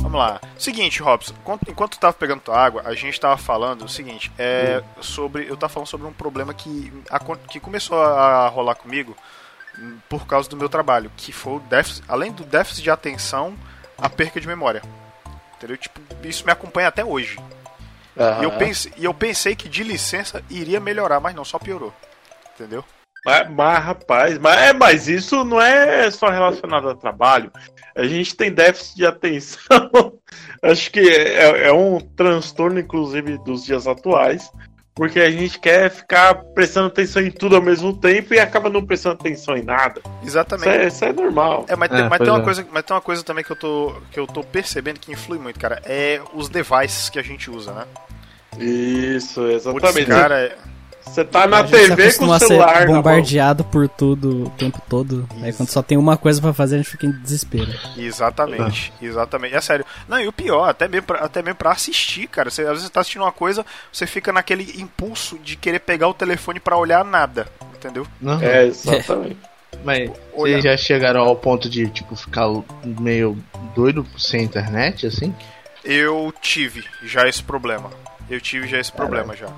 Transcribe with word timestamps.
Vamos 0.00 0.18
lá. 0.18 0.40
Seguinte, 0.58 1.00
Robson, 1.00 1.34
enquanto, 1.68 1.92
tu 1.92 2.00
tava 2.00 2.12
pegando 2.12 2.40
tua 2.40 2.58
água, 2.58 2.82
a 2.84 2.94
gente 2.94 3.18
tava 3.20 3.36
falando 3.36 3.84
o 3.84 3.88
seguinte, 3.88 4.30
é 4.36 4.82
sobre. 5.00 5.48
Eu 5.48 5.56
tava 5.56 5.72
falando 5.72 5.86
sobre 5.86 6.06
um 6.06 6.12
problema 6.12 6.52
que, 6.52 6.92
que 7.48 7.60
começou 7.60 8.02
a 8.02 8.48
rolar 8.48 8.74
comigo 8.74 9.16
por 10.08 10.26
causa 10.26 10.48
do 10.48 10.56
meu 10.56 10.68
trabalho, 10.68 11.12
que 11.16 11.32
foi 11.32 11.54
o 11.54 11.60
déficit, 11.60 12.02
além 12.08 12.32
do 12.32 12.44
déficit 12.44 12.82
de 12.82 12.90
atenção, 12.90 13.56
a 13.96 14.08
perca 14.08 14.40
de 14.40 14.46
memória. 14.46 14.82
Entendeu? 15.56 15.76
Tipo, 15.76 16.00
isso 16.26 16.44
me 16.44 16.52
acompanha 16.52 16.88
até 16.88 17.04
hoje. 17.04 17.38
Uhum. 18.16 18.40
E, 18.40 18.44
eu 18.44 18.52
pensei, 18.52 18.92
e 18.96 19.04
eu 19.04 19.14
pensei 19.14 19.54
que 19.54 19.68
de 19.68 19.84
licença 19.84 20.42
iria 20.50 20.80
melhorar, 20.80 21.20
mas 21.20 21.34
não, 21.34 21.44
só 21.44 21.58
piorou. 21.58 21.94
Entendeu? 22.54 22.84
Mas, 23.24 23.50
mas, 23.50 23.84
rapaz, 23.84 24.38
mas, 24.38 24.60
é, 24.60 24.72
mas 24.72 25.08
isso 25.08 25.44
não 25.44 25.60
é 25.60 26.10
só 26.10 26.28
relacionado 26.28 26.88
ao 26.88 26.96
trabalho. 26.96 27.52
A 27.94 28.06
gente 28.06 28.34
tem 28.34 28.50
déficit 28.50 28.96
de 28.96 29.06
atenção. 29.06 30.14
Acho 30.62 30.90
que 30.90 31.00
é, 31.00 31.68
é, 31.68 31.72
um 31.72 31.98
transtorno, 32.00 32.78
inclusive, 32.78 33.38
dos 33.38 33.64
dias 33.64 33.86
atuais. 33.86 34.50
Porque 34.94 35.20
a 35.20 35.30
gente 35.30 35.58
quer 35.58 35.90
ficar 35.90 36.34
prestando 36.34 36.88
atenção 36.88 37.22
em 37.22 37.30
tudo 37.30 37.56
ao 37.56 37.62
mesmo 37.62 37.96
tempo 37.96 38.34
e 38.34 38.40
acaba 38.40 38.68
não 38.68 38.84
prestando 38.84 39.14
atenção 39.14 39.56
em 39.56 39.62
nada. 39.62 40.02
Exatamente. 40.22 40.68
Isso 40.68 40.78
é, 40.78 40.86
isso 40.88 41.04
é 41.04 41.12
normal. 41.12 41.64
É, 41.68 41.76
mas, 41.76 41.88
tem, 41.88 42.00
é, 42.00 42.08
mas, 42.08 42.18
tem 42.18 42.28
uma 42.28 42.40
é. 42.40 42.42
coisa, 42.42 42.66
mas 42.70 42.84
tem 42.84 42.94
uma 42.94 43.00
coisa 43.00 43.22
também 43.22 43.44
que 43.44 43.52
eu, 43.52 43.56
tô, 43.56 43.94
que 44.10 44.20
eu 44.20 44.26
tô 44.26 44.42
percebendo 44.42 44.98
que 44.98 45.12
influi 45.12 45.38
muito, 45.38 45.58
cara. 45.58 45.80
É 45.84 46.20
os 46.34 46.48
devices 46.48 47.08
que 47.08 47.18
a 47.18 47.22
gente 47.22 47.50
usa, 47.50 47.72
né? 47.72 47.86
Isso, 48.58 49.46
exatamente. 49.46 49.92
Putz, 49.92 50.06
cara, 50.06 50.58
você 51.10 51.24
tá 51.24 51.46
na 51.46 51.64
TV 51.64 52.14
com 52.14 52.26
o 52.26 52.38
celular. 52.38 52.86
bombardeado 52.86 53.64
por 53.64 53.88
tudo 53.88 54.44
o 54.44 54.50
tempo 54.50 54.80
todo. 54.88 55.28
Isso. 55.34 55.44
Aí 55.44 55.52
quando 55.52 55.68
só 55.68 55.82
tem 55.82 55.98
uma 55.98 56.16
coisa 56.16 56.40
para 56.40 56.52
fazer, 56.52 56.76
a 56.76 56.78
gente 56.78 56.90
fica 56.90 57.06
em 57.06 57.10
desespero. 57.10 57.72
Exatamente, 57.96 58.92
ah. 58.94 59.04
exatamente. 59.04 59.56
É 59.56 59.60
sério. 59.60 59.84
Não, 60.08 60.20
e 60.20 60.28
o 60.28 60.32
pior, 60.32 60.68
até 60.68 60.86
mesmo 60.86 61.08
pra, 61.08 61.18
até 61.18 61.42
mesmo 61.42 61.56
pra 61.56 61.72
assistir, 61.72 62.28
cara. 62.28 62.48
Você, 62.48 62.62
às 62.62 62.68
vezes 62.68 62.84
você 62.84 62.90
tá 62.90 63.00
assistindo 63.00 63.22
uma 63.22 63.32
coisa, 63.32 63.66
você 63.92 64.06
fica 64.06 64.32
naquele 64.32 64.80
impulso 64.80 65.36
de 65.38 65.56
querer 65.56 65.80
pegar 65.80 66.06
o 66.06 66.14
telefone 66.14 66.60
para 66.60 66.76
olhar 66.76 67.04
nada. 67.04 67.48
Entendeu? 67.74 68.06
Não. 68.20 68.40
É, 68.40 68.66
exatamente. 68.66 69.36
Mas 69.82 70.10
vocês 70.36 70.62
já 70.62 70.76
chegaram 70.76 71.22
ao 71.22 71.34
ponto 71.34 71.68
de, 71.68 71.88
tipo, 71.88 72.14
ficar 72.14 72.46
meio 72.84 73.36
doido 73.74 74.06
sem 74.16 74.42
internet, 74.42 75.06
assim? 75.06 75.34
Eu 75.84 76.32
tive 76.40 76.84
já 77.02 77.26
esse 77.26 77.42
problema. 77.42 77.90
Eu 78.28 78.40
tive 78.40 78.68
já 78.68 78.78
esse 78.78 78.92
problema 78.92 79.34
já. 79.34 79.48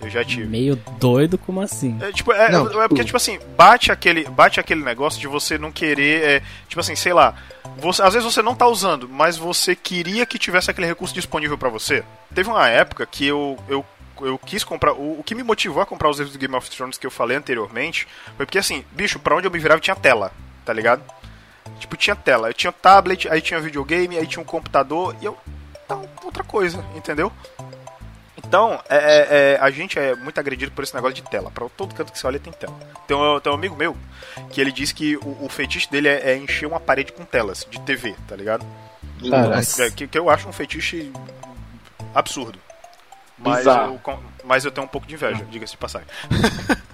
Eu 0.00 0.08
já 0.08 0.24
tive. 0.24 0.46
Meio 0.46 0.76
doido, 0.98 1.36
como 1.36 1.60
assim? 1.60 1.98
É, 2.00 2.10
tipo, 2.10 2.32
é, 2.32 2.50
não, 2.50 2.82
é 2.82 2.88
porque, 2.88 3.04
tipo 3.04 3.16
assim, 3.16 3.38
bate 3.56 3.92
aquele, 3.92 4.24
bate 4.24 4.58
aquele 4.58 4.82
negócio 4.82 5.20
de 5.20 5.26
você 5.26 5.58
não 5.58 5.70
querer. 5.70 6.22
É, 6.22 6.42
tipo 6.68 6.80
assim, 6.80 6.96
sei 6.96 7.12
lá. 7.12 7.34
Você, 7.76 8.02
às 8.02 8.14
vezes 8.14 8.32
você 8.32 8.42
não 8.42 8.54
tá 8.54 8.66
usando, 8.66 9.08
mas 9.08 9.36
você 9.36 9.76
queria 9.76 10.24
que 10.24 10.38
tivesse 10.38 10.70
aquele 10.70 10.86
recurso 10.86 11.14
disponível 11.14 11.58
para 11.58 11.68
você. 11.68 12.02
Teve 12.34 12.48
uma 12.48 12.68
época 12.68 13.06
que 13.06 13.26
eu, 13.26 13.58
eu 13.68 13.84
eu 14.22 14.38
quis 14.38 14.64
comprar. 14.64 14.92
O, 14.92 15.20
o, 15.20 15.22
que 15.22 15.34
me 15.34 15.42
motivou 15.42 15.82
a 15.82 15.86
comprar 15.86 16.10
os 16.10 16.18
livros 16.18 16.34
do 16.34 16.38
Game 16.38 16.54
of 16.54 16.68
Thrones 16.70 16.98
que 16.98 17.06
eu 17.06 17.10
falei 17.10 17.36
anteriormente 17.36 18.06
foi 18.36 18.46
porque, 18.46 18.58
assim, 18.58 18.84
bicho, 18.92 19.18
pra 19.18 19.34
onde 19.36 19.46
eu 19.46 19.50
me 19.50 19.58
virava 19.58 19.80
tinha 19.80 19.96
tela, 19.96 20.32
tá 20.64 20.72
ligado? 20.72 21.02
Tipo, 21.78 21.96
tinha 21.96 22.16
tela. 22.16 22.48
Eu 22.48 22.54
tinha 22.54 22.72
tablet, 22.72 23.28
aí 23.28 23.40
tinha 23.40 23.60
videogame, 23.60 24.18
aí 24.18 24.26
tinha 24.26 24.42
um 24.42 24.46
computador 24.46 25.16
e 25.20 25.24
eu. 25.24 25.36
Então, 25.84 26.08
outra 26.22 26.44
coisa, 26.44 26.84
entendeu? 26.94 27.32
Então, 28.50 28.82
é, 28.88 28.96
é, 28.96 29.52
é, 29.54 29.58
a 29.60 29.70
gente 29.70 29.96
é 29.96 30.12
muito 30.16 30.40
agredido 30.40 30.72
por 30.72 30.82
esse 30.82 30.92
negócio 30.92 31.14
de 31.14 31.22
tela. 31.22 31.52
Pra 31.52 31.68
todo 31.68 31.94
canto 31.94 32.10
que 32.10 32.18
você 32.18 32.26
olha 32.26 32.40
tem 32.40 32.52
tela. 32.52 32.76
Tem 33.06 33.16
um, 33.16 33.38
tem 33.38 33.52
um 33.52 33.54
amigo 33.54 33.76
meu 33.76 33.96
que 34.50 34.60
ele 34.60 34.72
diz 34.72 34.90
que 34.90 35.16
o, 35.18 35.44
o 35.44 35.48
feitiço 35.48 35.88
dele 35.88 36.08
é, 36.08 36.32
é, 36.32 36.36
encher 36.36 36.66
uma 36.66 36.80
parede 36.80 37.12
com 37.12 37.24
telas 37.24 37.64
de 37.70 37.80
TV, 37.82 38.16
tá 38.26 38.34
ligado? 38.34 38.66
É, 39.78 39.90
que, 39.92 40.08
que, 40.08 40.18
eu 40.18 40.28
acho 40.28 40.48
um 40.48 40.52
feitiço 40.52 40.96
absurdo. 42.12 42.58
Mas 43.38 43.64
eu, 43.66 44.00
mas 44.44 44.64
eu 44.64 44.72
tenho 44.72 44.84
um 44.84 44.90
pouco 44.90 45.06
de 45.06 45.14
inveja, 45.14 45.44
diga-se 45.48 45.74
de 45.74 45.78
passagem. 45.78 46.08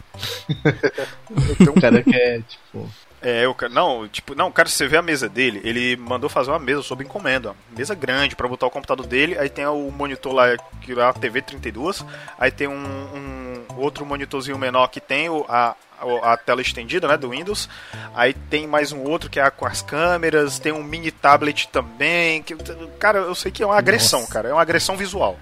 O 1.69 1.79
cara 1.79 2.03
quer, 2.03 2.41
tipo 2.43 2.89
é, 3.27 3.45
eu, 3.45 3.57
não, 3.73 4.07
tipo, 4.07 4.37
não, 4.37 4.53
cara, 4.53 4.69
você 4.69 4.87
vê 4.87 4.97
a 4.97 5.03
mesa 5.03 5.29
dele, 5.29 5.61
ele 5.65 5.97
mandou 5.97 6.31
fazer 6.31 6.53
uma 6.53 6.61
mesa 6.61 6.81
sob 6.81 7.03
encomenda, 7.03 7.57
mesa 7.77 7.93
grande 7.93 8.37
para 8.37 8.47
botar 8.47 8.67
o 8.67 8.71
computador 8.71 9.05
dele, 9.05 9.37
aí 9.37 9.49
tem 9.49 9.67
o 9.67 9.91
monitor 9.91 10.33
lá, 10.33 10.57
que 10.81 10.93
é 10.93 11.03
a 11.03 11.13
TV 11.13 11.43
32, 11.43 12.05
aí 12.39 12.53
tem 12.53 12.69
um, 12.69 12.73
um 12.73 13.65
outro 13.79 14.07
monitorzinho 14.07 14.57
menor 14.57 14.87
que 14.87 15.01
tem 15.01 15.29
o, 15.29 15.45
a, 15.49 15.75
a 16.23 16.37
tela 16.37 16.63
estendida, 16.63 17.09
né, 17.09 17.17
do 17.17 17.31
Windows. 17.31 17.69
Aí 18.15 18.33
tem 18.33 18.65
mais 18.65 18.93
um 18.93 19.03
outro 19.03 19.29
que 19.29 19.41
é 19.41 19.51
com 19.51 19.67
as 19.67 19.83
câmeras, 19.83 20.61
tem 20.61 20.71
um 20.71 20.85
mini 20.85 21.11
tablet 21.11 21.69
também, 21.69 22.45
que 22.45 22.55
cara, 22.97 23.19
eu 23.19 23.35
sei 23.35 23.51
que 23.51 23.61
é 23.61 23.67
uma 23.67 23.77
agressão, 23.77 24.21
Nossa. 24.21 24.33
cara, 24.33 24.49
é 24.51 24.53
uma 24.53 24.63
agressão 24.63 24.97
visual 24.97 25.37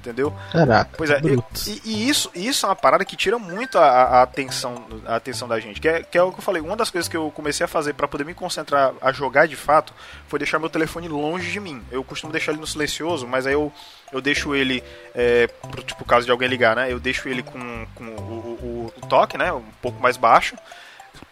entendeu? 0.00 0.32
Caraca, 0.50 0.90
pois 0.96 1.10
é, 1.10 1.20
e, 1.66 1.80
e, 1.84 2.08
isso, 2.08 2.30
isso 2.34 2.66
é 2.66 2.68
uma 2.68 2.76
parada 2.76 3.04
que 3.04 3.14
tira 3.14 3.38
muito 3.38 3.78
a, 3.78 3.84
a, 3.84 4.22
atenção, 4.22 4.84
a 5.06 5.16
atenção 5.16 5.46
da 5.46 5.60
gente. 5.60 5.80
Que 5.80 5.88
é, 5.88 6.02
que 6.02 6.18
é 6.18 6.22
o 6.22 6.32
que 6.32 6.38
eu 6.38 6.42
falei, 6.42 6.60
uma 6.60 6.76
das 6.76 6.90
coisas 6.90 7.08
que 7.08 7.16
eu 7.16 7.30
comecei 7.30 7.64
a 7.64 7.68
fazer 7.68 7.92
para 7.92 8.08
poder 8.08 8.24
me 8.24 8.34
concentrar 8.34 8.92
a 9.00 9.12
jogar 9.12 9.46
de 9.46 9.56
fato 9.56 9.92
foi 10.26 10.38
deixar 10.38 10.58
meu 10.58 10.70
telefone 10.70 11.06
longe 11.08 11.50
de 11.50 11.60
mim. 11.60 11.82
Eu 11.90 12.02
costumo 12.02 12.32
deixar 12.32 12.52
ele 12.52 12.60
no 12.60 12.66
silencioso, 12.66 13.26
mas 13.26 13.46
aí 13.46 13.52
eu, 13.52 13.72
eu 14.12 14.20
deixo 14.20 14.54
ele, 14.54 14.82
é, 15.14 15.46
pro 15.46 15.82
tipo, 15.82 16.04
caso 16.04 16.24
de 16.24 16.32
alguém 16.32 16.48
ligar, 16.48 16.74
né? 16.74 16.90
Eu 16.90 16.98
deixo 16.98 17.28
ele 17.28 17.42
com, 17.42 17.86
com 17.94 18.04
o, 18.04 18.92
o, 18.92 18.92
o 18.96 19.06
toque, 19.06 19.36
né? 19.36 19.52
Um 19.52 19.62
pouco 19.82 20.00
mais 20.00 20.16
baixo, 20.16 20.56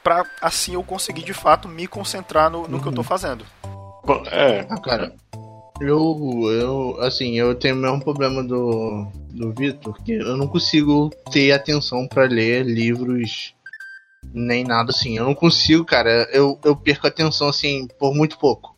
pra 0.05 0.25
assim 0.41 0.75
eu 0.75 0.83
conseguir 0.83 1.23
de 1.23 1.35
fato 1.35 1.69
me 1.69 1.87
concentrar 1.87 2.51
no, 2.51 2.69
no 2.69 2.77
uhum. 2.77 2.83
que 2.83 2.89
eu 2.89 2.93
tô 2.93 3.01
uhum. 3.01 3.07
fazendo. 3.07 3.45
É, 4.31 4.67
ah, 4.71 4.81
cara, 4.81 5.13
eu, 5.81 6.51
eu, 6.51 7.01
assim, 7.01 7.39
eu 7.39 7.55
tenho 7.55 7.77
o 7.77 7.79
mesmo 7.79 8.03
problema 8.03 8.43
do, 8.43 9.07
do 9.31 9.53
Vitor, 9.53 9.97
que 10.03 10.13
eu 10.13 10.37
não 10.37 10.49
consigo 10.49 11.11
ter 11.31 11.53
atenção 11.53 12.07
para 12.07 12.25
ler 12.25 12.65
livros 12.65 13.55
nem 14.33 14.65
nada 14.65 14.91
assim. 14.91 15.17
Eu 15.17 15.25
não 15.25 15.35
consigo, 15.35 15.85
cara. 15.85 16.29
Eu, 16.33 16.59
eu 16.65 16.77
perco 16.77 17.07
atenção, 17.07 17.49
assim, 17.49 17.87
por 17.99 18.15
muito 18.15 18.39
pouco. 18.39 18.77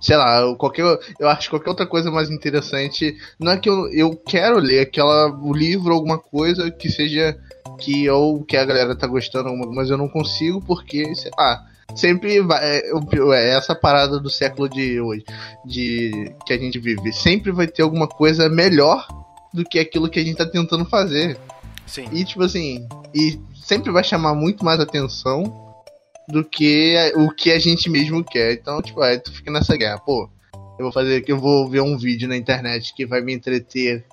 Sei 0.00 0.16
lá, 0.16 0.40
eu, 0.40 0.54
qualquer, 0.54 0.84
eu 1.18 1.28
acho 1.28 1.50
qualquer 1.50 1.70
outra 1.70 1.86
coisa 1.86 2.10
mais 2.10 2.30
interessante. 2.30 3.16
Não 3.38 3.52
é 3.52 3.58
que 3.58 3.68
eu, 3.68 3.92
eu 3.92 4.16
quero 4.16 4.58
ler 4.58 4.80
aquela, 4.80 5.28
o 5.28 5.52
livro, 5.52 5.92
alguma 5.92 6.18
coisa 6.18 6.70
que 6.70 6.88
seja 6.88 7.36
que 7.80 8.08
ou 8.08 8.44
que 8.44 8.56
a 8.56 8.64
galera 8.64 8.96
tá 8.96 9.06
gostando, 9.06 9.54
mas 9.72 9.90
eu 9.90 9.98
não 9.98 10.08
consigo 10.08 10.60
porque, 10.60 11.14
sei 11.14 11.30
lá 11.36 11.64
sempre 11.94 12.40
vai. 12.40 12.64
É, 12.64 12.82
é, 13.34 13.56
essa 13.56 13.74
parada 13.74 14.18
do 14.18 14.30
século 14.30 14.68
de 14.68 15.00
hoje, 15.00 15.24
de 15.64 16.32
que 16.46 16.52
a 16.52 16.58
gente 16.58 16.78
vive, 16.78 17.12
sempre 17.12 17.52
vai 17.52 17.66
ter 17.66 17.82
alguma 17.82 18.06
coisa 18.06 18.48
melhor 18.48 19.06
do 19.52 19.64
que 19.64 19.78
aquilo 19.78 20.08
que 20.08 20.18
a 20.18 20.24
gente 20.24 20.36
tá 20.36 20.46
tentando 20.46 20.84
fazer. 20.84 21.38
Sim. 21.86 22.06
E 22.12 22.24
tipo 22.24 22.42
assim, 22.42 22.86
e 23.14 23.40
sempre 23.54 23.90
vai 23.90 24.04
chamar 24.04 24.34
muito 24.34 24.64
mais 24.64 24.80
atenção 24.80 25.66
do 26.28 26.44
que 26.44 26.94
o 27.16 27.30
que 27.30 27.50
a 27.50 27.58
gente 27.58 27.88
mesmo 27.88 28.22
quer. 28.22 28.52
Então, 28.52 28.82
tipo, 28.82 29.00
aí 29.00 29.18
tu 29.18 29.32
fica 29.32 29.50
nessa 29.50 29.76
guerra, 29.76 29.98
pô. 29.98 30.28
Eu 30.78 30.84
vou 30.84 30.92
fazer 30.92 31.22
que 31.22 31.32
eu 31.32 31.40
vou 31.40 31.68
ver 31.68 31.80
um 31.80 31.96
vídeo 31.96 32.28
na 32.28 32.36
internet 32.36 32.94
que 32.94 33.04
vai 33.04 33.20
me 33.20 33.34
entreter 33.34 34.04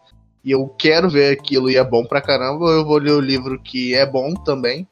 e 0.43 0.51
eu 0.51 0.67
quero 0.67 1.09
ver 1.09 1.31
aquilo 1.31 1.69
e 1.69 1.75
é 1.75 1.83
bom 1.83 2.05
pra 2.05 2.21
caramba, 2.21 2.65
ou 2.65 2.71
eu 2.71 2.85
vou 2.85 2.97
ler 2.97 3.11
o 3.11 3.19
livro 3.19 3.59
que 3.61 3.93
é 3.93 4.05
bom 4.05 4.33
também 4.33 4.87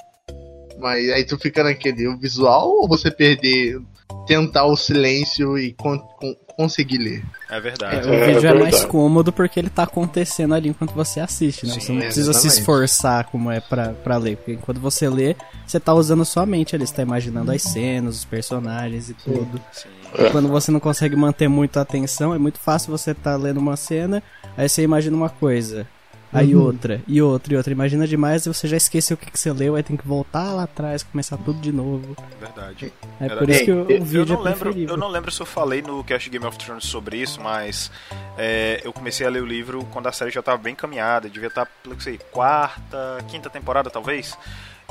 mas 0.79 1.09
aí 1.11 1.25
tu 1.25 1.37
fica 1.37 1.63
naquele 1.63 2.15
visual 2.17 2.69
ou 2.69 2.87
você 2.87 3.09
perder, 3.11 3.79
tentar 4.27 4.65
o 4.65 4.75
silêncio 4.75 5.57
e 5.57 5.73
con 5.73 5.97
con 5.99 6.35
conseguir 6.55 6.97
ler? 6.97 7.23
É 7.49 7.59
verdade. 7.59 8.07
É, 8.07 8.11
o 8.11 8.13
é, 8.13 8.33
vídeo 8.33 8.47
é, 8.47 8.51
é, 8.51 8.59
mais 8.59 8.85
cômodo 8.85 9.31
porque 9.31 9.59
ele 9.59 9.69
tá 9.69 9.83
acontecendo 9.83 10.53
ali 10.53 10.69
enquanto 10.69 10.93
você 10.93 11.19
assiste, 11.19 11.65
né? 11.65 11.73
Sim, 11.73 11.79
você 11.79 11.91
não 11.91 12.01
precisa 12.01 12.31
exatamente. 12.31 12.53
se 12.53 12.59
esforçar 12.59 13.25
como 13.25 13.51
é 13.51 13.59
pra, 13.59 13.89
pra 13.89 14.17
ler. 14.17 14.37
Porque 14.37 14.53
enquanto 14.53 14.79
você 14.79 15.09
lê, 15.09 15.35
você 15.65 15.79
tá 15.79 15.93
usando 15.93 16.23
sua 16.25 16.45
mente 16.45 16.75
ali, 16.75 16.85
você 16.85 16.93
tá 16.93 17.01
imaginando 17.01 17.51
as 17.51 17.61
cenas, 17.61 18.17
os 18.17 18.25
personagens 18.25 19.09
e 19.09 19.13
tudo. 19.13 19.59
Sim. 19.71 19.89
E 20.19 20.29
quando 20.29 20.47
você 20.47 20.71
não 20.71 20.79
consegue 20.79 21.15
manter 21.15 21.47
muita 21.47 21.81
atenção, 21.81 22.33
é 22.33 22.37
muito 22.37 22.59
fácil 22.59 22.91
você 22.91 23.13
tá 23.13 23.35
lendo 23.35 23.57
uma 23.57 23.75
cena, 23.75 24.21
aí 24.55 24.69
você 24.69 24.83
imagina 24.83 25.15
uma 25.15 25.29
coisa. 25.29 25.87
Aí 26.33 26.55
uhum. 26.55 26.63
outra, 26.63 27.01
e 27.07 27.21
outra, 27.21 27.53
e 27.53 27.57
outra. 27.57 27.71
Imagina 27.71 28.07
demais 28.07 28.45
e 28.45 28.49
você 28.49 28.67
já 28.67 28.77
esqueceu 28.77 29.15
o 29.15 29.17
que, 29.17 29.29
que 29.29 29.39
você 29.39 29.51
leu, 29.51 29.75
aí 29.75 29.83
tem 29.83 29.95
que 29.95 30.07
voltar 30.07 30.51
lá 30.53 30.63
atrás, 30.63 31.03
começar 31.03 31.37
tudo 31.37 31.59
de 31.59 31.71
novo. 31.71 32.15
Verdade. 32.39 32.91
É 33.19 33.29
por 33.29 33.49
isso 33.49 33.65
que 33.65 33.71
o, 33.71 33.81
o 33.83 34.03
vídeo 34.03 34.21
eu 34.21 34.25
não 34.25 34.47
é 34.47 34.49
lembro, 34.49 34.77
Eu 34.77 34.97
não 34.97 35.07
lembro 35.07 35.31
se 35.31 35.41
eu 35.41 35.45
falei 35.45 35.81
no 35.81 36.03
Cast 36.03 36.29
Game 36.29 36.45
of 36.45 36.57
Thrones 36.57 36.85
sobre 36.85 37.17
isso, 37.17 37.39
mas 37.41 37.91
é, 38.37 38.81
eu 38.83 38.91
comecei 38.91 39.25
a 39.25 39.29
ler 39.29 39.43
o 39.43 39.45
livro 39.45 39.85
quando 39.91 40.07
a 40.07 40.11
série 40.11 40.31
já 40.31 40.39
estava 40.39 40.57
bem 40.57 40.73
caminhada, 40.73 41.29
devia 41.29 41.49
estar, 41.49 41.67
não 41.85 41.99
sei, 41.99 42.19
quarta, 42.31 43.23
quinta 43.27 43.49
temporada 43.49 43.89
talvez. 43.89 44.37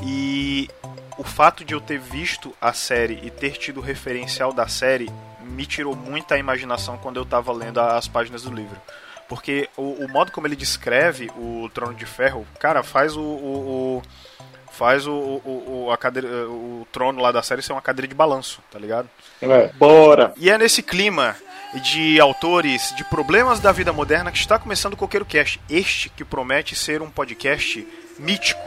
E 0.01 0.69
o 1.17 1.23
fato 1.23 1.63
de 1.63 1.73
eu 1.73 1.81
ter 1.81 1.99
visto 1.99 2.53
a 2.59 2.73
série 2.73 3.19
e 3.23 3.29
ter 3.29 3.51
tido 3.51 3.79
o 3.79 3.83
referencial 3.83 4.53
da 4.53 4.67
série 4.67 5.09
me 5.41 5.65
tirou 5.65 5.95
muita 5.95 6.37
imaginação 6.37 6.97
quando 6.97 7.17
eu 7.17 7.23
estava 7.23 7.51
lendo 7.51 7.79
as 7.79 8.07
páginas 8.07 8.43
do 8.43 8.53
livro. 8.53 8.79
Porque 9.27 9.69
o, 9.77 10.03
o, 10.03 10.09
modo 10.09 10.31
como 10.31 10.47
ele 10.47 10.55
descreve 10.55 11.31
o 11.37 11.69
Trono 11.73 11.93
de 11.93 12.05
Ferro, 12.05 12.45
cara, 12.59 12.83
faz 12.83 13.15
o, 13.15 13.21
o, 13.21 13.97
o 13.97 14.03
faz 14.71 15.05
o, 15.05 15.13
o, 15.13 15.89
a 15.91 15.97
cadeira, 15.97 16.27
o 16.49 16.87
trono 16.91 17.21
lá 17.21 17.31
da 17.31 17.43
série 17.43 17.61
ser 17.61 17.73
uma 17.73 17.81
cadeira 17.81 18.07
de 18.07 18.15
balanço, 18.15 18.59
tá 18.71 18.79
ligado? 18.79 19.07
É, 19.41 19.67
bora! 19.73 20.33
E 20.35 20.49
é 20.49 20.57
nesse 20.57 20.81
clima 20.81 21.35
de 21.81 22.19
autores 22.19 22.93
de 22.95 23.03
problemas 23.03 23.59
da 23.59 23.71
vida 23.71 23.93
moderna 23.93 24.31
que 24.31 24.37
está 24.37 24.59
começando 24.59 24.93
o 24.93 24.97
Coqueiro 24.97 25.25
Cast. 25.25 25.59
Este 25.69 26.09
que 26.09 26.23
promete 26.23 26.75
ser 26.75 27.01
um 27.01 27.09
podcast 27.09 27.87
mítico. 28.19 28.61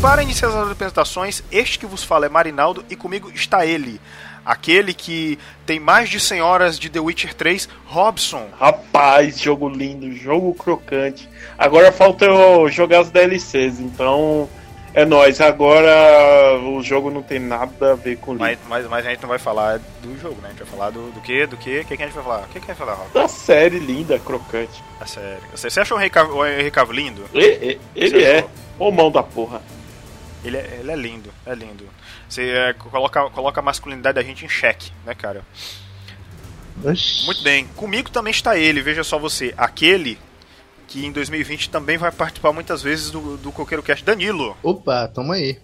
Para 0.00 0.22
iniciar 0.22 0.48
as 0.48 0.54
apresentações, 0.54 1.42
este 1.52 1.78
que 1.78 1.84
vos 1.84 2.02
fala 2.02 2.24
é 2.24 2.28
Marinaldo 2.28 2.82
e 2.88 2.96
comigo 2.96 3.30
está 3.34 3.66
ele, 3.66 4.00
aquele 4.44 4.94
que 4.94 5.38
tem 5.66 5.78
mais 5.78 6.08
de 6.08 6.18
100 6.18 6.40
horas 6.40 6.78
de 6.78 6.88
The 6.88 7.00
Witcher 7.00 7.34
3, 7.34 7.68
Robson. 7.84 8.48
Rapaz, 8.58 9.38
jogo 9.38 9.68
lindo, 9.68 10.10
jogo 10.14 10.54
crocante. 10.54 11.28
Agora 11.58 11.92
falta 11.92 12.24
eu 12.24 12.66
jogar 12.70 13.00
as 13.00 13.10
DLCs, 13.10 13.78
então 13.78 14.48
é 14.94 15.04
nóis. 15.04 15.38
Agora 15.38 16.58
o 16.62 16.82
jogo 16.82 17.10
não 17.10 17.22
tem 17.22 17.38
nada 17.38 17.92
a 17.92 17.94
ver 17.94 18.16
com 18.16 18.34
mas, 18.34 18.58
mas, 18.70 18.88
mas, 18.88 19.06
a 19.06 19.10
gente 19.10 19.20
não 19.20 19.28
vai 19.28 19.38
falar 19.38 19.80
do 20.02 20.18
jogo, 20.18 20.40
né? 20.40 20.48
A 20.48 20.50
gente 20.52 20.60
vai 20.60 20.68
falar 20.68 20.90
do, 20.90 21.12
do 21.12 21.20
que? 21.20 21.46
Do 21.46 21.58
que? 21.58 21.80
O 21.80 21.84
que, 21.84 21.96
que 21.98 22.02
a 22.02 22.06
gente 22.06 22.14
vai 22.14 22.24
falar? 22.24 22.40
O 22.44 22.48
que, 22.48 22.52
que 22.52 22.58
a 22.58 22.60
gente 22.60 22.68
vai 22.68 22.76
falar, 22.76 22.94
Robson? 22.94 23.20
Da 23.20 23.28
série 23.28 23.78
linda, 23.78 24.18
crocante. 24.18 24.82
A 24.98 25.04
série. 25.04 25.42
Você, 25.54 25.68
você 25.68 25.80
achou 25.80 25.98
o 25.98 26.00
Henry 26.00 26.70
Cavill 26.70 26.94
lindo? 26.94 27.24
Ele, 27.34 27.78
ele 27.94 28.24
é. 28.24 28.46
Ô 28.78 28.90
mão 28.90 29.10
da 29.10 29.22
porra. 29.22 29.60
Ele 30.44 30.56
é, 30.56 30.78
ele 30.80 30.90
é 30.90 30.96
lindo, 30.96 31.30
é 31.44 31.54
lindo. 31.54 31.84
Você 32.28 32.50
é, 32.50 32.72
coloca, 32.72 33.28
coloca 33.30 33.60
a 33.60 33.62
masculinidade 33.62 34.14
da 34.14 34.22
gente 34.22 34.44
em 34.44 34.48
xeque, 34.48 34.90
né, 35.04 35.14
cara? 35.14 35.42
Oxi. 36.82 37.26
Muito 37.26 37.42
bem. 37.42 37.66
Comigo 37.76 38.10
também 38.10 38.30
está 38.30 38.56
ele, 38.56 38.80
veja 38.80 39.04
só 39.04 39.18
você. 39.18 39.52
Aquele 39.56 40.18
que 40.88 41.04
em 41.04 41.12
2020 41.12 41.70
também 41.70 41.96
vai 41.96 42.10
participar 42.10 42.52
muitas 42.52 42.82
vezes 42.82 43.10
do, 43.10 43.36
do 43.36 43.52
Coqueiro 43.52 43.82
Cast, 43.82 44.04
Danilo. 44.04 44.56
Opa, 44.62 45.06
tamo 45.08 45.32
aí. 45.32 45.58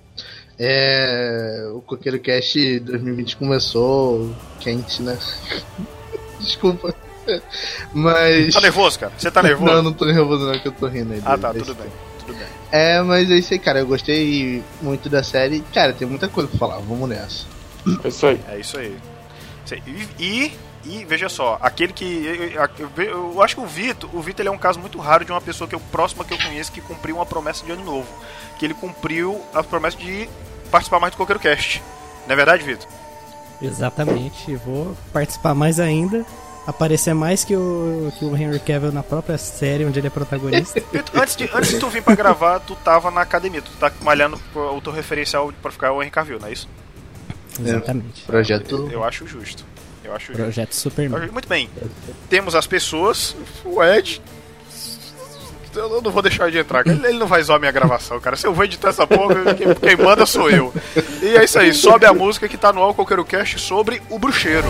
É, 0.59 1.69
o 1.75 1.81
Coqueiro 1.81 2.19
Cast 2.21 2.81
2020 2.81 3.37
começou 3.37 4.35
quente, 4.61 5.03
né? 5.03 5.19
Desculpa. 6.41 6.95
Mas. 7.93 8.55
Tá 8.55 8.61
nervoso, 8.61 8.99
cara? 8.99 9.13
Você 9.19 9.31
tá 9.31 9.43
nervoso? 9.43 9.73
Não, 9.73 9.83
não 9.83 9.93
tô 9.93 10.05
nervoso, 10.05 10.47
não, 10.47 10.59
que 10.59 10.69
eu 10.69 10.73
tô 10.73 10.87
rindo 10.87 11.13
aí. 11.13 11.23
Ah, 11.25 11.37
tá, 11.37 11.53
tudo 11.53 11.75
bem. 11.75 11.91
Tudo 12.21 12.35
bem. 12.35 12.56
É, 12.71 13.01
mas 13.03 13.31
é 13.31 13.35
isso 13.35 13.53
aí, 13.53 13.59
cara. 13.59 13.79
Eu 13.81 13.87
gostei 13.87 14.63
muito 14.83 15.09
da 15.09 15.23
série. 15.23 15.61
Cara, 15.73 15.93
tem 15.93 16.07
muita 16.07 16.29
coisa 16.29 16.49
pra 16.49 16.59
falar. 16.59 16.79
Vamos 16.79 17.09
nessa. 17.09 17.47
É 18.03 18.09
isso 18.09 18.27
aí. 18.27 18.41
É 18.49 18.59
isso 18.59 18.79
aí. 18.79 18.97
E, 20.19 20.23
e, 20.23 20.53
e 20.85 21.05
veja 21.05 21.29
só, 21.29 21.59
aquele 21.61 21.93
que. 21.93 22.05
Eu, 22.05 22.89
eu, 22.97 23.05
eu, 23.05 23.43
acho 23.43 23.57
que 23.57 23.61
o 23.61 23.67
Vitor, 23.67 24.11
o 24.13 24.21
Vitor 24.21 24.43
ele 24.43 24.49
é 24.49 24.53
um 24.53 24.59
caso 24.59 24.79
muito 24.79 24.99
raro 24.99 25.25
de 25.25 25.33
uma 25.33 25.41
pessoa 25.41 25.69
que 25.69 25.75
eu 25.75 25.81
próxima 25.81 26.25
que 26.25 26.33
eu 26.33 26.39
conheço 26.39 26.73
que 26.73 26.81
cumpriu 26.81 27.17
uma 27.17 27.27
promessa 27.27 27.65
de 27.65 27.73
ano 27.73 27.85
novo. 27.85 28.09
Que 28.59 28.65
ele 28.65 28.75
cumpriu 28.75 29.41
a 29.55 29.63
promessa 29.63 29.97
de 29.97 30.29
participar 30.71 31.01
mais 31.01 31.13
do 31.13 31.17
Coqueiro 31.17 31.41
Cast. 31.41 31.83
Não 32.27 32.33
é 32.33 32.37
verdade, 32.37 32.65
Vitor? 32.65 32.89
Exatamente. 33.63 34.55
Vou 34.57 34.97
participar 35.13 35.55
mais 35.55 35.81
ainda 35.81 36.27
aparecer 36.67 37.15
mais 37.15 37.45
que 37.45 37.55
o, 37.55 38.13
que 38.19 38.25
o 38.25 38.37
Henry 38.37 38.59
Cavill 38.59 38.93
na 38.93 39.03
própria 39.03 39.39
série 39.39 39.85
onde 39.85 39.99
ele 39.99 40.09
é 40.09 40.11
protagonista. 40.11 40.83
antes, 41.15 41.37
de, 41.37 41.49
antes 41.55 41.71
de 41.71 41.79
tu 41.79 41.89
vir 41.89 42.03
pra 42.03 42.15
gravar, 42.15 42.61
tu 42.61 42.75
tava 42.77 43.11
na 43.11 43.21
academia, 43.21 43.63
tu 43.63 43.71
tá 43.79 43.93
malhando 44.03 44.39
o 44.55 44.81
teu 44.81 44.93
referencial 44.93 45.53
pra 45.63 45.71
ficar 45.71 45.93
o 45.93 46.03
Henry 46.03 46.11
Cavill, 46.11 46.41
não 46.41 46.49
é 46.49 46.53
isso? 46.53 46.69
Exatamente. 47.59 48.23
É, 48.23 48.27
projeto. 48.27 48.77
Eu, 48.77 48.91
eu, 48.91 49.05
acho 49.05 49.27
justo. 49.27 49.65
Eu 50.05 50.15
acho 50.15 50.33
Projeto 50.33 50.71
justo. 50.73 50.83
Superman. 50.83 51.31
Muito 51.31 51.49
bem. 51.49 51.71
Temos 52.29 52.55
as 52.55 52.67
pessoas, 52.67 53.37
o 53.65 53.83
Ed. 53.83 54.21
Eu 55.75 56.01
não 56.01 56.11
vou 56.11 56.23
deixar 56.23 56.51
de 56.51 56.57
entrar, 56.57 56.87
ele, 56.87 57.07
ele 57.07 57.19
não 57.19 57.27
vai 57.27 57.43
zoar 57.43 57.61
minha 57.61 57.71
gravação, 57.71 58.19
cara. 58.19 58.35
Se 58.35 58.47
eu 58.47 58.55
vou 58.55 58.65
editar 58.65 58.89
essa 58.89 59.07
porra, 59.07 59.55
quem, 59.55 59.75
quem 59.75 59.97
manda 59.97 60.25
sou 60.25 60.49
eu. 60.49 60.73
E 61.21 61.37
é 61.37 61.45
isso 61.45 61.59
aí, 61.59 61.73
sobe 61.75 62.07
a 62.07 62.15
música 62.15 62.49
que 62.49 62.57
tá 62.57 62.73
no 62.73 62.81
Álcool 62.81 63.25
Cast 63.25 63.59
sobre 63.59 64.01
o 64.09 64.19
bruxeiro. 64.19 64.69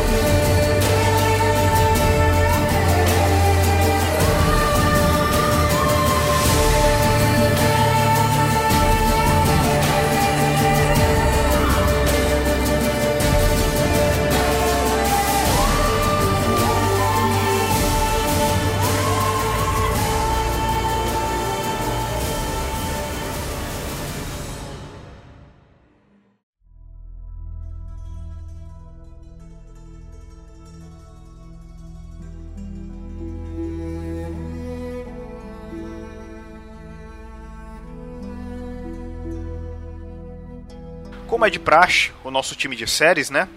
É 41.46 41.50
de 41.50 41.58
praxe, 41.58 42.12
o 42.24 42.30
nosso 42.30 42.54
time 42.54 42.74
de 42.74 42.86
séries, 42.86 43.30
né? 43.30 43.48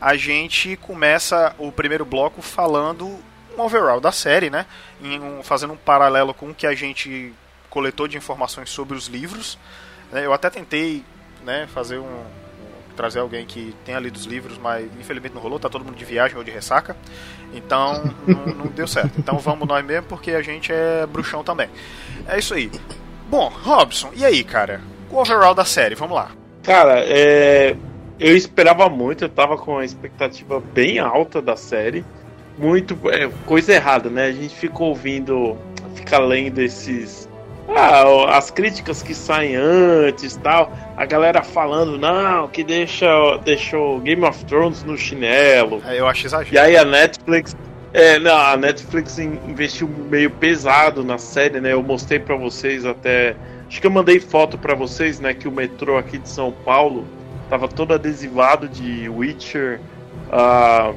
A 0.00 0.16
gente 0.16 0.76
começa 0.76 1.54
o 1.58 1.70
primeiro 1.70 2.04
bloco 2.04 2.42
falando 2.42 3.18
um 3.56 3.60
overall 3.60 4.00
da 4.00 4.12
série, 4.12 4.50
né? 4.50 4.66
Um, 5.00 5.42
fazendo 5.42 5.72
um 5.72 5.76
paralelo 5.76 6.32
com 6.32 6.50
o 6.50 6.54
que 6.54 6.66
a 6.66 6.74
gente 6.74 7.32
coletou 7.68 8.06
de 8.08 8.16
informações 8.16 8.70
sobre 8.70 8.96
os 8.96 9.06
livros. 9.06 9.58
Né? 10.10 10.26
Eu 10.26 10.32
até 10.32 10.50
tentei 10.50 11.04
né, 11.44 11.66
fazer 11.72 11.98
um, 11.98 12.24
trazer 12.96 13.20
alguém 13.20 13.46
que 13.46 13.74
tenha 13.84 13.98
lido 13.98 14.16
os 14.16 14.24
livros, 14.24 14.58
mas 14.58 14.88
infelizmente 15.00 15.34
não 15.34 15.42
rolou, 15.42 15.58
tá 15.58 15.68
todo 15.68 15.84
mundo 15.84 15.96
de 15.96 16.04
viagem 16.04 16.36
ou 16.36 16.44
de 16.44 16.50
ressaca. 16.50 16.96
Então 17.52 18.14
não, 18.26 18.46
não, 18.54 18.66
deu 18.66 18.86
certo. 18.86 19.18
Então 19.18 19.38
vamos 19.38 19.66
nós 19.66 19.84
mesmo 19.84 20.06
porque 20.06 20.32
a 20.32 20.42
gente 20.42 20.72
é 20.72 21.06
bruxão 21.06 21.42
também. 21.42 21.68
É 22.26 22.38
isso 22.38 22.54
aí. 22.54 22.70
Bom, 23.28 23.48
Robson, 23.48 24.12
e 24.14 24.24
aí, 24.24 24.44
cara? 24.44 24.80
O 25.10 25.16
overall 25.16 25.54
da 25.54 25.64
série, 25.64 25.94
vamos 25.94 26.16
lá. 26.16 26.41
Cara, 26.62 27.00
é, 27.00 27.74
eu 28.20 28.36
esperava 28.36 28.88
muito, 28.88 29.24
eu 29.24 29.28
tava 29.28 29.56
com 29.56 29.72
uma 29.72 29.84
expectativa 29.84 30.62
bem 30.72 30.98
alta 30.98 31.42
da 31.42 31.56
série. 31.56 32.04
Muito. 32.56 32.96
É, 33.10 33.28
coisa 33.46 33.72
errada, 33.72 34.08
né? 34.08 34.26
A 34.26 34.32
gente 34.32 34.54
fica 34.54 34.82
ouvindo, 34.82 35.56
fica 35.94 36.18
lendo 36.18 36.60
esses. 36.60 37.28
Ah, 37.68 38.36
as 38.36 38.50
críticas 38.50 39.02
que 39.02 39.14
saem 39.14 39.56
antes 39.56 40.36
tal. 40.36 40.72
A 40.96 41.04
galera 41.04 41.42
falando, 41.42 41.98
não, 41.98 42.46
que 42.48 42.62
deixa, 42.62 43.08
deixou 43.44 43.98
Game 44.00 44.24
of 44.24 44.44
Thrones 44.44 44.84
no 44.84 44.96
chinelo. 44.96 45.82
É, 45.86 45.98
eu 45.98 46.06
acho 46.06 46.26
exagero. 46.26 46.54
E 46.54 46.58
aí 46.58 46.76
a 46.76 46.84
Netflix. 46.84 47.56
É, 47.94 48.18
não, 48.18 48.36
a 48.36 48.56
Netflix 48.56 49.18
investiu 49.18 49.86
meio 49.88 50.30
pesado 50.30 51.04
na 51.04 51.18
série, 51.18 51.60
né? 51.60 51.72
Eu 51.72 51.82
mostrei 51.82 52.18
para 52.18 52.36
vocês 52.36 52.86
até 52.86 53.36
Acho 53.72 53.80
que 53.80 53.86
eu 53.86 53.90
mandei 53.90 54.20
foto 54.20 54.58
para 54.58 54.74
vocês, 54.74 55.18
né? 55.18 55.32
Que 55.32 55.48
o 55.48 55.50
metrô 55.50 55.96
aqui 55.96 56.18
de 56.18 56.28
São 56.28 56.52
Paulo 56.52 57.06
tava 57.48 57.66
todo 57.66 57.94
adesivado 57.94 58.68
de 58.68 59.08
Witcher. 59.08 59.80
Uh, 60.28 60.94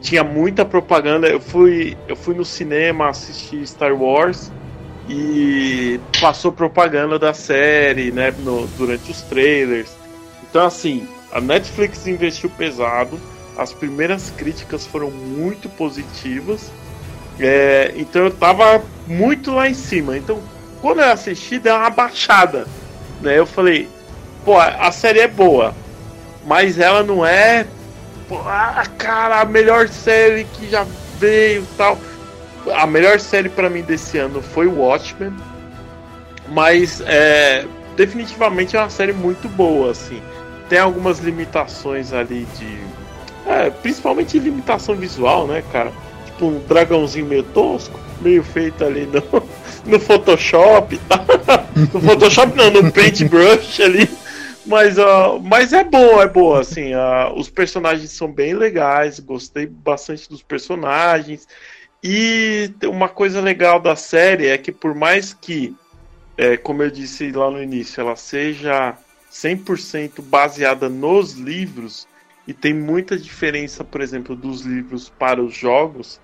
tinha 0.00 0.22
muita 0.22 0.64
propaganda. 0.64 1.26
Eu 1.26 1.40
fui, 1.40 1.96
eu 2.06 2.14
fui 2.14 2.36
no 2.36 2.44
cinema 2.44 3.08
assistir 3.08 3.66
Star 3.66 3.92
Wars 4.00 4.52
e 5.08 5.98
passou 6.20 6.52
propaganda 6.52 7.18
da 7.18 7.34
série, 7.34 8.12
né? 8.12 8.32
No, 8.38 8.68
durante 8.78 9.10
os 9.10 9.22
trailers. 9.22 9.92
Então, 10.48 10.64
assim, 10.64 11.08
a 11.32 11.40
Netflix 11.40 12.06
investiu 12.06 12.48
pesado. 12.50 13.18
As 13.58 13.72
primeiras 13.72 14.30
críticas 14.30 14.86
foram 14.86 15.10
muito 15.10 15.68
positivas. 15.68 16.70
É, 17.40 17.92
então 17.96 18.22
eu 18.22 18.30
tava 18.30 18.80
muito 19.08 19.50
lá 19.50 19.68
em 19.68 19.74
cima. 19.74 20.16
Então, 20.16 20.40
quando 20.82 20.98
eu 20.98 21.10
assisti, 21.10 21.60
deu 21.60 21.76
uma 21.76 21.88
baixada. 21.88 22.66
Né? 23.20 23.38
Eu 23.38 23.46
falei, 23.46 23.88
pô, 24.44 24.58
a 24.58 24.90
série 24.90 25.20
é 25.20 25.28
boa, 25.28 25.72
mas 26.44 26.78
ela 26.78 27.04
não 27.04 27.24
é. 27.24 27.66
Pô, 28.28 28.38
ah, 28.44 28.84
cara, 28.98 29.40
a 29.40 29.44
melhor 29.44 29.88
série 29.88 30.44
que 30.44 30.68
já 30.68 30.84
veio 31.18 31.64
tal. 31.78 31.96
A 32.74 32.86
melhor 32.86 33.18
série 33.20 33.48
para 33.48 33.70
mim 33.70 33.82
desse 33.82 34.18
ano 34.18 34.42
foi 34.42 34.66
Watchmen, 34.66 35.32
mas 36.48 37.00
é, 37.06 37.64
definitivamente 37.96 38.76
é 38.76 38.80
uma 38.80 38.90
série 38.90 39.12
muito 39.12 39.48
boa, 39.48 39.92
assim. 39.92 40.20
Tem 40.68 40.78
algumas 40.78 41.18
limitações 41.18 42.12
ali 42.12 42.46
de. 42.58 42.78
É, 43.46 43.70
principalmente 43.70 44.38
limitação 44.38 44.94
visual, 44.94 45.46
né, 45.46 45.62
cara? 45.72 45.92
Tipo 46.26 46.46
um 46.46 46.60
dragãozinho 46.66 47.26
meio 47.26 47.42
tosco, 47.42 47.98
meio 48.20 48.42
feito 48.42 48.84
ali 48.84 49.06
no, 49.12 49.42
no 49.84 49.98
Photoshop, 49.98 50.98
tá? 51.08 51.24
no 51.92 52.00
Photoshop 52.00 52.56
não, 52.56 52.70
no 52.70 52.92
Paintbrush 52.92 53.82
ali, 53.82 54.08
Mas, 54.64 54.96
uh, 54.96 55.40
mas 55.42 55.72
é 55.72 55.82
boa, 55.82 56.22
é 56.22 56.28
boa, 56.28 56.60
assim, 56.60 56.94
uh, 56.94 57.32
os 57.36 57.50
personagens 57.50 58.10
são 58.12 58.30
bem 58.30 58.54
legais, 58.54 59.18
gostei 59.18 59.66
bastante 59.66 60.28
dos 60.28 60.42
personagens. 60.42 61.48
E 62.02 62.70
uma 62.84 63.08
coisa 63.08 63.40
legal 63.40 63.80
da 63.80 63.96
série 63.96 64.48
é 64.48 64.58
que 64.58 64.72
por 64.72 64.94
mais 64.94 65.32
que, 65.32 65.74
é, 66.36 66.56
como 66.56 66.82
eu 66.82 66.90
disse 66.90 67.30
lá 67.30 67.50
no 67.50 67.62
início, 67.62 68.00
ela 68.00 68.16
seja 68.16 68.96
100% 69.32 70.20
baseada 70.22 70.88
nos 70.88 71.34
livros, 71.34 72.06
e 72.46 72.52
tem 72.52 72.74
muita 72.74 73.16
diferença, 73.16 73.84
por 73.84 74.00
exemplo, 74.00 74.34
dos 74.34 74.62
livros 74.62 75.08
para 75.08 75.40
os 75.42 75.54
jogos, 75.54 76.20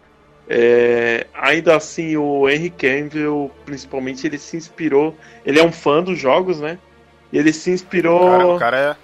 é, 0.48 1.26
ainda 1.34 1.76
assim 1.76 2.16
o 2.16 2.48
Henry 2.48 2.70
Cavill, 2.70 3.50
principalmente, 3.66 4.26
ele 4.26 4.38
se 4.38 4.56
inspirou, 4.56 5.14
ele 5.44 5.58
é 5.58 5.64
um 5.64 5.72
fã 5.72 6.02
dos 6.02 6.18
jogos, 6.18 6.58
né? 6.58 6.78
E 7.32 7.38
ele 7.38 7.52
se 7.52 7.70
inspirou. 7.70 8.22
O 8.22 8.30
cara, 8.30 8.46
o 8.46 8.58
cara 8.58 8.78
é 8.78 8.96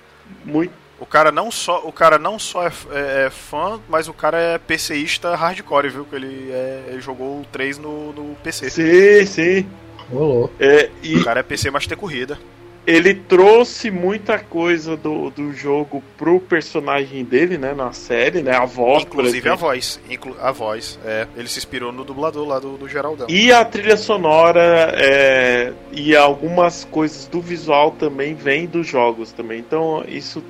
muito. 0.44 0.72
O 0.98 1.06
cara 1.06 1.30
não 1.30 1.50
só, 1.50 1.82
o 1.84 1.92
cara 1.92 2.18
não 2.18 2.38
só 2.38 2.66
é, 2.66 2.72
é, 2.90 3.26
é, 3.26 3.30
fã, 3.30 3.78
mas 3.88 4.08
o 4.08 4.14
cara 4.14 4.38
é 4.38 4.58
PCista 4.58 5.34
hardcore, 5.34 5.90
viu? 5.90 6.04
Que 6.04 6.16
ele, 6.16 6.50
é, 6.50 6.84
ele 6.88 7.00
jogou 7.00 7.40
o 7.40 7.46
3 7.52 7.78
no, 7.78 8.12
no 8.12 8.34
PC. 8.36 8.70
Sim, 8.70 9.26
sim. 9.26 9.68
Oh. 10.12 10.48
É, 10.58 10.88
e... 11.02 11.16
O 11.16 11.24
cara 11.24 11.40
é 11.40 11.42
PC, 11.42 11.70
mas 11.70 11.86
tem 11.86 11.98
corrida 11.98 12.38
ele 12.86 13.14
trouxe 13.14 13.90
muita 13.90 14.38
coisa 14.38 14.96
do, 14.96 15.30
do 15.30 15.52
jogo 15.52 16.02
pro 16.18 16.38
personagem 16.38 17.24
dele, 17.24 17.56
né, 17.56 17.72
na 17.74 17.92
série, 17.92 18.42
né, 18.42 18.54
a 18.54 18.64
voz, 18.64 19.04
Inclusive 19.04 19.48
a 19.48 19.54
voz, 19.54 20.00
inclu 20.10 20.36
a 20.40 20.52
voz, 20.52 20.98
é, 21.04 21.26
ele 21.36 21.48
se 21.48 21.58
inspirou 21.58 21.92
no 21.92 22.04
dublador 22.04 22.46
lá 22.46 22.58
do, 22.58 22.76
do 22.76 22.88
Geraldão. 22.88 23.26
E 23.28 23.52
a 23.52 23.64
trilha 23.64 23.96
sonora 23.96 24.92
é, 24.96 25.72
e 25.92 26.14
algumas 26.14 26.84
coisas 26.84 27.26
do 27.26 27.40
visual 27.40 27.92
também 27.92 28.34
vêm 28.34 28.66
dos 28.66 28.86
jogos 28.86 29.32
também, 29.32 29.60
então 29.60 30.04
isso 30.06 30.42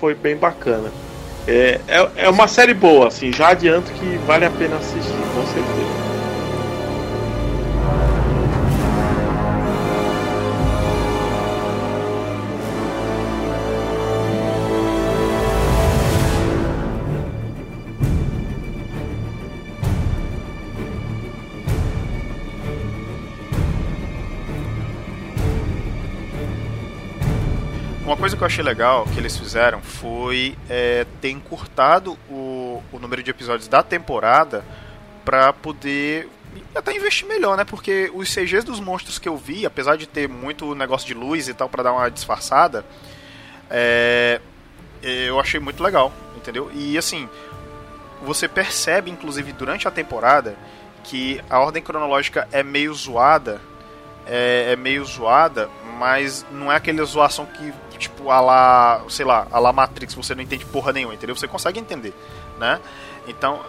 foi 0.00 0.14
bem 0.14 0.36
bacana. 0.36 0.90
É, 1.46 1.80
é, 1.88 2.10
é 2.24 2.28
uma 2.30 2.48
série 2.48 2.72
boa, 2.74 3.08
assim, 3.08 3.32
já 3.32 3.48
adianto 3.48 3.90
que 3.92 4.16
vale 4.26 4.44
a 4.44 4.50
pena 4.50 4.76
assistir, 4.76 5.12
com 5.34 5.46
certeza. 5.46 6.01
Que 28.42 28.44
eu 28.44 28.48
achei 28.48 28.64
legal 28.64 29.04
que 29.04 29.20
eles 29.20 29.36
fizeram 29.36 29.80
foi 29.80 30.58
é, 30.68 31.06
ter 31.20 31.30
encurtado 31.30 32.18
o, 32.28 32.82
o 32.90 32.98
número 32.98 33.22
de 33.22 33.30
episódios 33.30 33.68
da 33.68 33.84
temporada 33.84 34.64
para 35.24 35.52
poder 35.52 36.28
até 36.74 36.92
investir 36.92 37.28
melhor, 37.28 37.56
né? 37.56 37.64
Porque 37.64 38.10
os 38.12 38.34
CGs 38.34 38.64
dos 38.64 38.80
monstros 38.80 39.16
que 39.16 39.28
eu 39.28 39.36
vi, 39.36 39.64
apesar 39.64 39.96
de 39.96 40.08
ter 40.08 40.28
muito 40.28 40.74
negócio 40.74 41.06
de 41.06 41.14
luz 41.14 41.46
e 41.46 41.54
tal 41.54 41.68
para 41.68 41.84
dar 41.84 41.92
uma 41.92 42.10
disfarçada, 42.10 42.84
é, 43.70 44.40
eu 45.00 45.38
achei 45.38 45.60
muito 45.60 45.80
legal, 45.80 46.12
entendeu? 46.36 46.68
E 46.74 46.98
assim, 46.98 47.28
você 48.24 48.48
percebe, 48.48 49.08
inclusive 49.08 49.52
durante 49.52 49.86
a 49.86 49.90
temporada, 49.92 50.56
que 51.04 51.40
a 51.48 51.60
ordem 51.60 51.80
cronológica 51.80 52.48
é 52.50 52.64
meio 52.64 52.92
zoada, 52.92 53.60
é, 54.26 54.72
é 54.72 54.76
meio 54.76 55.04
zoada, 55.04 55.70
mas 55.96 56.44
não 56.50 56.72
é 56.72 56.74
aquela 56.74 57.04
zoação 57.04 57.46
que 57.46 57.72
tipo, 58.02 58.30
a 58.30 58.40
lá, 58.40 59.04
sei 59.08 59.24
lá, 59.24 59.46
a 59.50 59.58
lá 59.58 59.72
Matrix, 59.72 60.14
você 60.14 60.34
não 60.34 60.42
entende 60.42 60.64
porra 60.64 60.92
nenhuma, 60.92 61.14
entendeu? 61.14 61.34
Você 61.36 61.48
consegue 61.48 61.80
entender, 61.80 62.14
né? 62.58 62.80
Então. 63.26 63.60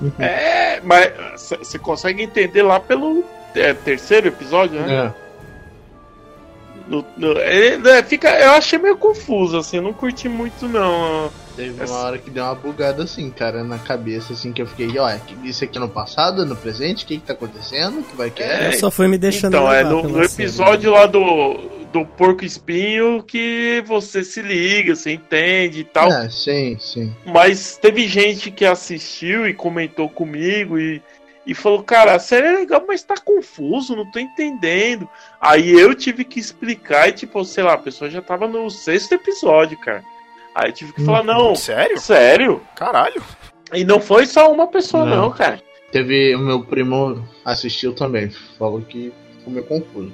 Uhum. 0.00 0.12
É, 0.18 0.80
mas 0.82 1.12
você 1.58 1.78
consegue 1.78 2.22
entender 2.22 2.62
lá 2.62 2.80
pelo 2.80 3.24
é, 3.54 3.72
terceiro 3.72 4.28
episódio, 4.28 4.80
né? 4.80 5.12
É. 5.18 5.24
No, 6.88 7.04
no, 7.16 7.38
é, 7.38 7.74
é, 7.74 8.02
fica, 8.02 8.28
eu 8.28 8.52
achei 8.52 8.78
meio 8.78 8.96
confuso, 8.96 9.56
assim, 9.56 9.78
eu 9.78 9.82
não 9.82 9.92
curti 9.92 10.28
muito 10.28 10.68
não. 10.68 11.30
Teve 11.56 11.84
uma 11.84 11.98
hora 11.98 12.18
que 12.18 12.30
deu 12.30 12.44
uma 12.44 12.54
bugada 12.54 13.04
assim, 13.04 13.30
cara, 13.30 13.62
na 13.62 13.78
cabeça, 13.78 14.32
assim, 14.32 14.52
que 14.52 14.60
eu 14.60 14.66
fiquei, 14.66 14.98
ó, 14.98 15.08
isso 15.44 15.62
aqui 15.62 15.78
é 15.78 15.80
no 15.80 15.88
passado, 15.88 16.44
no 16.44 16.56
presente, 16.56 17.04
o 17.04 17.06
que 17.06 17.18
que 17.18 17.26
tá 17.26 17.32
acontecendo? 17.32 18.02
que 18.02 18.16
vai 18.16 18.30
que 18.30 18.42
é? 18.42 18.68
Eu 18.68 18.72
só 18.78 18.90
fui 18.90 19.06
me 19.06 19.16
deixando 19.16 19.56
Então, 19.56 19.72
é 19.72 19.84
no, 19.84 20.02
no 20.02 20.22
episódio 20.22 20.90
lá 20.90 21.06
do, 21.06 21.70
do 21.92 22.04
porco 22.04 22.44
espinho 22.44 23.22
que 23.22 23.84
você 23.86 24.24
se 24.24 24.42
liga, 24.42 24.96
você 24.96 25.12
entende 25.12 25.80
e 25.80 25.84
tal. 25.84 26.10
É, 26.10 26.28
sim, 26.28 26.76
sim. 26.80 27.14
Mas 27.24 27.76
teve 27.76 28.08
gente 28.08 28.50
que 28.50 28.64
assistiu 28.64 29.48
e 29.48 29.54
comentou 29.54 30.08
comigo 30.08 30.76
e, 30.76 31.00
e 31.46 31.54
falou, 31.54 31.84
cara, 31.84 32.16
a 32.16 32.18
série 32.18 32.48
é 32.48 32.52
legal, 32.52 32.84
mas 32.86 33.04
tá 33.04 33.14
confuso, 33.16 33.94
não 33.94 34.10
tô 34.10 34.18
entendendo. 34.18 35.08
Aí 35.40 35.70
eu 35.70 35.94
tive 35.94 36.24
que 36.24 36.40
explicar 36.40 37.08
e, 37.08 37.12
tipo, 37.12 37.44
sei 37.44 37.62
lá, 37.62 37.74
a 37.74 37.78
pessoa 37.78 38.10
já 38.10 38.20
tava 38.20 38.48
no 38.48 38.68
sexto 38.70 39.12
episódio, 39.12 39.78
cara. 39.78 40.02
Aí 40.54 40.68
eu 40.68 40.72
tive 40.72 40.92
que 40.92 41.04
falar, 41.04 41.24
não. 41.24 41.56
Sério? 41.56 41.98
Sério? 41.98 42.60
Caralho. 42.76 43.22
E 43.72 43.84
não 43.84 44.00
foi 44.00 44.26
só 44.26 44.52
uma 44.52 44.66
pessoa, 44.66 45.04
não, 45.04 45.22
não 45.22 45.30
cara. 45.30 45.60
Teve 45.90 46.34
o 46.34 46.38
meu 46.38 46.62
primo 46.64 47.26
assistiu 47.44 47.92
também, 47.94 48.30
falou 48.58 48.80
que 48.80 49.12
ficou 49.38 49.52
meio 49.52 49.66
confuso. 49.66 50.12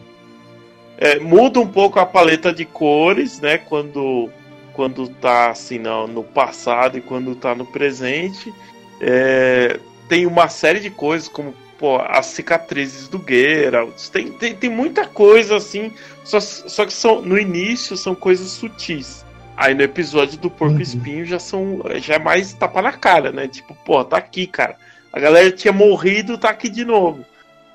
É, 0.96 1.18
muda 1.18 1.58
um 1.60 1.66
pouco 1.66 1.98
a 1.98 2.06
paleta 2.06 2.52
de 2.52 2.64
cores, 2.64 3.40
né? 3.40 3.58
Quando, 3.58 4.30
quando 4.74 5.08
tá 5.08 5.50
assim 5.50 5.78
no, 5.78 6.06
no 6.06 6.22
passado 6.22 6.98
e 6.98 7.00
quando 7.00 7.34
tá 7.34 7.54
no 7.54 7.64
presente. 7.64 8.52
É, 9.00 9.80
tem 10.08 10.26
uma 10.26 10.48
série 10.48 10.80
de 10.80 10.90
coisas, 10.90 11.28
como 11.28 11.54
pô, 11.78 11.96
as 11.96 12.26
cicatrizes 12.26 13.08
do 13.08 13.22
Geralt. 13.26 14.08
Tem, 14.10 14.30
tem, 14.32 14.54
tem 14.54 14.68
muita 14.68 15.06
coisa 15.06 15.56
assim. 15.56 15.90
Só, 16.22 16.38
só 16.40 16.84
que 16.84 16.92
são, 16.92 17.22
no 17.22 17.38
início 17.38 17.96
são 17.96 18.14
coisas 18.14 18.50
sutis. 18.50 19.24
Aí 19.60 19.74
no 19.74 19.82
episódio 19.82 20.38
do 20.38 20.50
Porco 20.50 20.76
uhum. 20.76 20.80
Espinho 20.80 21.26
já 21.26 21.38
são. 21.38 21.82
Já 21.96 22.14
é 22.14 22.18
mais 22.18 22.54
tapa 22.54 22.80
na 22.80 22.92
cara, 22.92 23.30
né? 23.30 23.46
Tipo, 23.46 23.74
pô, 23.84 24.02
tá 24.02 24.16
aqui, 24.16 24.46
cara. 24.46 24.74
A 25.12 25.20
galera 25.20 25.52
tinha 25.52 25.70
morrido, 25.70 26.38
tá 26.38 26.48
aqui 26.48 26.70
de 26.70 26.82
novo. 26.82 27.26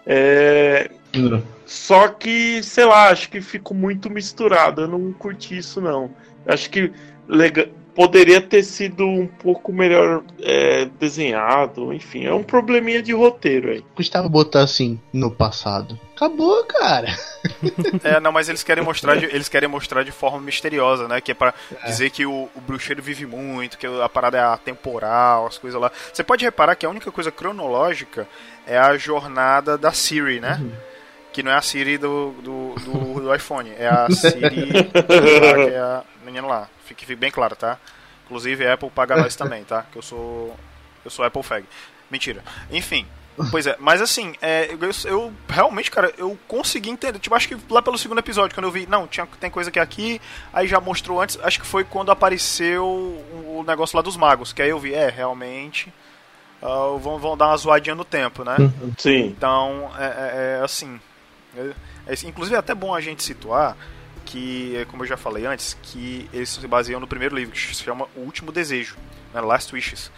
É, 0.04 0.90
uhum. 1.16 1.44
Só 1.64 2.08
que, 2.08 2.64
sei 2.64 2.86
lá, 2.86 3.10
acho 3.10 3.30
que 3.30 3.40
ficou 3.40 3.78
muito 3.78 4.10
misturado. 4.10 4.82
Eu 4.82 4.88
não 4.88 5.14
curti 5.14 5.60
isso, 5.60 5.80
não. 5.80 6.10
Acho 6.48 6.72
que 6.72 6.92
legal, 7.28 7.68
poderia 7.96 8.42
ter 8.42 8.62
sido 8.62 9.06
um 9.08 9.26
pouco 9.26 9.72
melhor 9.72 10.22
é, 10.42 10.86
desenhado. 11.00 11.94
Enfim, 11.94 12.26
é 12.26 12.34
um 12.34 12.44
probleminha 12.44 13.02
de 13.02 13.14
roteiro 13.14 13.72
aí. 13.72 13.84
Custava 13.96 14.28
botar 14.28 14.62
assim 14.62 15.00
no 15.14 15.32
passado. 15.32 15.98
Acabou, 16.16 16.64
cara. 16.66 17.08
É, 18.04 18.20
não, 18.20 18.32
mas 18.32 18.50
eles 18.50 18.64
querem 18.64 18.84
mostrar 18.84 19.16
de, 19.16 19.26
eles 19.26 19.50
querem 19.50 19.70
mostrar 19.70 20.04
de 20.04 20.12
forma 20.12 20.40
misteriosa, 20.40 21.08
né? 21.08 21.22
Que 21.22 21.32
é 21.32 21.34
para 21.34 21.54
é. 21.84 21.86
dizer 21.88 22.10
que 22.10 22.26
o, 22.26 22.50
o, 22.56 22.62
bruxeiro 22.62 23.02
vive 23.02 23.26
muito, 23.26 23.78
que 23.78 23.88
a 23.88 24.10
parada 24.10 24.38
é 24.38 24.42
atemporal, 24.42 25.48
as 25.48 25.58
coisas 25.58 25.80
lá. 25.80 25.92
Você 26.12 26.24
pode 26.24 26.44
reparar 26.44 26.76
que 26.76 26.86
a 26.86 26.90
única 26.90 27.12
coisa 27.12 27.32
cronológica 27.32 28.28
é 28.68 28.78
a 28.78 28.98
jornada 28.98 29.78
da 29.78 29.92
Siri, 29.92 30.40
né? 30.40 30.60
Uhum 30.62 30.95
que 31.36 31.44
não 31.44 31.52
é 31.52 31.56
a 31.56 31.62
Siri 31.62 31.98
do, 31.98 32.32
do, 32.42 32.76
do, 32.80 33.20
do 33.20 33.36
iPhone, 33.36 33.70
é 33.78 33.90
a 33.90 34.10
Siri 34.10 34.40
que 34.86 35.74
é 35.74 35.80
a 35.80 36.02
menina 36.24 36.48
lá. 36.48 36.70
Fique, 36.86 37.06
fique 37.06 37.20
bem 37.20 37.30
claro, 37.30 37.58
tá? 37.58 37.78
Inclusive 38.24 38.66
a 38.66 38.74
Apple 38.74 38.90
paga 38.90 39.18
nós 39.18 39.36
também, 39.36 39.66
tá? 39.66 39.86
Que 39.92 39.98
eu 39.98 40.02
sou. 40.02 40.56
Eu 41.04 41.12
sou 41.12 41.26
Apple 41.26 41.44
Fag. 41.44 41.66
Mentira. 42.10 42.42
Enfim. 42.72 43.06
Pois 43.52 43.68
é, 43.68 43.76
mas 43.82 44.02
assim, 44.02 44.34
é, 44.42 44.70
eu, 44.72 45.12
eu, 45.12 45.34
realmente, 45.50 45.92
cara, 45.92 46.14
eu 46.18 46.40
consegui 46.48 46.90
entender. 46.90 47.20
Tipo, 47.20 47.36
acho 47.36 47.50
que 47.50 47.58
lá 47.70 47.82
pelo 47.82 47.98
segundo 47.98 48.20
episódio, 48.20 48.56
quando 48.56 48.68
eu 48.68 48.72
vi, 48.72 48.88
não, 48.88 49.06
tinha, 49.06 49.28
tem 49.38 49.52
coisa 49.52 49.70
que 49.70 49.78
é 49.78 49.82
aqui, 49.82 50.22
aí 50.54 50.70
já 50.70 50.80
mostrou 50.80 51.22
antes, 51.22 51.38
acho 51.44 51.60
que 51.60 51.68
foi 51.68 51.84
quando 51.84 52.12
apareceu 52.12 52.86
o, 52.86 53.60
o 53.60 53.64
negócio 53.68 53.98
lá 53.98 54.02
dos 54.02 54.16
magos, 54.16 54.54
que 54.54 54.62
aí 54.62 54.70
eu 54.70 54.80
vi, 54.80 54.94
é, 54.94 55.10
realmente. 55.10 55.94
Uh, 56.64 56.98
vão, 56.98 57.20
vão 57.20 57.36
dar 57.36 57.48
uma 57.48 57.58
zoadinha 57.58 57.94
no 57.94 58.06
tempo, 58.06 58.46
né? 58.46 58.56
Sim. 58.98 59.26
Então, 59.26 59.92
é, 60.00 60.06
é, 60.06 60.60
é 60.62 60.64
assim. 60.64 60.98
É, 61.58 62.14
é, 62.14 62.16
inclusive 62.26 62.56
é 62.56 62.60
até 62.60 62.74
bom 62.74 62.94
a 62.94 63.02
gente 63.02 63.24
situar 63.24 63.76
que, 64.26 64.76
é, 64.76 64.86
como 64.86 65.04
eu 65.04 65.08
já 65.08 65.16
falei 65.16 65.46
antes, 65.46 65.78
que 65.82 66.30
eles 66.34 66.50
se 66.50 66.68
baseiam 66.68 67.00
no 67.00 67.08
primeiro 67.08 67.36
livro, 67.36 67.54
que 67.54 67.60
se 67.60 67.84
chama 67.84 68.08
O 68.16 68.22
Último 68.22 68.52
Desejo, 68.52 68.98
né, 69.34 69.40
Last 69.40 69.74
Wishes, 69.74 70.12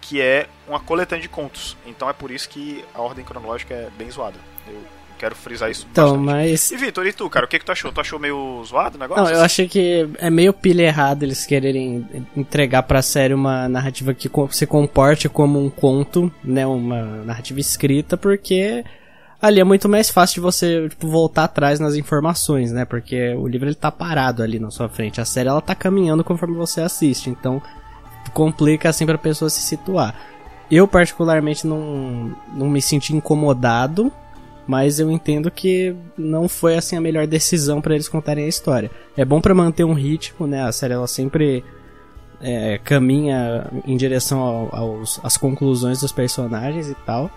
que 0.00 0.20
é 0.20 0.46
uma 0.68 0.78
coletânea 0.78 1.22
de 1.22 1.28
contos. 1.28 1.76
Então 1.86 2.08
é 2.08 2.12
por 2.12 2.30
isso 2.30 2.48
que 2.48 2.84
a 2.94 3.00
ordem 3.00 3.24
cronológica 3.24 3.74
é 3.74 3.88
bem 3.96 4.10
zoada. 4.10 4.38
Eu 4.68 4.82
quero 5.18 5.34
frisar 5.34 5.70
isso. 5.70 5.86
Então, 5.90 6.22
bastante. 6.22 6.50
mas. 6.50 6.70
E 6.70 6.76
Vitor, 6.76 7.06
e 7.06 7.12
tu, 7.12 7.28
cara, 7.30 7.46
o 7.46 7.48
que, 7.48 7.58
que 7.58 7.64
tu 7.64 7.72
achou? 7.72 7.90
Tu 7.90 8.00
achou 8.00 8.18
meio 8.18 8.62
zoado 8.64 8.96
o 8.96 9.00
negócio? 9.00 9.24
Não, 9.24 9.30
eu 9.30 9.40
achei 9.40 9.66
que 9.66 10.08
é 10.18 10.28
meio 10.28 10.52
pilha 10.52 10.82
errada 10.82 11.24
eles 11.24 11.46
quererem 11.46 12.06
entregar 12.36 12.82
pra 12.82 13.00
série 13.00 13.32
uma 13.32 13.68
narrativa 13.68 14.12
que 14.12 14.30
se 14.50 14.66
comporte 14.66 15.28
como 15.28 15.64
um 15.64 15.70
conto, 15.70 16.30
né? 16.42 16.66
Uma 16.66 17.02
narrativa 17.24 17.60
escrita, 17.60 18.16
porque 18.16 18.84
ali 19.44 19.60
é 19.60 19.64
muito 19.64 19.90
mais 19.90 20.08
fácil 20.08 20.36
de 20.36 20.40
você 20.40 20.88
tipo, 20.88 21.06
voltar 21.06 21.44
atrás 21.44 21.78
nas 21.78 21.94
informações, 21.94 22.72
né? 22.72 22.86
Porque 22.86 23.34
o 23.34 23.46
livro 23.46 23.68
ele 23.68 23.74
tá 23.74 23.92
parado 23.92 24.42
ali 24.42 24.58
na 24.58 24.70
sua 24.70 24.88
frente. 24.88 25.20
A 25.20 25.24
série 25.26 25.50
ela 25.50 25.60
tá 25.60 25.74
caminhando 25.74 26.24
conforme 26.24 26.56
você 26.56 26.80
assiste, 26.80 27.28
então 27.28 27.60
complica 28.32 28.88
assim 28.88 29.04
pra 29.04 29.18
pessoa 29.18 29.50
se 29.50 29.60
situar. 29.60 30.14
Eu 30.70 30.88
particularmente 30.88 31.66
não, 31.66 32.34
não 32.54 32.70
me 32.70 32.80
senti 32.80 33.14
incomodado, 33.14 34.10
mas 34.66 34.98
eu 34.98 35.10
entendo 35.10 35.50
que 35.50 35.94
não 36.16 36.48
foi 36.48 36.76
assim 36.76 36.96
a 36.96 37.00
melhor 37.00 37.26
decisão 37.26 37.82
para 37.82 37.94
eles 37.94 38.08
contarem 38.08 38.46
a 38.46 38.48
história. 38.48 38.90
É 39.14 39.26
bom 39.26 39.42
para 39.42 39.54
manter 39.54 39.84
um 39.84 39.92
ritmo, 39.92 40.46
né? 40.46 40.62
A 40.62 40.72
série 40.72 40.94
ela 40.94 41.06
sempre 41.06 41.62
é, 42.40 42.78
caminha 42.78 43.70
em 43.86 43.94
direção 43.94 44.40
ao, 44.40 44.74
aos, 44.74 45.20
às 45.22 45.36
conclusões 45.36 46.00
dos 46.00 46.12
personagens 46.12 46.88
e 46.88 46.94
tal. 47.06 47.30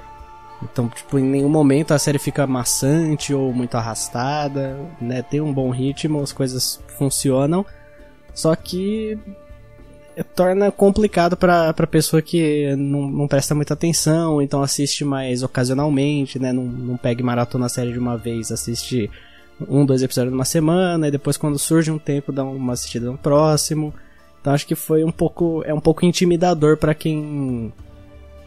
Então, 0.64 0.90
tipo, 0.90 1.20
em 1.20 1.24
nenhum 1.24 1.50
momento 1.50 1.94
a 1.94 2.00
série 2.00 2.18
fica 2.18 2.48
maçante 2.48 3.34
ou 3.34 3.54
muito 3.54 3.76
arrastada, 3.76 4.78
né? 5.00 5.22
Tem 5.22 5.40
um 5.40 5.54
bom 5.54 5.70
ritmo, 5.70 6.22
as 6.22 6.32
coisas 6.32 6.82
funcionam. 6.98 7.66
Só 8.34 8.56
que 8.56 9.18
torna 10.36 10.72
complicado 10.72 11.38
pra, 11.38 11.74
pra 11.74 11.86
pessoa 11.86 12.22
que 12.22 12.76
não, 12.76 13.08
não 13.08 13.28
presta 13.28 13.54
muita 13.54 13.74
atenção, 13.74 14.42
então 14.42 14.64
assiste 14.64 15.06
mais 15.06 15.44
ocasionalmente, 15.44 16.40
né? 16.40 16.52
Não, 16.52 16.64
não 16.64 16.98
pegue 16.98 17.22
maratona 17.22 17.68
a 17.68 17.70
série 17.70 17.92
de 17.92 18.00
uma 18.00 18.18
vez, 18.18 18.52
assiste 18.52 19.10
um, 19.68 19.86
dois 19.86 20.02
episódios 20.02 20.32
numa 20.32 20.46
semana, 20.46 21.08
e 21.08 21.12
depois 21.12 21.38
quando 21.38 21.60
surge 21.60 21.92
um 21.92 22.00
tempo 22.00 22.32
dá 22.32 22.44
uma 22.44 22.74
assistida 22.74 23.06
no 23.12 23.18
próximo. 23.18 23.94
Então 24.42 24.54
acho 24.54 24.66
que 24.66 24.76
foi 24.76 25.04
um 25.04 25.12
pouco. 25.12 25.62
é 25.66 25.74
um 25.74 25.80
pouco 25.80 26.06
intimidador 26.06 26.78
para 26.78 26.96
quem 26.96 27.72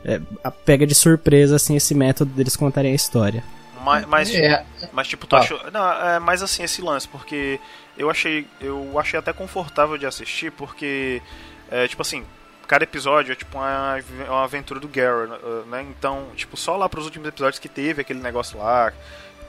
é, 0.04 0.20
pega 0.64 0.86
de 0.86 0.94
surpresa 0.94 1.56
assim 1.56 1.76
esse 1.76 1.94
método 1.94 2.32
deles 2.32 2.56
contarem 2.56 2.92
a 2.92 2.94
história. 2.94 3.42
Mas, 3.84 4.06
mas, 4.06 4.34
é. 4.34 4.64
mas 4.92 5.08
tipo, 5.08 5.26
tu 5.26 5.36
ah. 5.36 5.40
achou. 5.40 5.58
Não, 5.70 5.92
é 5.92 6.18
mais 6.18 6.42
assim 6.42 6.62
esse 6.62 6.82
lance, 6.82 7.08
porque 7.08 7.58
eu 7.96 8.10
achei. 8.10 8.46
Eu 8.60 8.98
achei 8.98 9.18
até 9.18 9.32
confortável 9.32 9.96
de 9.96 10.06
assistir, 10.06 10.52
porque. 10.52 11.22
É, 11.70 11.86
tipo 11.86 12.02
assim, 12.02 12.24
cada 12.66 12.84
episódio 12.84 13.32
é 13.32 13.36
tipo 13.36 13.58
uma, 13.58 13.98
uma 14.28 14.44
aventura 14.44 14.78
do 14.80 14.88
Gary, 14.88 15.30
né? 15.66 15.82
Então, 15.82 16.28
tipo, 16.36 16.56
só 16.56 16.76
lá 16.76 16.88
pros 16.88 17.04
últimos 17.04 17.28
episódios 17.28 17.58
que 17.58 17.68
teve 17.68 18.02
aquele 18.02 18.20
negócio 18.20 18.58
lá 18.58 18.92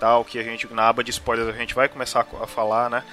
tal, 0.02 0.26
que 0.26 0.40
a 0.40 0.44
gente, 0.44 0.68
na 0.74 0.90
aba 0.90 1.04
de 1.04 1.12
spoilers, 1.12 1.48
a 1.48 1.58
gente 1.58 1.76
vai 1.76 1.88
começar 1.88 2.26
a, 2.42 2.48
falar, 2.48 2.90
né? 2.90 3.04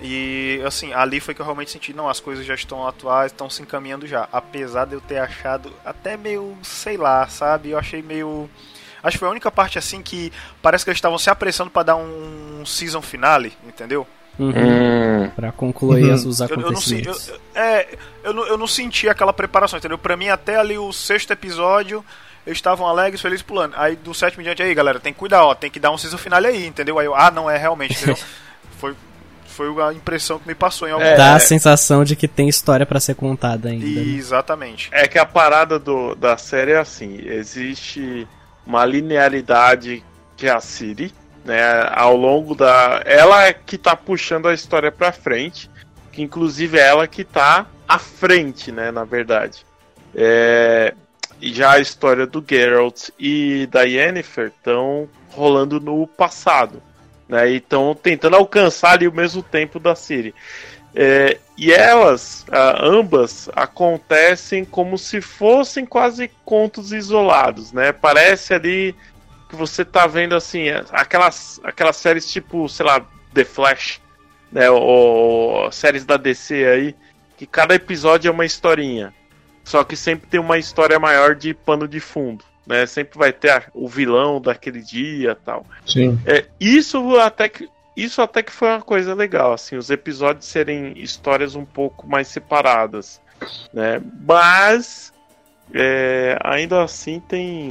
E 0.00 0.60
assim, 0.66 0.92
ali 0.92 1.20
foi 1.20 1.34
que 1.34 1.40
eu 1.40 1.44
realmente 1.44 1.70
senti, 1.70 1.94
não, 1.94 2.08
as 2.08 2.18
coisas 2.18 2.44
já 2.44 2.54
estão 2.54 2.84
atuais, 2.84 3.30
estão 3.30 3.48
se 3.48 3.62
encaminhando 3.62 4.08
já. 4.08 4.28
Apesar 4.32 4.86
de 4.86 4.94
eu 4.94 5.00
ter 5.00 5.18
achado 5.18 5.72
até 5.84 6.16
meio, 6.16 6.58
sei 6.60 6.96
lá, 6.96 7.28
sabe? 7.28 7.70
Eu 7.70 7.78
achei 7.78 8.02
meio. 8.02 8.50
Acho 9.04 9.14
que 9.14 9.20
foi 9.20 9.28
a 9.28 9.30
única 9.30 9.52
parte 9.52 9.78
assim 9.78 10.02
que 10.02 10.32
parece 10.60 10.84
que 10.84 10.90
eles 10.90 10.98
estavam 10.98 11.18
se 11.18 11.30
apressando 11.30 11.70
para 11.70 11.84
dar 11.84 11.96
um 11.96 12.66
season 12.66 13.00
finale, 13.00 13.52
entendeu? 13.64 14.04
Uhum. 14.36 14.50
Hum. 14.50 15.30
Pra 15.36 15.52
concluir 15.52 16.08
uhum. 16.08 16.28
os 16.28 16.42
acontecimentos. 16.42 17.28
Eu, 17.28 17.34
eu 17.34 17.40
não, 17.54 17.62
eu, 17.62 17.62
é, 17.62 17.88
eu, 18.24 18.32
não, 18.32 18.46
eu 18.46 18.58
não 18.58 18.66
senti 18.66 19.08
aquela 19.08 19.32
preparação, 19.32 19.78
entendeu? 19.78 19.98
Pra 19.98 20.16
mim, 20.16 20.28
até 20.28 20.56
ali 20.56 20.76
o 20.76 20.92
sexto 20.92 21.30
episódio, 21.32 22.04
eles 22.46 22.58
estavam 22.58 22.86
alegres, 22.86 23.20
felizes 23.20 23.42
pulando. 23.42 23.74
Aí 23.76 23.96
do 23.96 24.12
sétimo 24.12 24.42
em 24.42 24.44
diante, 24.44 24.62
aí 24.62 24.74
galera, 24.74 24.98
tem 24.98 25.12
que 25.12 25.18
cuidar, 25.18 25.44
ó, 25.44 25.54
tem 25.54 25.70
que 25.70 25.80
dar 25.80 25.90
um 25.90 25.98
season 25.98 26.18
finale 26.18 26.46
aí, 26.46 26.66
entendeu? 26.66 26.98
Aí 26.98 27.06
eu, 27.06 27.14
ah, 27.14 27.30
não 27.30 27.48
é 27.48 27.56
realmente, 27.56 27.94
entendeu? 27.94 28.16
foi, 28.78 28.94
foi 29.46 29.82
a 29.82 29.92
impressão 29.92 30.38
que 30.38 30.48
me 30.48 30.54
passou 30.54 30.88
em 30.88 30.92
algum 30.92 31.04
é, 31.04 31.16
Dá 31.16 31.36
a 31.36 31.38
sensação 31.38 32.02
de 32.02 32.16
que 32.16 32.26
tem 32.26 32.48
história 32.48 32.84
para 32.84 32.98
ser 32.98 33.14
contada 33.14 33.68
ainda. 33.68 33.84
Né? 33.84 34.16
Exatamente. 34.16 34.88
É 34.92 35.06
que 35.06 35.18
a 35.18 35.26
parada 35.26 35.78
do, 35.78 36.14
da 36.14 36.36
série 36.36 36.72
é 36.72 36.78
assim: 36.78 37.20
existe 37.24 38.26
uma 38.66 38.84
linearidade 38.84 40.02
que 40.36 40.46
é 40.46 40.50
a 40.50 40.60
Siri, 40.60 41.12
né? 41.44 41.60
Ao 41.92 42.16
longo 42.16 42.54
da. 42.54 43.02
Ela 43.04 43.46
é 43.46 43.52
que 43.52 43.78
tá 43.78 43.94
puxando 43.94 44.48
a 44.48 44.54
história 44.54 44.90
pra 44.90 45.12
frente. 45.12 45.70
Que 46.10 46.20
inclusive 46.20 46.78
é 46.78 46.86
ela 46.86 47.06
que 47.06 47.24
tá 47.24 47.66
à 47.88 47.98
frente, 47.98 48.72
né? 48.72 48.90
Na 48.90 49.04
verdade. 49.04 49.64
É... 50.14 50.94
Já 51.50 51.72
a 51.72 51.80
história 51.80 52.26
do 52.26 52.44
Geralt 52.46 53.08
e 53.18 53.66
da 53.70 53.82
Yennefer 53.82 54.52
estão 54.56 55.08
rolando 55.30 55.80
no 55.80 56.06
passado. 56.06 56.80
Né? 57.28 57.52
E 57.52 57.56
estão 57.56 57.94
tentando 57.94 58.36
alcançar 58.36 58.92
ali 58.92 59.08
o 59.08 59.12
mesmo 59.12 59.42
tempo 59.42 59.80
da 59.80 59.94
Siri. 59.94 60.34
É, 60.94 61.38
e 61.56 61.72
elas, 61.72 62.44
ambas, 62.80 63.48
acontecem 63.54 64.64
como 64.64 64.98
se 64.98 65.20
fossem 65.20 65.86
quase 65.86 66.30
contos 66.44 66.92
isolados, 66.92 67.72
né? 67.72 67.92
Parece 67.92 68.52
ali 68.52 68.94
que 69.48 69.56
você 69.56 69.84
tá 69.84 70.06
vendo 70.06 70.34
assim, 70.34 70.66
aquelas, 70.90 71.60
aquelas 71.64 71.96
séries 71.96 72.30
tipo, 72.30 72.68
sei 72.68 72.84
lá, 72.84 73.06
The 73.32 73.44
Flash, 73.44 74.00
né? 74.50 74.70
Ou, 74.70 74.82
ou 74.82 75.72
séries 75.72 76.04
da 76.04 76.18
DC 76.18 76.66
aí, 76.66 76.94
que 77.38 77.46
cada 77.46 77.74
episódio 77.74 78.28
é 78.28 78.32
uma 78.32 78.44
historinha. 78.44 79.14
Só 79.64 79.84
que 79.84 79.96
sempre 79.96 80.28
tem 80.28 80.40
uma 80.40 80.58
história 80.58 80.98
maior 80.98 81.34
de 81.34 81.54
pano 81.54 81.86
de 81.86 82.00
fundo. 82.00 82.44
Né? 82.66 82.86
Sempre 82.86 83.18
vai 83.18 83.32
ter 83.32 83.50
a, 83.50 83.62
o 83.74 83.88
vilão 83.88 84.40
daquele 84.40 84.80
dia 84.80 85.36
tal. 85.44 85.66
Sim. 85.86 86.18
É, 86.26 86.46
isso 86.60 87.16
até 87.18 87.48
que. 87.48 87.68
Isso 87.94 88.22
até 88.22 88.42
que 88.42 88.50
foi 88.50 88.68
uma 88.68 88.80
coisa 88.80 89.12
legal, 89.12 89.52
assim, 89.52 89.76
os 89.76 89.90
episódios 89.90 90.46
serem 90.46 90.94
histórias 90.96 91.54
um 91.54 91.64
pouco 91.66 92.08
mais 92.08 92.26
separadas, 92.26 93.20
né? 93.70 94.00
Mas 94.26 95.12
é, 95.74 96.38
ainda 96.42 96.82
assim 96.82 97.20
tem 97.20 97.68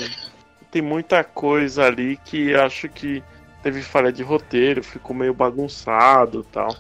tem 0.72 0.82
muita 0.82 1.24
coisa 1.24 1.86
ali 1.86 2.18
que 2.24 2.54
acho 2.56 2.88
que 2.88 3.22
teve 3.62 3.82
falha 3.82 4.12
de 4.12 4.24
roteiro, 4.24 4.84
ficou 4.84 5.16
meio 5.16 5.34
bagunçado 5.34 6.46
tal. 6.52 6.76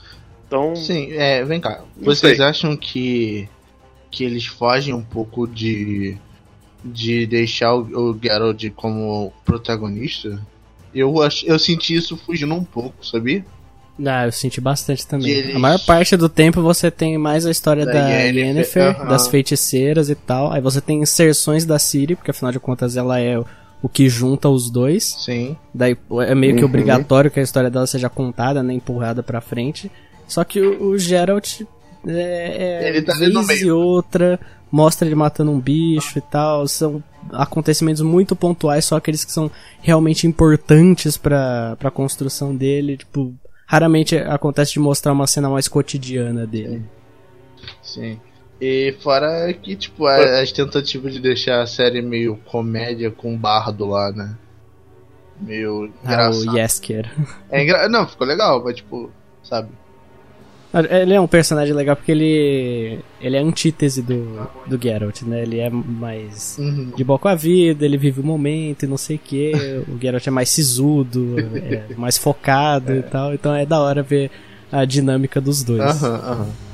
Então. 0.48 0.76
Sim, 0.76 1.14
é, 1.14 1.44
vem 1.44 1.62
cá. 1.62 1.82
Vocês 1.98 2.38
sei. 2.38 2.46
acham 2.46 2.76
que. 2.76 3.48
Que 4.12 4.24
eles 4.24 4.46
fogem 4.46 4.94
um 4.94 5.04
pouco 5.04 5.48
de. 5.48 6.18
de 6.84 7.26
deixar 7.26 7.74
o, 7.74 8.12
o 8.12 8.20
Geralt 8.22 8.70
como 8.76 9.32
protagonista? 9.44 10.40
Eu, 10.94 11.22
ach, 11.22 11.44
eu 11.44 11.58
senti 11.58 11.96
isso 11.96 12.18
fugindo 12.18 12.54
um 12.54 12.64
pouco, 12.64 13.06
sabia? 13.06 13.46
Ah, 14.06 14.26
eu 14.26 14.32
senti 14.32 14.60
bastante 14.60 15.06
também. 15.08 15.32
Eles... 15.32 15.56
A 15.56 15.60
maior 15.60 15.80
parte 15.80 16.18
do 16.18 16.28
tempo 16.28 16.62
você 16.62 16.90
tem 16.90 17.18
mais 17.18 17.46
a 17.46 17.52
história 17.52 17.86
da, 17.86 17.94
da 17.94 18.10
Yennefer, 18.10 18.88
Yennefer 18.88 19.08
das 19.08 19.28
feiticeiras 19.28 20.10
e 20.10 20.16
tal. 20.16 20.52
Aí 20.52 20.62
você 20.62 20.82
tem 20.82 21.02
inserções 21.02 21.66
da 21.66 21.78
Ciri, 21.80 22.16
porque 22.16 22.32
afinal 22.32 22.52
de 22.52 22.60
contas 22.60 22.98
ela 22.98 23.20
é 23.20 23.38
o 23.82 23.90
que 23.90 24.10
junta 24.10 24.50
os 24.50 24.70
dois. 24.70 25.16
Sim. 25.20 25.56
Daí 25.74 25.98
é 26.28 26.36
meio 26.36 26.56
que 26.56 26.64
uhum. 26.64 26.70
obrigatório 26.70 27.32
que 27.32 27.40
a 27.40 27.44
história 27.44 27.70
dela 27.70 27.88
seja 27.88 28.10
contada, 28.10 28.62
né, 28.62 28.74
empurrada 28.74 29.24
pra 29.24 29.42
frente. 29.42 29.92
Só 30.28 30.44
que 30.44 30.62
o, 30.62 30.90
o 30.90 30.98
Geralt 30.98 31.62
é, 32.08 32.86
é 32.86 32.90
ele 32.90 33.02
tá 33.02 33.14
vez 33.14 33.62
e 33.62 33.72
outra 33.72 34.40
mostra 34.72 35.08
ele 35.08 35.16
matando 35.16 35.52
um 35.52 35.60
bicho 35.60 36.18
e 36.18 36.22
tal. 36.22 36.68
São 36.68 37.04
acontecimentos 37.32 38.02
muito 38.02 38.36
pontuais, 38.36 38.86
só 38.86 38.96
aqueles 38.96 39.26
que 39.26 39.32
são 39.32 39.52
realmente 39.82 40.26
importantes 40.26 41.18
para 41.18 41.78
a 41.84 41.92
construção 41.92 42.56
dele. 42.56 42.98
Tipo, 42.98 43.34
raramente 43.68 44.16
acontece 44.18 44.74
de 44.74 44.80
mostrar 44.80 45.12
uma 45.12 45.28
cena 45.28 45.50
mais 45.50 45.68
cotidiana 45.68 46.48
dele. 46.48 46.84
Sim. 47.84 48.20
E 48.60 48.96
fora 49.02 49.52
que, 49.54 49.76
tipo, 49.76 50.06
as 50.06 50.52
tentativas 50.52 51.14
de 51.14 51.20
deixar 51.20 51.62
a 51.62 51.66
série 51.66 52.02
meio 52.02 52.38
comédia 52.46 53.10
com 53.10 53.36
bardo 53.36 53.88
lá, 53.88 54.12
né? 54.12 54.38
Meio 55.40 55.92
engraçado. 56.04 56.48
Ah, 56.48 56.52
o 56.52 56.58
Yesker. 56.58 57.12
É 57.50 57.64
engra... 57.64 57.90
Não, 57.90 58.08
ficou 58.08 58.28
legal, 58.28 58.64
mas 58.64 58.76
tipo, 58.76 59.10
sabe? 59.42 59.70
Ele 60.74 61.14
é 61.14 61.20
um 61.20 61.28
personagem 61.28 61.74
legal 61.74 61.96
porque 61.98 62.12
ele 62.12 63.00
ele 63.20 63.36
é 63.36 63.40
antítese 63.40 64.02
do, 64.02 64.48
do 64.66 64.82
Geralt, 64.82 65.22
né? 65.24 65.42
Ele 65.42 65.60
é 65.60 65.70
mais 65.70 66.58
uhum. 66.58 66.92
de 66.96 67.04
boa 67.04 67.20
com 67.20 67.28
a 67.28 67.36
vida, 67.36 67.86
ele 67.86 67.98
vive 67.98 68.22
o 68.22 68.24
momento 68.24 68.84
e 68.84 68.88
não 68.88 68.98
sei 68.98 69.18
o 69.18 69.20
que. 69.20 69.52
o 69.88 70.00
Geralt 70.00 70.26
é 70.26 70.32
mais 70.32 70.50
sisudo, 70.50 71.36
é 71.58 71.94
mais 71.96 72.18
focado 72.18 72.94
é. 72.94 72.98
e 73.00 73.04
tal. 73.04 73.34
Então 73.34 73.54
é 73.54 73.66
da 73.66 73.80
hora 73.82 74.02
ver 74.02 74.32
a 74.72 74.86
dinâmica 74.86 75.42
dos 75.42 75.64
dois. 75.64 75.82
Aham, 75.82 76.10
uhum, 76.10 76.16
aham. 76.16 76.40
Uhum. 76.40 76.71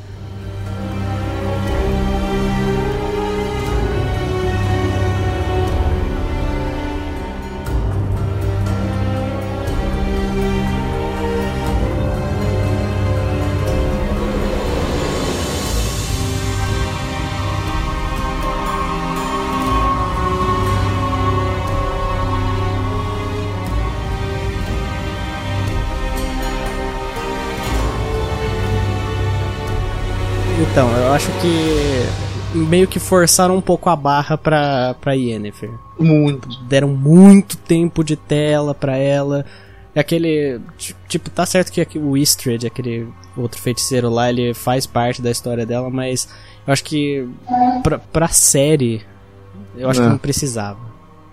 Então, 30.59 30.89
eu 30.97 31.13
acho 31.13 31.31
que 31.39 32.57
meio 32.57 32.87
que 32.87 32.99
forçaram 32.99 33.55
um 33.55 33.61
pouco 33.61 33.89
a 33.89 33.95
barra 33.95 34.37
pra, 34.37 34.95
pra 34.99 35.13
Yennefer. 35.13 35.71
Muito. 35.99 36.47
Deram 36.63 36.89
muito 36.89 37.57
tempo 37.57 38.03
de 38.03 38.15
tela 38.15 38.73
pra 38.73 38.97
ela. 38.97 39.45
Aquele. 39.95 40.59
Tipo, 41.07 41.29
tá 41.29 41.45
certo 41.45 41.71
que 41.71 41.99
o 41.99 42.17
Istrid, 42.17 42.65
aquele 42.65 43.07
outro 43.35 43.61
feiticeiro 43.61 44.09
lá, 44.09 44.29
ele 44.29 44.53
faz 44.53 44.85
parte 44.85 45.21
da 45.21 45.31
história 45.31 45.65
dela, 45.65 45.89
mas 45.89 46.27
eu 46.65 46.73
acho 46.73 46.83
que 46.83 47.27
pra, 47.83 47.99
pra 47.99 48.27
série, 48.27 49.03
eu 49.75 49.89
acho 49.89 50.01
é. 50.01 50.03
que 50.03 50.09
não 50.09 50.17
precisava. 50.17 50.79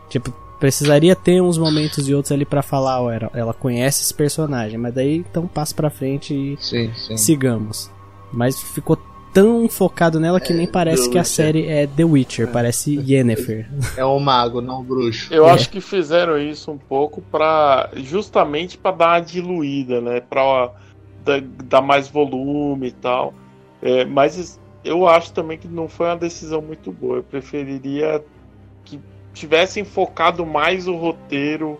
Tipo, 0.08 0.32
precisaria 0.60 1.16
ter 1.16 1.42
uns 1.42 1.58
momentos 1.58 2.08
e 2.08 2.14
outros 2.14 2.32
ali 2.32 2.44
para 2.44 2.62
falar, 2.62 3.02
ó, 3.02 3.10
ela, 3.10 3.30
ela 3.34 3.54
conhece 3.54 4.02
esse 4.02 4.14
personagem, 4.14 4.78
mas 4.78 4.94
daí 4.94 5.16
então 5.16 5.46
passa 5.46 5.74
pra 5.74 5.90
frente 5.90 6.34
e 6.34 6.56
sim, 6.60 6.90
sim. 6.94 7.16
sigamos. 7.16 7.90
Mas 8.32 8.58
ficou 8.60 8.98
tão 9.34 9.68
focado 9.68 10.20
nela 10.20 10.40
que 10.40 10.52
é, 10.52 10.56
nem 10.56 10.66
parece 10.66 11.10
que 11.10 11.18
a 11.18 11.24
série 11.24 11.66
é 11.66 11.88
The 11.88 12.04
Witcher, 12.04 12.48
é. 12.48 12.52
parece 12.52 12.94
Yennefer. 12.94 13.68
É 13.96 14.04
o 14.04 14.18
mago, 14.20 14.62
não 14.62 14.80
o 14.80 14.82
bruxo. 14.84 15.34
Eu 15.34 15.46
é. 15.48 15.50
acho 15.50 15.68
que 15.68 15.80
fizeram 15.80 16.38
isso 16.38 16.70
um 16.70 16.78
pouco 16.78 17.20
para 17.20 17.90
justamente 17.96 18.78
para 18.78 18.96
dar 18.96 19.08
uma 19.08 19.20
diluída, 19.20 20.00
né, 20.00 20.20
para 20.20 20.70
dar 21.64 21.82
mais 21.82 22.08
volume 22.08 22.88
e 22.88 22.92
tal. 22.92 23.34
É, 23.82 24.04
mas 24.04 24.58
eu 24.84 25.08
acho 25.08 25.32
também 25.32 25.58
que 25.58 25.66
não 25.66 25.88
foi 25.88 26.06
uma 26.06 26.16
decisão 26.16 26.62
muito 26.62 26.92
boa. 26.92 27.16
Eu 27.16 27.24
preferiria 27.24 28.24
que 28.84 29.00
tivessem 29.32 29.84
focado 29.84 30.46
mais 30.46 30.86
o 30.86 30.94
roteiro 30.94 31.76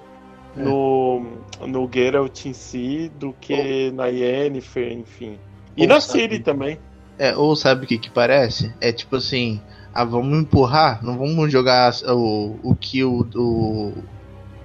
é. 0.57 0.61
no, 0.61 1.25
no 1.61 1.89
Geralt 1.93 2.47
em 2.47 2.53
si 2.53 3.13
do 3.17 3.33
que 3.41 3.93
na 3.93 4.07
Yennefer, 4.07 4.93
enfim. 4.93 5.39
E 5.77 5.83
Ou 5.83 5.89
na 5.89 6.01
Ciri 6.01 6.41
também. 6.41 6.79
É, 7.19 7.37
ou 7.37 7.55
sabe 7.55 7.85
o 7.85 7.89
que 7.89 7.99
que 7.99 8.11
parece? 8.11 8.75
É 8.81 8.93
tipo 8.93 9.17
assim, 9.17 9.61
ah, 9.93 10.05
vamos 10.05 10.39
empurrar, 10.39 11.05
não 11.05 11.17
vamos 11.17 11.51
jogar 11.53 11.93
o, 12.09 12.59
o 12.63 12.75
que 12.75 13.05
o, 13.05 13.25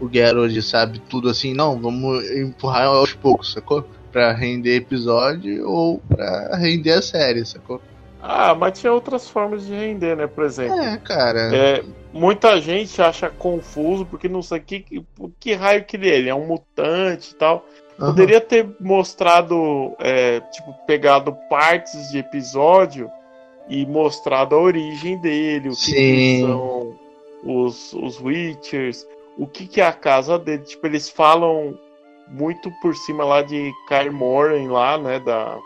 o, 0.01 0.09
Geralt 0.11 0.59
sabe 0.61 0.99
tudo 0.99 1.29
assim, 1.29 1.53
não, 1.53 1.79
vamos 1.79 2.27
empurrar 2.31 2.87
aos 2.87 3.13
poucos, 3.13 3.53
sacou? 3.53 3.85
Pra 4.11 4.33
render 4.33 4.77
episódio 4.77 5.69
ou 5.69 5.99
pra 5.99 6.55
render 6.55 6.93
a 6.93 7.01
série, 7.01 7.45
sacou? 7.45 7.79
Ah, 8.21 8.53
mas 8.53 8.79
tinha 8.79 8.91
outras 8.91 9.29
formas 9.29 9.65
de 9.65 9.73
render, 9.73 10.15
né? 10.15 10.27
Por 10.27 10.43
exemplo. 10.43 10.79
É, 10.79 10.97
cara. 10.97 11.55
É, 11.55 11.83
muita 12.11 12.59
gente 12.59 13.01
acha 13.01 13.29
confuso 13.29 14.05
porque 14.05 14.27
não 14.27 14.41
sei 14.41 14.59
que, 14.59 14.81
que, 14.81 15.05
que 15.39 15.53
raio 15.53 15.85
que 15.85 15.95
ele 15.95 16.09
é. 16.09 16.17
Ele 16.17 16.29
é 16.29 16.35
um 16.35 16.45
mutante 16.45 17.31
e 17.31 17.35
tal. 17.35 17.65
Uhum. 17.99 18.07
Poderia 18.07 18.39
ter 18.39 18.67
mostrado, 18.79 19.93
é, 19.99 20.39
tipo, 20.51 20.73
pegado 20.87 21.35
partes 21.49 22.09
de 22.09 22.19
episódio 22.19 23.11
e 23.67 23.85
mostrado 23.85 24.55
a 24.55 24.59
origem 24.59 25.17
dele, 25.19 25.69
o 25.69 25.75
que, 25.75 25.93
que 25.93 26.41
são 26.41 26.93
os, 27.43 27.93
os 27.93 28.19
Witchers, 28.21 29.05
o 29.37 29.45
que, 29.45 29.67
que 29.67 29.81
é 29.81 29.85
a 29.85 29.91
casa 29.91 30.39
dele. 30.39 30.63
Tipo, 30.63 30.87
eles 30.87 31.09
falam 31.09 31.77
muito 32.29 32.71
por 32.81 32.95
cima 32.95 33.25
lá 33.25 33.41
de 33.41 33.69
Kair 33.89 34.11
lá, 34.69 34.97
né, 34.97 35.19
da, 35.19 35.57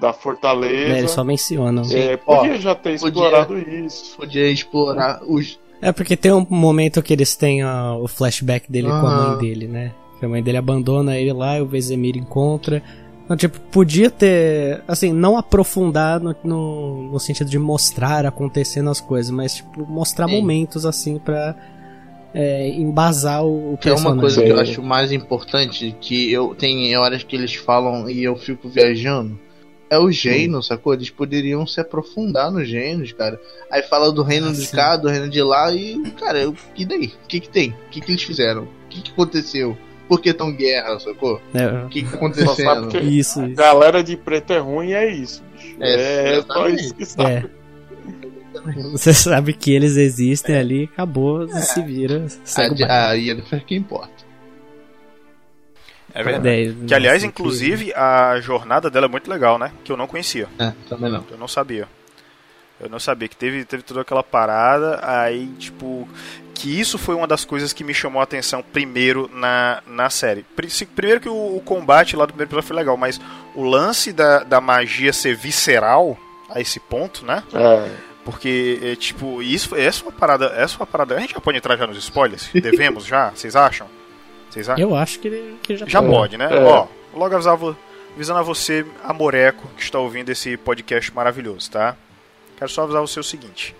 da 0.00 0.12
fortaleza. 0.12 0.94
É, 0.94 0.98
eles 0.98 1.10
só 1.12 1.22
mencionam. 1.22 1.84
É, 1.92 2.16
podia 2.16 2.54
Ó, 2.54 2.58
já 2.58 2.74
ter 2.74 2.94
explorado 2.94 3.54
podia, 3.54 3.80
isso. 3.80 4.16
Podia 4.16 4.50
explorar 4.50 5.20
os... 5.22 5.58
É, 5.80 5.92
porque 5.92 6.16
tem 6.16 6.32
um 6.32 6.44
momento 6.50 7.00
que 7.00 7.12
eles 7.12 7.36
têm 7.36 7.64
o 7.64 8.08
flashback 8.08 8.70
dele 8.70 8.88
uhum. 8.88 9.00
com 9.00 9.06
a 9.06 9.16
mãe 9.16 9.38
dele, 9.38 9.66
né? 9.68 9.92
A 10.22 10.28
mãe 10.28 10.42
dele 10.42 10.58
abandona 10.58 11.16
ele 11.16 11.32
lá 11.32 11.58
e 11.58 11.62
o 11.62 11.66
Vezemir 11.66 12.16
encontra. 12.16 12.82
Então, 13.24 13.36
tipo, 13.36 13.60
podia 13.70 14.10
ter, 14.10 14.82
assim, 14.88 15.12
não 15.12 15.38
aprofundar 15.38 16.18
no, 16.20 16.34
no, 16.42 17.02
no 17.12 17.20
sentido 17.20 17.48
de 17.48 17.58
mostrar 17.58 18.26
acontecendo 18.26 18.90
as 18.90 19.00
coisas, 19.00 19.30
mas, 19.30 19.56
tipo, 19.56 19.86
mostrar 19.86 20.28
Sim. 20.28 20.36
momentos, 20.36 20.84
assim, 20.84 21.16
pra 21.16 21.54
é, 22.34 22.68
embasar 22.68 23.44
o, 23.44 23.74
o 23.74 23.78
que 23.78 23.88
é 23.88 23.94
uma 23.94 24.16
coisa 24.16 24.42
que 24.42 24.48
eu 24.48 24.58
acho 24.58 24.82
mais 24.82 25.12
importante, 25.12 25.94
que 26.00 26.32
eu 26.32 26.54
tem 26.54 26.96
horas 26.96 27.22
que 27.22 27.36
eles 27.36 27.54
falam 27.54 28.08
e 28.10 28.22
eu 28.22 28.36
fico 28.36 28.68
viajando, 28.68 29.38
é 29.88 29.98
o 29.98 30.10
gênio, 30.10 30.58
hum. 30.58 30.62
sacou? 30.62 30.94
Eles 30.94 31.10
poderiam 31.10 31.66
se 31.66 31.80
aprofundar 31.80 32.50
nos 32.50 32.68
gênios, 32.68 33.12
cara. 33.12 33.40
Aí 33.70 33.82
fala 33.82 34.12
do 34.12 34.22
reino 34.22 34.48
ah, 34.48 34.52
de 34.52 34.66
sim. 34.66 34.76
cá, 34.76 34.96
do 34.96 35.08
reino 35.08 35.28
de 35.28 35.42
lá 35.42 35.72
e, 35.74 36.00
cara, 36.12 36.38
eu, 36.38 36.54
e 36.76 36.84
daí? 36.84 37.12
O 37.24 37.26
que 37.26 37.40
que 37.40 37.48
tem? 37.48 37.70
O 37.70 37.90
que 37.90 38.00
que 38.00 38.12
eles 38.12 38.22
fizeram? 38.22 38.62
O 38.64 38.88
que 38.88 39.02
que 39.02 39.10
aconteceu? 39.10 39.76
Por 40.10 40.20
que 40.20 40.34
tão 40.34 40.52
guerra, 40.52 40.98
sacou? 40.98 41.40
É. 41.54 41.84
O 41.84 41.88
que 41.88 42.02
que 42.02 42.12
aconteceu? 42.16 42.52
Isso, 43.00 43.44
isso. 43.44 43.54
Galera 43.54 44.02
de 44.02 44.16
preto 44.16 44.52
é 44.52 44.58
ruim 44.58 44.90
é 44.90 45.08
isso, 45.08 45.40
bicho. 45.52 45.76
É, 45.78 46.38
é 46.38 46.42
só 46.42 46.68
isso 46.68 46.92
que 46.96 47.04
sabe. 47.06 47.30
É. 47.30 48.82
Você 48.90 49.14
sabe 49.14 49.52
que 49.52 49.72
eles 49.72 49.96
existem 49.96 50.56
ali, 50.56 50.90
acabou, 50.92 51.44
é. 51.44 51.60
se 51.60 51.80
vira. 51.80 52.26
Segue 52.42 52.82
a, 52.82 53.10
a 53.10 53.12
Yennefer 53.12 53.64
que 53.64 53.76
importa. 53.76 54.24
É 56.12 56.24
verdade. 56.24 56.76
que 56.88 56.92
aliás, 56.92 57.22
inclusive, 57.22 57.94
a 57.94 58.40
jornada 58.40 58.90
dela 58.90 59.06
é 59.06 59.08
muito 59.08 59.30
legal, 59.30 59.60
né? 59.60 59.70
Que 59.84 59.92
eu 59.92 59.96
não 59.96 60.08
conhecia. 60.08 60.48
É, 60.58 60.72
também 60.88 61.08
não. 61.08 61.24
Eu 61.30 61.38
não 61.38 61.46
sabia. 61.46 61.86
Eu 62.80 62.90
não 62.90 62.98
sabia 62.98 63.28
que 63.28 63.36
teve, 63.36 63.64
teve 63.64 63.84
toda 63.84 64.00
aquela 64.00 64.24
parada, 64.24 64.98
aí, 65.04 65.46
tipo. 65.56 66.08
Que 66.60 66.80
isso 66.80 66.98
foi 66.98 67.14
uma 67.14 67.26
das 67.26 67.44
coisas 67.44 67.72
que 67.72 67.82
me 67.82 67.94
chamou 67.94 68.20
a 68.20 68.24
atenção 68.24 68.62
primeiro 68.62 69.30
na, 69.32 69.82
na 69.86 70.10
série. 70.10 70.44
Primeiro 70.94 71.20
que 71.20 71.28
o, 71.28 71.56
o 71.56 71.60
combate 71.64 72.16
lá 72.16 72.26
do 72.26 72.32
primeiro 72.32 72.48
episódio 72.48 72.68
foi 72.68 72.76
legal, 72.76 72.96
mas 72.96 73.20
o 73.54 73.62
lance 73.62 74.12
da, 74.12 74.44
da 74.44 74.60
magia 74.60 75.12
ser 75.12 75.34
visceral 75.34 76.18
a 76.50 76.60
esse 76.60 76.78
ponto, 76.80 77.24
né? 77.24 77.42
É 77.54 78.10
porque, 78.24 78.78
é, 78.82 78.96
tipo, 78.96 79.42
isso, 79.42 79.74
essa 79.74 80.02
é 80.02 80.06
uma 80.06 80.12
parada. 80.12 80.46
Essa 80.56 80.76
é 80.76 80.78
uma 80.78 80.86
parada. 80.86 81.16
A 81.16 81.20
gente 81.20 81.32
já 81.32 81.40
pode 81.40 81.58
entrar 81.58 81.76
já 81.76 81.86
nos 81.86 81.96
spoilers? 81.98 82.48
Devemos 82.54 83.04
já? 83.04 83.30
Vocês 83.30 83.56
acham? 83.56 83.88
Vocês 84.48 84.68
acham? 84.68 84.82
Eu 84.88 84.94
acho 84.94 85.18
que, 85.20 85.56
que 85.62 85.76
já, 85.76 85.86
já 85.86 86.02
pode. 86.02 86.36
né? 86.36 86.48
É. 86.50 86.62
Ó, 86.62 86.86
logo 87.14 87.34
avisava, 87.34 87.76
avisando 88.14 88.40
a 88.40 88.42
você, 88.42 88.84
Amoreco, 89.02 89.66
que 89.76 89.82
está 89.82 89.98
ouvindo 89.98 90.30
esse 90.30 90.56
podcast 90.56 91.12
maravilhoso, 91.14 91.70
tá? 91.70 91.96
Quero 92.56 92.70
só 92.70 92.82
avisar 92.82 93.00
você 93.00 93.18
o 93.18 93.24
seguinte. 93.24 93.74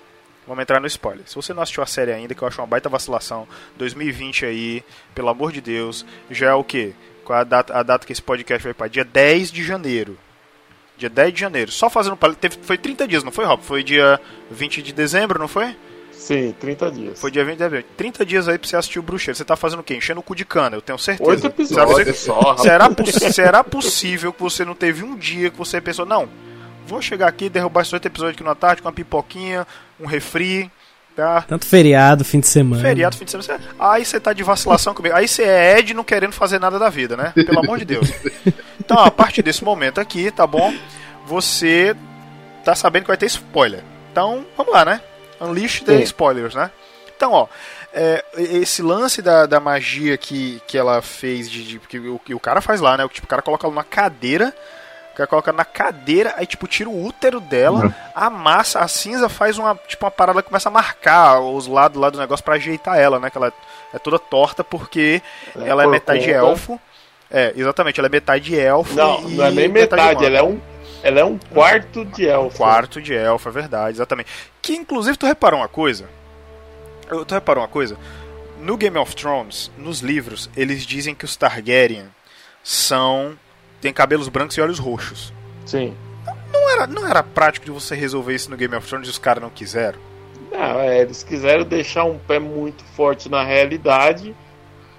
Vamos 0.51 0.63
entrar 0.63 0.81
no 0.81 0.87
spoiler. 0.89 1.23
Se 1.29 1.37
você 1.37 1.55
não 1.55 1.63
assistiu 1.63 1.81
a 1.81 1.87
série 1.87 2.13
ainda, 2.13 2.35
que 2.35 2.43
eu 2.43 2.49
acho 2.49 2.61
uma 2.61 2.67
baita 2.67 2.89
vacilação, 2.89 3.47
2020 3.77 4.47
aí, 4.47 4.83
pelo 5.15 5.29
amor 5.29 5.53
de 5.53 5.61
Deus, 5.61 6.05
já 6.29 6.49
é 6.49 6.55
o 6.55 6.65
quê? 6.65 6.93
Qual 7.25 7.39
é 7.39 7.43
a 7.43 7.45
data, 7.45 7.73
a 7.73 7.85
data 7.85 8.05
que 8.05 8.13
esse 8.13 8.21
podcast 8.21 8.65
vai 8.65 8.75
para? 8.75 8.89
Dia 8.89 9.05
10 9.05 9.53
de 9.53 9.63
janeiro. 9.63 10.19
Dia 10.99 11.09
10 11.09 11.35
de 11.35 11.41
janeiro. 11.41 11.71
Só 11.71 11.89
fazendo. 11.89 12.17
Teve, 12.35 12.59
foi 12.63 12.77
30 12.77 13.07
dias, 13.07 13.23
não 13.23 13.31
foi, 13.31 13.45
Rob? 13.45 13.63
Foi 13.63 13.85
dia 13.85 14.21
20 14.51 14.83
de 14.83 14.93
dezembro, 14.93 15.39
não 15.39 15.47
foi? 15.47 15.77
Sim, 16.11 16.53
30 16.59 16.91
dias. 16.91 17.21
Foi 17.21 17.31
dia 17.31 17.45
20 17.45 17.53
de 17.53 17.59
dezembro. 17.69 17.87
30 17.97 18.27
dias 18.27 18.49
aí 18.49 18.59
pra 18.59 18.69
você 18.69 18.77
assistir 18.77 18.99
o 18.99 19.03
Bruxeiro. 19.03 19.37
Você 19.37 19.45
tá 19.45 19.55
fazendo 19.55 19.79
o 19.79 19.85
quê? 19.85 19.95
Enchendo 19.95 20.19
o 20.19 20.23
cu 20.25 20.35
de 20.35 20.45
cana, 20.45 20.75
eu 20.75 20.83
tenho 20.83 20.99
certeza. 20.99 21.31
Oito 21.31 21.47
episódios 21.47 22.09
você, 22.09 22.13
só. 22.13 22.57
Será, 22.57 22.89
será 23.31 23.63
possível 23.63 24.33
que 24.33 24.43
você 24.43 24.65
não 24.65 24.75
teve 24.75 25.05
um 25.05 25.17
dia 25.17 25.49
que 25.49 25.57
você 25.57 25.81
pensou, 25.81 26.05
não, 26.05 26.29
vou 26.91 27.03
chegar 27.03 27.29
aqui, 27.29 27.49
derrubar 27.49 27.83
esses 27.83 27.93
oito 27.93 28.07
episódios 28.07 28.37
aqui 28.37 28.45
na 28.45 28.55
tarde 28.55 28.83
com 28.83 28.89
uma 28.89 28.95
pipoquinha, 28.95 29.67
um 29.99 30.07
refri, 30.07 30.71
tá? 31.17 31.43
Tanto 31.43 31.67
feriado, 31.67 32.25
fim 32.25 32.41
de 32.41 32.49
semana. 32.49 32.83
Feriado, 32.83 33.17
fim 33.17 33.25
de 33.25 33.31
semana. 33.31 33.61
Aí 33.79 34.05
você 34.05 34.21
tá 34.21 34.33
de 34.33 34.43
vacilação 34.43 34.95
comigo. 34.95 35.15
Aí 35.15 35.27
você 35.27 35.45
é 35.45 35.79
Ed 35.79 35.95
não 35.95 36.05
querendo 36.05 36.33
fazer 36.33 36.59
nada 36.59 36.79
da 36.79 36.89
vida, 36.89 37.17
né? 37.17 37.33
Pelo 37.35 37.61
amor 37.61 37.79
de 37.79 37.85
Deus. 37.85 38.11
Então, 38.81 38.99
a 38.99 39.11
partir 39.11 39.41
desse 39.41 39.63
momento 39.63 40.01
aqui, 40.01 40.33
tá 40.33 40.45
bom? 40.45 40.75
você 41.31 41.97
tá 42.65 42.75
sabendo 42.75 43.03
que 43.03 43.09
vai 43.09 43.17
ter 43.17 43.27
spoiler. 43.27 43.85
Então, 44.11 44.45
vamos 44.57 44.73
lá, 44.73 44.85
né? 44.85 45.01
Unleash 45.41 45.83
the 45.83 45.99
Sim. 45.99 46.03
spoilers, 46.03 46.55
né? 46.57 46.71
Então, 47.17 47.33
ó, 47.33 47.47
é, 47.93 48.25
esse 48.37 48.83
lance 48.83 49.23
da, 49.23 49.47
da 49.47 49.61
magia 49.61 50.19
que, 50.19 50.61
que 50.67 50.77
ela 50.77 51.01
fez, 51.01 51.49
de, 51.49 51.65
de 51.65 51.79
que, 51.79 51.99
o, 51.99 52.19
que 52.19 52.35
o 52.35 52.41
cara 52.41 52.61
faz 52.61 52.81
lá, 52.81 52.97
né? 52.97 53.05
O, 53.05 53.09
tipo, 53.09 53.27
o 53.27 53.29
cara 53.29 53.43
coloca 53.43 53.65
ela 53.65 53.73
numa 53.73 53.85
cadeira, 53.85 54.55
o 55.13 55.17
cara 55.17 55.27
coloca 55.27 55.53
na 55.53 55.65
cadeira, 55.65 56.35
aí 56.37 56.47
tipo, 56.47 56.67
tira 56.67 56.89
o 56.89 57.05
útero 57.05 57.41
dela, 57.41 57.87
uhum. 57.87 57.93
a 58.15 58.31
massa, 58.31 58.81
a 58.81 58.89
cinza 58.89 59.29
faz 59.29 59.59
uma, 59.59 59.75
tipo, 59.87 60.05
uma 60.05 60.11
parada 60.11 60.43
que 60.43 60.49
começa 60.49 60.69
a 60.69 60.73
marcar 60.73 61.41
os 61.41 61.67
lados 61.67 62.01
lá 62.01 62.11
do 62.11 62.19
negócio 62.19 62.45
para 62.45 62.55
ajeitar 62.55 62.99
ela, 62.99 63.19
né? 63.19 63.31
Que 63.31 63.39
ela 63.39 63.53
é 63.93 63.99
toda 63.99 64.19
torta 64.19 64.63
porque 64.63 65.23
é, 65.59 65.69
ela 65.69 65.85
é 65.85 65.87
metade 65.87 66.31
elfo. 66.31 66.81
É, 67.31 67.53
exatamente, 67.57 68.01
ela 68.01 68.09
é 68.09 68.11
metade 68.11 68.57
elfo. 68.57 68.95
Não, 68.95 69.21
não 69.23 69.45
é 69.45 69.51
nem 69.51 69.69
metade, 69.69 70.03
metade 70.03 70.25
ela 70.25 70.39
é 70.39 70.43
um 70.43 70.61
ela 71.03 71.21
é 71.21 71.25
um 71.25 71.39
quarto 71.39 72.05
de 72.05 72.27
elfo. 72.27 72.55
Um 72.55 72.59
quarto 72.59 73.01
de 73.01 73.15
elfo, 73.15 73.49
é 73.49 73.53
verdade, 73.53 73.97
exatamente. 73.97 74.31
Que 74.61 74.75
inclusive 74.75 75.17
tu 75.17 75.27
reparou 75.27 75.61
uma 75.61 75.69
coisa? 75.69 76.09
Tu 77.27 77.35
reparou 77.35 77.63
uma 77.63 77.69
coisa? 77.69 77.97
No 78.61 78.77
Game 78.77 78.99
of 78.99 79.17
Thrones, 79.17 79.71
nos 79.79 80.01
livros, 80.01 80.51
eles 80.55 80.85
dizem 80.85 81.15
que 81.15 81.25
os 81.25 81.37
Targaryen 81.37 82.07
são. 82.63 83.39
Têm 83.81 83.93
cabelos 83.93 84.29
brancos 84.29 84.57
e 84.57 84.61
olhos 84.61 84.79
roxos. 84.79 85.33
Sim. 85.67 85.95
Não 86.53 86.71
era, 86.71 86.87
não 86.87 87.07
era 87.09 87.23
prático 87.23 87.67
de 87.67 87.73
você 87.73 87.95
resolver 87.95 88.35
isso 88.35 88.51
no 88.51 88.57
Game 88.57 88.75
of 88.75 88.87
Thrones 88.87 89.07
e 89.09 89.11
os 89.11 89.19
caras 89.19 89.43
não 89.43 89.51
quiseram? 89.51 89.99
Não, 90.53 90.81
é, 90.81 91.01
eles 91.01 91.23
quiseram 91.23 91.65
deixar 91.65 92.05
um 92.05 92.19
pé 92.19 92.39
muito 92.39 92.83
forte 92.97 93.29
na 93.29 93.45
realidade, 93.45 94.35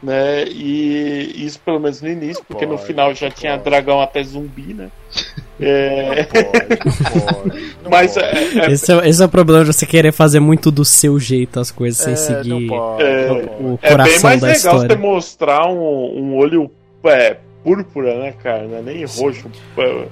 né? 0.02 0.46
E 0.46 1.46
isso 1.46 1.60
pelo 1.60 1.80
menos 1.80 2.02
no 2.02 2.08
início, 2.08 2.44
porque 2.48 2.66
no 2.66 2.78
final 2.78 3.14
já 3.14 3.30
tinha 3.30 3.58
dragão 3.58 4.02
até 4.02 4.24
zumbi, 4.24 4.74
né? 4.74 4.90
É... 5.64 6.26
Não 6.26 6.26
pode, 6.26 6.70
não 7.14 7.34
pode. 7.44 7.76
Não 7.84 7.92
Mas 7.92 8.14
pode. 8.16 8.26
é, 8.26 8.66
é- 8.66 8.72
Esse 8.72 8.92
é, 8.92 9.08
esse 9.08 9.22
é 9.22 9.26
o 9.28 9.30
problema 9.30 9.64
de 9.64 9.72
você 9.72 9.86
querer 9.86 10.12
fazer 10.12 10.40
muito 10.40 10.72
do 10.72 10.84
seu 10.84 11.20
jeito 11.20 11.60
as 11.60 11.70
coisas 11.70 12.00
sem 12.04 12.14
É, 12.14 12.16
seguir 12.16 12.50
não 12.50 12.66
pode, 12.68 13.04
É, 13.04 13.28
não 13.28 13.36
pode. 13.36 13.64
o 13.64 13.80
é 13.80 13.90
coração 13.92 14.14
bem 14.14 14.22
mais 14.24 14.42
da 14.42 14.48
legal 14.48 14.56
história. 14.58 14.88
você 14.90 14.96
mostrar 14.96 15.68
um, 15.68 16.18
um 16.18 16.36
olho 16.36 16.72
é, 17.04 17.38
púrpura, 17.64 18.18
né, 18.20 18.32
cara? 18.34 18.68
Não 18.68 18.78
é 18.78 18.82
nem 18.82 19.02
roxo. 19.06 19.50
é, 19.78 20.08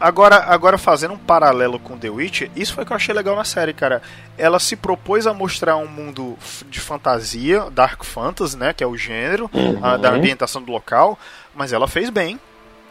Agora, 0.00 0.36
agora 0.36 0.78
fazendo 0.78 1.14
um 1.14 1.18
paralelo 1.18 1.76
com 1.80 1.98
The 1.98 2.08
Witcher, 2.08 2.50
isso 2.54 2.72
foi 2.72 2.84
o 2.84 2.86
que 2.86 2.92
eu 2.92 2.96
achei 2.96 3.12
legal 3.12 3.34
na 3.34 3.42
série, 3.42 3.72
cara. 3.72 4.00
Ela 4.36 4.60
se 4.60 4.76
propôs 4.76 5.26
a 5.26 5.34
mostrar 5.34 5.76
um 5.76 5.88
mundo 5.88 6.38
de 6.70 6.78
fantasia, 6.78 7.68
dark 7.72 8.04
fantasy, 8.04 8.56
né, 8.56 8.72
que 8.72 8.84
é 8.84 8.86
o 8.86 8.96
gênero, 8.96 9.50
a- 9.82 9.96
da 9.96 10.10
ambientação 10.12 10.62
do 10.62 10.70
local, 10.70 11.18
mas 11.52 11.72
ela 11.72 11.88
fez 11.88 12.10
bem. 12.10 12.38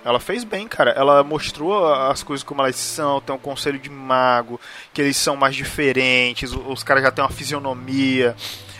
Ela 0.03 0.19
fez 0.19 0.43
bem, 0.43 0.67
cara. 0.67 0.91
Ela 0.91 1.23
mostrou 1.23 1.93
as 1.93 2.23
coisas 2.23 2.43
como 2.43 2.61
elas 2.61 2.75
são, 2.75 3.21
tem 3.21 3.33
um 3.33 3.39
conselho 3.39 3.79
de 3.79 3.89
mago, 3.89 4.59
que 4.93 5.01
eles 5.01 5.15
são 5.15 5.37
mais 5.37 5.55
diferentes, 5.55 6.51
o- 6.53 6.59
os 6.71 6.83
caras 6.83 7.03
já 7.03 7.11
têm 7.11 7.23
uma 7.23 7.29
fisionomia, 7.31 8.35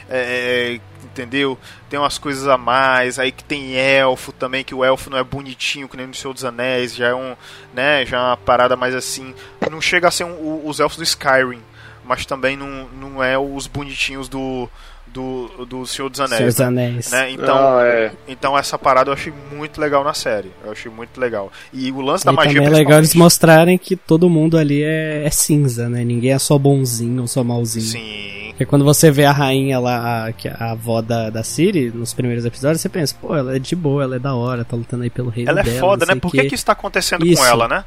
é, 0.10 0.80
entendeu? 1.04 1.58
Tem 1.90 2.00
umas 2.00 2.18
coisas 2.18 2.48
a 2.48 2.58
mais, 2.58 3.18
aí 3.20 3.32
que 3.32 3.44
tem 3.44 3.76
elfo 3.76 4.32
também, 4.32 4.64
que 4.64 4.74
o 4.76 4.84
elfo 4.84 5.10
não 5.10 5.18
é 5.18 5.24
bonitinho, 5.24 5.88
que 5.88 5.98
nem 5.98 6.08
no 6.08 6.14
Senhor 6.14 6.34
dos 6.34 6.46
Anéis, 6.46 6.96
já 6.96 7.08
é 7.08 7.16
um, 7.16 7.36
né, 7.74 8.06
já 8.06 8.18
é 8.18 8.20
uma 8.22 8.38
parada 8.38 8.76
mais 8.76 8.94
assim, 8.96 9.34
não 9.72 9.82
chega 9.82 10.08
a 10.08 10.12
ser 10.12 10.24
um- 10.26 10.34
o- 10.34 10.64
os 10.66 10.80
elfos 10.80 10.98
do 10.98 11.04
Skyrim, 11.04 11.60
mas 12.06 12.26
também 12.26 12.56
não, 12.56 12.88
não 13.00 13.24
é 13.24 13.38
os 13.38 13.68
bonitinhos 13.68 14.30
do, 14.30 14.70
do, 15.08 15.66
do 15.66 15.86
Senhor 15.86 16.10
dos 16.10 16.20
Anéis. 16.20 16.38
Seus 16.42 16.62
anéis. 16.62 17.12
Né? 17.12 17.32
Então, 17.32 17.56
Não, 17.56 17.80
é. 17.82 18.12
então 18.28 18.58
essa 18.58 18.78
parada 18.78 19.10
eu 19.10 19.14
achei 19.14 19.34
muito 19.52 19.80
legal 19.82 20.04
na 20.04 20.14
série. 20.14 20.52
Eu 20.64 20.72
achei 20.72 20.92
muito 20.92 21.20
legal. 21.20 21.52
E 21.74 21.92
o 21.92 22.00
lance 22.02 22.24
da 22.26 22.32
E 22.32 22.36
magia 22.36 22.62
também 22.62 22.68
é 22.68 22.78
legal 22.78 23.00
eles 23.00 23.14
mostrarem 23.16 23.78
que 23.78 23.96
todo 23.96 24.30
mundo 24.30 24.58
ali 24.58 24.84
é, 24.84 25.24
é 25.26 25.30
cinza, 25.30 25.90
né? 25.90 26.04
Ninguém 26.04 26.32
é 26.34 26.40
só 26.40 26.58
bonzinho 26.58 27.22
ou 27.22 27.28
só 27.28 27.44
malzinho. 27.44 27.86
Sim. 27.86 28.37
Porque 28.58 28.66
quando 28.66 28.84
você 28.84 29.12
vê 29.12 29.24
a 29.24 29.32
rainha 29.32 29.78
lá, 29.78 30.26
a, 30.26 30.34
que 30.34 30.48
é 30.48 30.56
a 30.60 30.72
avó 30.72 31.00
da, 31.00 31.30
da 31.30 31.44
Ciri, 31.44 31.92
nos 31.92 32.12
primeiros 32.12 32.44
episódios, 32.44 32.82
você 32.82 32.90
pensa, 32.90 33.16
pô, 33.22 33.36
ela 33.36 33.56
é 33.56 33.60
de 33.60 33.76
boa, 33.76 34.02
ela 34.02 34.16
é 34.16 34.20
da 34.20 34.34
hora, 34.34 34.66
tá 34.66 34.76
lutando 34.76 35.04
aí 35.04 35.12
pelo 35.12 35.30
reino 35.30 35.52
Ela 35.52 35.60
é 35.60 35.64
dela. 35.64 35.80
foda, 35.80 36.08
né? 36.08 36.14
o 36.16 36.20
Por 36.20 36.32
que, 36.32 36.44
que 36.46 36.56
isso 36.56 36.66
tá 36.66 36.72
acontecendo 36.72 37.24
Isso. 37.24 37.40
com 37.40 37.48
ela, 37.48 37.68
né? 37.68 37.86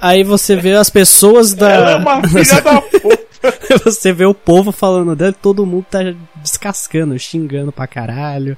Aí 0.00 0.24
você 0.24 0.56
vê 0.56 0.72
as 0.72 0.88
pessoas 0.88 1.52
da. 1.52 1.70
Ela 1.70 1.90
é 1.90 1.96
uma 1.96 2.22
filha 2.26 2.62
da 2.62 2.80
puta. 2.80 3.28
você 3.84 4.10
vê 4.10 4.24
o 4.24 4.32
povo 4.32 4.72
falando 4.72 5.14
dela, 5.14 5.34
todo 5.34 5.66
mundo 5.66 5.84
tá 5.90 5.98
descascando, 6.36 7.18
xingando 7.18 7.70
pra 7.70 7.86
caralho, 7.86 8.56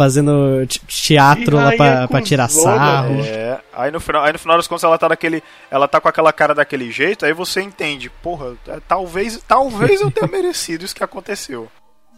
fazendo 0.00 0.66
te- 0.66 0.80
teatro 0.86 1.56
lá 1.58 1.72
pra, 1.72 1.94
rainha 1.94 2.08
pra 2.08 2.22
tirar 2.22 2.48
sarro. 2.48 3.20
É. 3.22 3.60
Aí 3.74 3.90
no 3.90 4.00
final, 4.00 4.24
aí 4.24 4.32
no 4.32 4.38
final 4.38 4.56
das 4.56 4.66
contas 4.66 4.84
ela 4.84 4.96
tá 4.96 5.08
daquele, 5.08 5.42
ela 5.70 5.86
tá 5.86 6.00
com 6.00 6.08
aquela 6.08 6.32
cara 6.32 6.54
daquele 6.54 6.90
jeito, 6.90 7.26
aí 7.26 7.34
você 7.34 7.60
entende, 7.60 8.08
porra, 8.22 8.54
é, 8.66 8.78
talvez, 8.88 9.38
talvez 9.46 10.00
eu 10.00 10.10
tenha 10.10 10.26
merecido 10.32 10.86
isso 10.86 10.94
que 10.94 11.04
aconteceu. 11.04 11.68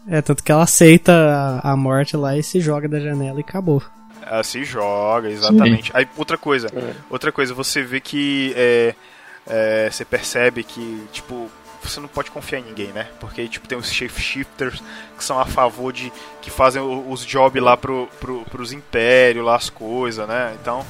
É, 0.07 0.21
tanto 0.21 0.41
que 0.43 0.51
ela 0.51 0.63
aceita 0.63 1.11
a, 1.61 1.71
a 1.73 1.75
morte 1.75 2.15
lá 2.15 2.37
e 2.37 2.41
se 2.43 2.61
joga 2.61 2.87
da 2.87 2.99
janela 3.01 3.39
e 3.39 3.41
acabou. 3.41 3.81
Ela 4.25 4.43
se 4.43 4.63
joga, 4.63 5.29
exatamente. 5.29 5.91
Aí 5.93 6.07
outra 6.15 6.37
coisa, 6.37 6.67
É. 6.73 6.93
outra 7.09 7.31
coisa, 7.33 7.53
você 7.53 7.81
vê 7.83 7.99
que 7.99 8.53
é, 8.55 8.95
é, 9.45 9.89
você 9.91 10.05
percebe 10.05 10.63
que 10.63 11.03
tipo 11.11 11.49
você 11.89 11.99
não 11.99 12.07
pode 12.07 12.31
confiar 12.31 12.59
em 12.59 12.63
ninguém, 12.63 12.87
né? 12.87 13.07
Porque 13.19 13.47
tipo 13.47 13.67
tem 13.67 13.77
os 13.77 13.91
shapeshifters 13.91 14.81
que 15.17 15.23
são 15.23 15.39
a 15.39 15.45
favor 15.45 15.91
de 15.91 16.11
que 16.41 16.49
fazem 16.49 16.81
os 16.81 17.25
jobs 17.25 17.61
lá 17.61 17.77
pro, 17.77 18.07
pro, 18.19 18.43
pros 18.45 18.71
impérios, 18.71 19.45
lá 19.45 19.55
as 19.55 19.69
coisas, 19.69 20.27
né? 20.27 20.55
Então, 20.61 20.85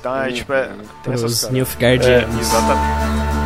então 0.00 0.16
é 0.22 0.32
tipo 0.32 0.52
é, 0.52 0.70
tem 1.02 1.12
essas. 1.12 1.50
Nilfgaardianos. 1.50 2.38
Exatamente. 2.38 3.45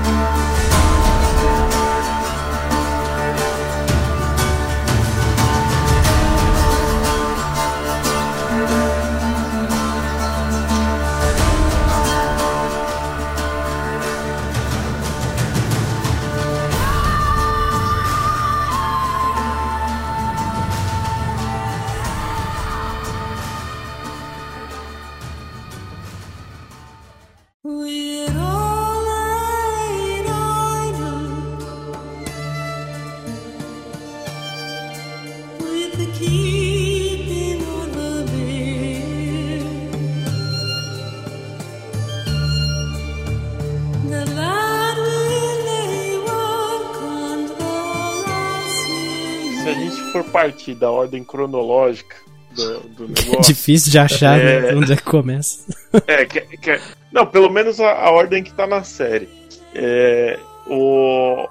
Partir 50.42 50.74
da 50.74 50.90
ordem 50.90 51.22
cronológica 51.24 52.16
do, 52.54 52.80
do 52.80 53.08
negócio. 53.12 53.40
Difícil 53.42 53.90
de 53.92 53.98
achar 53.98 54.38
É. 54.38 54.60
né, 54.72 54.74
onde 54.76 54.92
é 54.92 54.96
que 54.96 55.02
começa. 55.02 55.64
É, 56.06 56.24
que, 56.24 56.40
que- 56.58 56.80
não, 57.12 57.26
pelo 57.26 57.50
menos 57.50 57.80
a, 57.80 57.92
a 57.92 58.10
ordem 58.10 58.42
que 58.42 58.52
tá 58.52 58.66
na 58.66 58.82
série. 58.84 59.28
É, 59.74 60.38
o, 60.66 61.48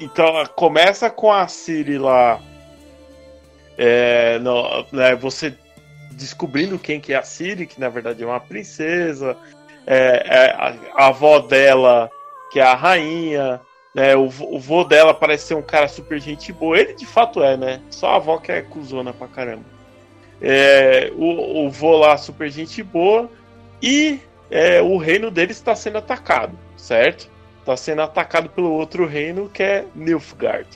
então, 0.00 0.26
começa 0.56 1.08
com 1.10 1.32
a 1.32 1.46
Siri 1.48 1.98
lá. 1.98 2.40
É, 3.76 4.38
no- 4.38 4.86
né, 4.92 5.14
você 5.16 5.54
descobrindo 6.12 6.78
quem 6.78 7.00
que 7.00 7.12
é 7.12 7.16
a 7.16 7.22
Siri, 7.22 7.66
que 7.66 7.80
na 7.80 7.88
verdade 7.88 8.22
é 8.22 8.26
uma 8.26 8.38
princesa. 8.40 9.36
É, 9.86 10.22
é, 10.26 10.50
a, 10.52 10.74
a 11.04 11.06
avó 11.08 11.40
dela, 11.40 12.08
que 12.52 12.60
é 12.60 12.62
a 12.62 12.74
rainha. 12.74 13.60
Né, 13.94 14.16
o, 14.16 14.24
o 14.24 14.58
vô 14.58 14.82
dela 14.82 15.14
parece 15.14 15.46
ser 15.46 15.54
um 15.54 15.62
cara 15.62 15.86
super 15.86 16.20
gente 16.20 16.52
boa. 16.52 16.78
Ele 16.78 16.94
de 16.94 17.06
fato 17.06 17.42
é, 17.42 17.56
né? 17.56 17.80
Só 17.90 18.08
a 18.08 18.16
avó 18.16 18.38
que 18.38 18.50
é 18.50 18.60
cuzona 18.60 19.12
pra 19.12 19.28
caramba. 19.28 19.64
É, 20.42 21.12
o, 21.16 21.66
o 21.66 21.70
vô 21.70 21.96
lá, 21.96 22.16
super 22.16 22.50
gente 22.50 22.82
boa. 22.82 23.30
E 23.80 24.18
é, 24.50 24.82
o 24.82 24.96
reino 24.96 25.30
deles 25.30 25.56
está 25.56 25.76
sendo 25.76 25.98
atacado, 25.98 26.58
certo? 26.76 27.30
Está 27.60 27.76
sendo 27.76 28.02
atacado 28.02 28.48
pelo 28.50 28.72
outro 28.72 29.06
reino 29.06 29.48
que 29.48 29.62
é 29.62 29.84
Nilfgaard. 29.94 30.68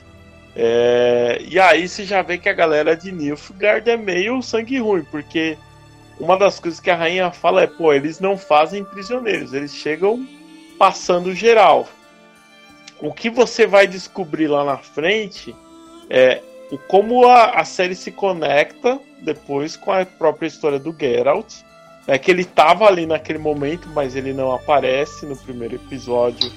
É, 0.55 1.39
e 1.47 1.59
aí 1.59 1.87
você 1.87 2.03
já 2.03 2.21
vê 2.21 2.37
que 2.37 2.49
a 2.49 2.53
galera 2.53 2.95
de 2.95 3.11
Nilfgaard 3.11 3.89
é 3.89 3.97
meio 3.97 4.41
sangue 4.41 4.79
ruim, 4.79 5.03
porque 5.03 5.57
uma 6.19 6.37
das 6.37 6.59
coisas 6.59 6.79
que 6.79 6.89
a 6.89 6.95
rainha 6.95 7.31
fala 7.31 7.63
é: 7.63 7.67
pô, 7.67 7.93
eles 7.93 8.19
não 8.19 8.37
fazem 8.37 8.83
prisioneiros, 8.83 9.53
eles 9.53 9.73
chegam 9.73 10.27
passando 10.77 11.33
geral. 11.33 11.87
O 13.01 13.13
que 13.13 13.29
você 13.29 13.65
vai 13.65 13.87
descobrir 13.87 14.47
lá 14.47 14.63
na 14.63 14.77
frente 14.77 15.55
é 16.09 16.41
o 16.71 16.77
como 16.77 17.27
a, 17.27 17.59
a 17.59 17.65
série 17.65 17.95
se 17.95 18.11
conecta 18.11 18.99
depois 19.21 19.75
com 19.75 19.91
a 19.91 20.05
própria 20.05 20.47
história 20.47 20.79
do 20.79 20.95
Geralt 20.97 21.53
é 22.07 22.17
que 22.17 22.31
ele 22.31 22.43
tava 22.43 22.85
ali 22.85 23.05
naquele 23.05 23.37
momento, 23.37 23.87
mas 23.89 24.15
ele 24.15 24.33
não 24.33 24.51
aparece 24.51 25.25
no 25.27 25.37
primeiro 25.37 25.75
episódio 25.75 26.51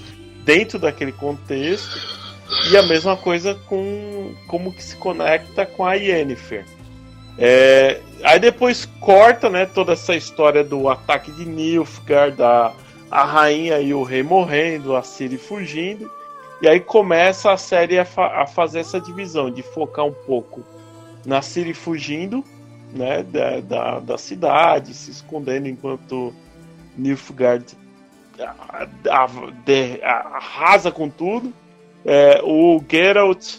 dentro 0.44 0.78
daquele 0.78 1.12
contexto. 1.12 2.00
E 2.70 2.76
a 2.76 2.82
mesma 2.82 3.16
coisa 3.16 3.54
com 3.66 4.34
como 4.46 4.72
que 4.72 4.82
se 4.82 4.96
conecta 4.96 5.66
com 5.66 5.84
a 5.84 5.94
Yennefer. 5.94 6.64
É, 7.38 8.00
aí 8.22 8.38
depois 8.38 8.86
corta, 9.00 9.48
né, 9.48 9.66
toda 9.66 9.92
essa 9.92 10.14
história 10.14 10.62
do 10.62 10.88
ataque 10.88 11.30
de 11.32 11.44
Nilfgaard, 11.44 12.42
a, 12.42 12.72
a 13.10 13.24
rainha 13.24 13.78
e 13.78 13.92
o 13.92 14.02
rei 14.02 14.22
morrendo, 14.22 14.96
a 14.96 15.02
Ciri 15.02 15.36
fugindo. 15.36 16.10
E 16.62 16.68
aí 16.68 16.78
começa 16.80 17.50
a 17.50 17.56
série 17.56 17.98
a, 17.98 18.04
fa- 18.04 18.40
a 18.42 18.46
fazer 18.46 18.78
essa 18.80 19.00
divisão, 19.00 19.50
de 19.50 19.62
focar 19.62 20.06
um 20.06 20.12
pouco 20.12 20.62
na 21.26 21.42
Ciri 21.42 21.74
fugindo 21.74 22.44
né, 22.92 23.22
da, 23.24 23.60
da, 23.60 24.00
da 24.00 24.18
cidade, 24.18 24.94
se 24.94 25.10
escondendo 25.10 25.68
enquanto 25.68 26.32
Nilfgaard 26.96 27.64
arrasa 30.02 30.90
com 30.90 31.08
tudo. 31.08 31.52
É, 32.04 32.40
o 32.42 32.82
Geralt 32.88 33.58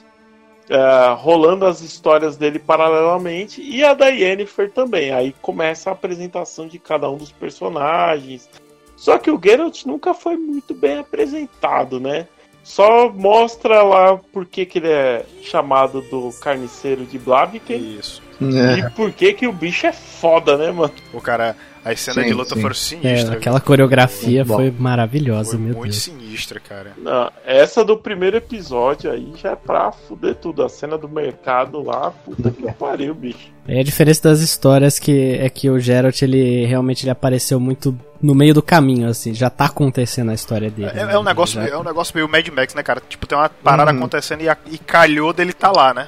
é, 0.70 1.14
rolando 1.18 1.66
as 1.66 1.82
histórias 1.82 2.36
dele 2.38 2.60
paralelamente 2.60 3.62
e 3.62 3.84
a 3.84 3.94
da 3.94 4.08
Yennefer 4.08 4.72
também. 4.72 5.12
Aí 5.12 5.34
começa 5.42 5.90
a 5.90 5.94
apresentação 5.94 6.68
de 6.68 6.80
cada 6.80 7.10
um 7.10 7.18
dos 7.18 7.32
personagens. 7.32 8.50
Só 8.96 9.18
que 9.18 9.32
o 9.32 9.40
Geralt 9.44 9.86
nunca 9.86 10.14
foi 10.14 10.38
muito 10.38 10.74
bem 10.74 11.00
apresentado, 11.00 12.00
né? 12.00 12.28
Só 12.64 13.10
mostra 13.10 13.84
lá 13.84 14.18
por 14.32 14.46
que, 14.46 14.66
que 14.66 14.80
ele 14.80 14.90
é 14.90 15.26
chamado 15.42 16.02
do 16.04 16.32
carniceiro 16.42 17.06
de 17.06 17.20
Blaviken 17.20 17.98
Isso. 18.00 18.24
É. 18.42 18.80
e 18.80 18.90
por 18.92 19.12
que, 19.12 19.34
que 19.34 19.48
o 19.48 19.52
bicho 19.52 19.86
é 19.86 19.92
foda, 19.92 20.58
né, 20.58 20.72
mano? 20.72 20.94
O 21.14 21.22
cara. 21.22 21.56
As 21.86 22.00
cenas 22.00 22.24
Sim, 22.24 22.30
de 22.30 22.34
luta 22.34 22.56
sim. 22.56 22.62
foram 22.62 22.72
É, 22.72 22.76
sinistras. 22.76 23.30
aquela 23.32 23.60
coreografia 23.60 24.46
Muito 24.46 24.56
foi 24.56 24.72
maravilhosa, 24.72 25.52
Foi 25.52 25.60
meu 25.60 25.74
muito 25.76 25.92
Deus. 25.92 25.98
sinistra, 26.04 26.60
cara. 26.60 26.94
Não, 26.98 27.30
essa 27.46 27.84
do 27.84 27.98
primeiro 27.98 28.38
episódio 28.38 29.12
aí 29.12 29.34
já 29.36 29.52
é 29.52 29.56
pra 29.56 29.92
fuder 29.92 30.36
tudo. 30.36 30.64
A 30.64 30.70
cena 30.70 30.98
do 30.98 31.10
mercado 31.10 31.82
lá, 31.84 32.12
puta 32.12 32.50
que 32.52 32.72
pariu, 32.74 33.14
bicho. 33.14 33.52
É 33.68 33.80
a 33.80 33.84
diferença 33.84 34.24
das 34.30 34.40
histórias 34.40 34.98
que 34.98 35.34
é 35.40 35.50
que 35.50 35.70
o 35.70 35.80
Geralt 35.80 36.22
ele 36.22 36.66
realmente 36.66 37.04
ele 37.04 37.12
apareceu 37.12 37.60
muito 37.60 37.98
no 38.22 38.34
meio 38.34 38.54
do 38.54 38.62
caminho, 38.62 39.10
assim, 39.10 39.34
já 39.34 39.50
tá 39.50 39.66
acontecendo 39.66 40.32
a 40.32 40.34
história 40.34 40.70
dele. 40.70 40.92
É, 40.94 41.06
né? 41.06 41.14
é 41.14 41.20
um 41.20 41.24
negócio, 41.24 41.62
Já- 41.62 41.68
é 41.68 41.78
um 41.78 41.84
negócio 41.84 42.16
meio 42.16 42.30
Mad 42.30 42.48
Max, 42.48 42.74
né, 42.74 42.82
cara? 42.82 43.02
Tipo, 43.10 43.28
tem 43.28 43.38
uma 43.38 43.50
parada 43.50 43.92
Uhum. 43.92 43.98
acontecendo 43.98 44.42
e, 44.42 44.48
a- 44.50 44.58
e 44.72 44.78
calhou 44.78 45.34
dele 45.34 45.52
tá 45.52 45.70
lá, 45.72 45.94
né? 45.94 46.08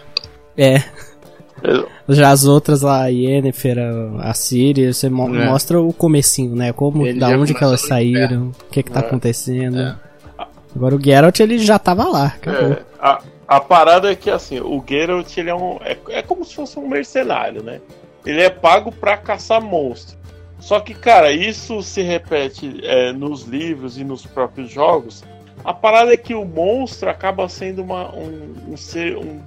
É, 0.57 0.75
É, 0.77 0.83
já 2.09 2.29
as 2.29 2.45
outras 2.45 2.81
lá, 2.81 3.03
a 3.03 3.07
Yennefer, 3.07 3.77
a- 4.21 4.33
Ciri, 4.33 4.93
você 4.93 5.09
mo- 5.09 5.35
É. 5.35 5.45
mostra 5.45 5.81
o 5.81 5.91
comecinho, 5.93 6.55
né? 6.55 6.71
Como, 6.73 7.05
Ele 7.05 7.19
da 7.19 7.29
onde 7.29 7.53
que 7.53 7.63
elas 7.63 7.81
saíram, 7.81 8.47
o 8.67 8.71
que 8.71 8.83
que 8.83 8.91
tá 8.91 8.99
É. 8.99 9.03
acontecendo. 9.03 9.95
Agora 10.75 10.95
o 10.95 11.01
Geralt 11.03 11.39
ele 11.39 11.57
já 11.57 11.79
tava 11.79 12.03
lá, 12.05 12.25
acabou. 12.27 12.73
É, 12.73 12.79
a, 12.99 13.21
a 13.47 13.59
parada 13.61 14.11
é 14.11 14.15
que 14.15 14.29
assim, 14.29 14.59
o 14.59 14.83
Geralt 14.87 15.37
ele 15.37 15.49
é 15.49 15.55
um. 15.55 15.77
É, 15.81 15.97
é 16.09 16.21
como 16.21 16.43
se 16.43 16.55
fosse 16.55 16.77
um 16.77 16.87
mercenário, 16.87 17.63
né? 17.63 17.79
Ele 18.25 18.41
é 18.41 18.49
pago 18.49 18.91
pra 18.91 19.15
caçar 19.17 19.61
monstros. 19.61 20.17
Só 20.59 20.79
que, 20.79 20.93
cara, 20.93 21.31
isso 21.31 21.81
se 21.83 22.01
repete 22.01 22.79
é, 22.83 23.13
nos 23.13 23.43
livros 23.43 23.97
e 23.97 24.03
nos 24.03 24.25
próprios 24.25 24.71
jogos. 24.71 25.23
A 25.63 25.73
parada 25.73 26.13
é 26.13 26.17
que 26.17 26.33
o 26.33 26.43
monstro 26.45 27.09
acaba 27.09 27.47
sendo 27.47 27.81
uma, 27.83 28.13
um, 28.15 28.71
um 28.73 28.77
ser, 28.77 29.15
um- 29.17 29.39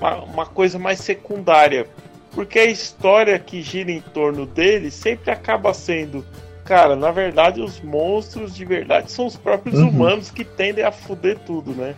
uma, 0.00 0.16
uma 0.22 0.46
coisa 0.46 0.78
mais 0.78 1.00
secundária. 1.00 1.86
Porque 2.32 2.58
a 2.58 2.64
história 2.66 3.38
que 3.38 3.62
gira 3.62 3.90
em 3.92 4.00
torno 4.00 4.44
dele 4.44 4.90
sempre 4.90 5.30
acaba 5.30 5.72
sendo. 5.72 6.24
Cara, 6.64 6.96
na 6.96 7.10
verdade, 7.12 7.60
os 7.60 7.80
monstros 7.80 8.54
de 8.54 8.64
verdade 8.64 9.12
são 9.12 9.26
os 9.26 9.36
próprios 9.36 9.78
Uhum. 9.78 9.88
humanos 9.88 10.30
que 10.30 10.44
tendem 10.44 10.84
a 10.84 10.90
fuder 10.90 11.38
tudo, 11.46 11.72
né? 11.72 11.94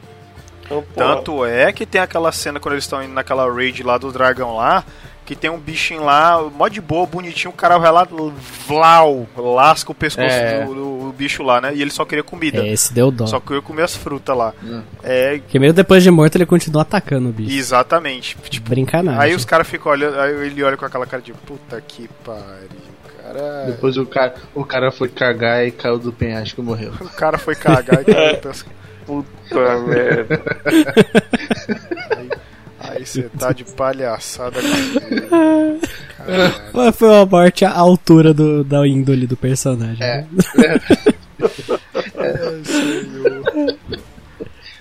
Então, 0.65 0.83
pô, 0.83 0.87
Tanto 1.01 1.45
é 1.47 1.73
que 1.73 1.87
tem 1.87 2.01
aquela 2.01 2.33
cena 2.33 2.59
quando 2.59 2.75
eles 2.75 2.85
estão 2.85 3.03
indo 3.03 3.15
naquela 3.15 3.51
raid 3.51 3.83
lá 3.85 3.97
do 3.97 4.11
dragão 4.13 4.57
lá, 4.57 4.85
que 5.27 5.37
tem 5.37 5.51
um 5.51 5.59
bichinho 5.59 6.03
lá, 6.05 6.41
mó 6.55 6.69
de 6.69 6.81
boa, 6.81 7.05
bonitinho, 7.07 7.51
o 7.53 7.57
cara 7.57 7.77
vai 7.79 7.91
lá, 7.93 8.07
vlau, 8.67 9.27
lasca 9.37 9.91
o 9.93 9.95
pescoço 9.95 10.27
É. 10.31 10.65
do, 10.65 10.75
do- 10.75 10.97
do 11.07 11.13
bicho 11.13 11.43
lá, 11.43 11.61
né? 11.61 11.75
E 11.75 11.83
ele 11.83 11.91
só 11.91 12.05
queria 12.05 12.25
comida. 12.25 12.59
É, 12.65 12.69
esse 12.73 12.93
deu 12.95 13.11
dó. 13.11 13.27
Só 13.27 13.39
queria 13.41 13.61
comer 13.61 13.83
as 13.83 13.95
frutas 13.97 14.37
lá. 14.37 14.55
Hum. 14.63 14.83
É, 15.03 15.39
Porque 15.39 15.59
mesmo 15.59 15.75
depois 15.75 16.03
de 16.03 16.11
morto 16.11 16.37
ele 16.37 16.47
continua 16.47 16.83
atacando 16.83 17.29
o 17.29 17.33
bicho. 17.33 17.57
exatamente. 17.59 18.37
Tipo, 18.49 18.71
Brincanagem. 18.71 19.21
aí 19.21 19.35
os 19.35 19.45
caras 19.45 19.67
ficam 19.69 19.91
olhando, 19.93 20.19
aí 20.19 20.47
ele 20.47 20.63
olha 20.63 20.77
com 20.77 20.85
aquela 20.87 21.07
cara 21.07 21.23
de 21.23 21.33
puta 21.33 21.81
que 21.81 22.09
pariu, 22.25 22.41
cara. 23.23 23.65
Depois 23.67 23.97
o 23.97 24.07
cara, 24.07 24.35
o 24.55 24.65
cara 24.65 24.91
foi 24.93 25.09
cagar 25.09 25.67
e 25.67 25.71
caiu 25.73 25.99
do 25.99 26.13
penhasco 26.13 26.61
e 26.61 26.65
morreu. 26.65 26.93
O 27.01 27.09
cara 27.11 27.37
foi 27.39 27.55
cagar 27.55 28.03
e 28.07 28.11
É. 28.11 28.35
pensa, 28.37 28.65
Puta 29.07 29.79
merda. 29.87 30.43
aí 32.97 33.07
você 33.07 33.23
tá 33.39 33.53
de 33.53 33.65
palhaçada 33.65 34.61
comigo. 34.61 35.81
Mas 36.73 36.97
Foi 36.97 37.09
uma 37.09 37.27
morte 37.27 37.65
à 37.65 37.73
altura 37.73 38.35
do, 38.35 38.65
da 38.65 38.87
índole 38.87 39.27
do 39.27 39.37
personagem. 39.37 40.03
É. 40.05 40.27
né? 40.57 40.81
Ai, 42.17 42.63
senhor. 42.65 43.77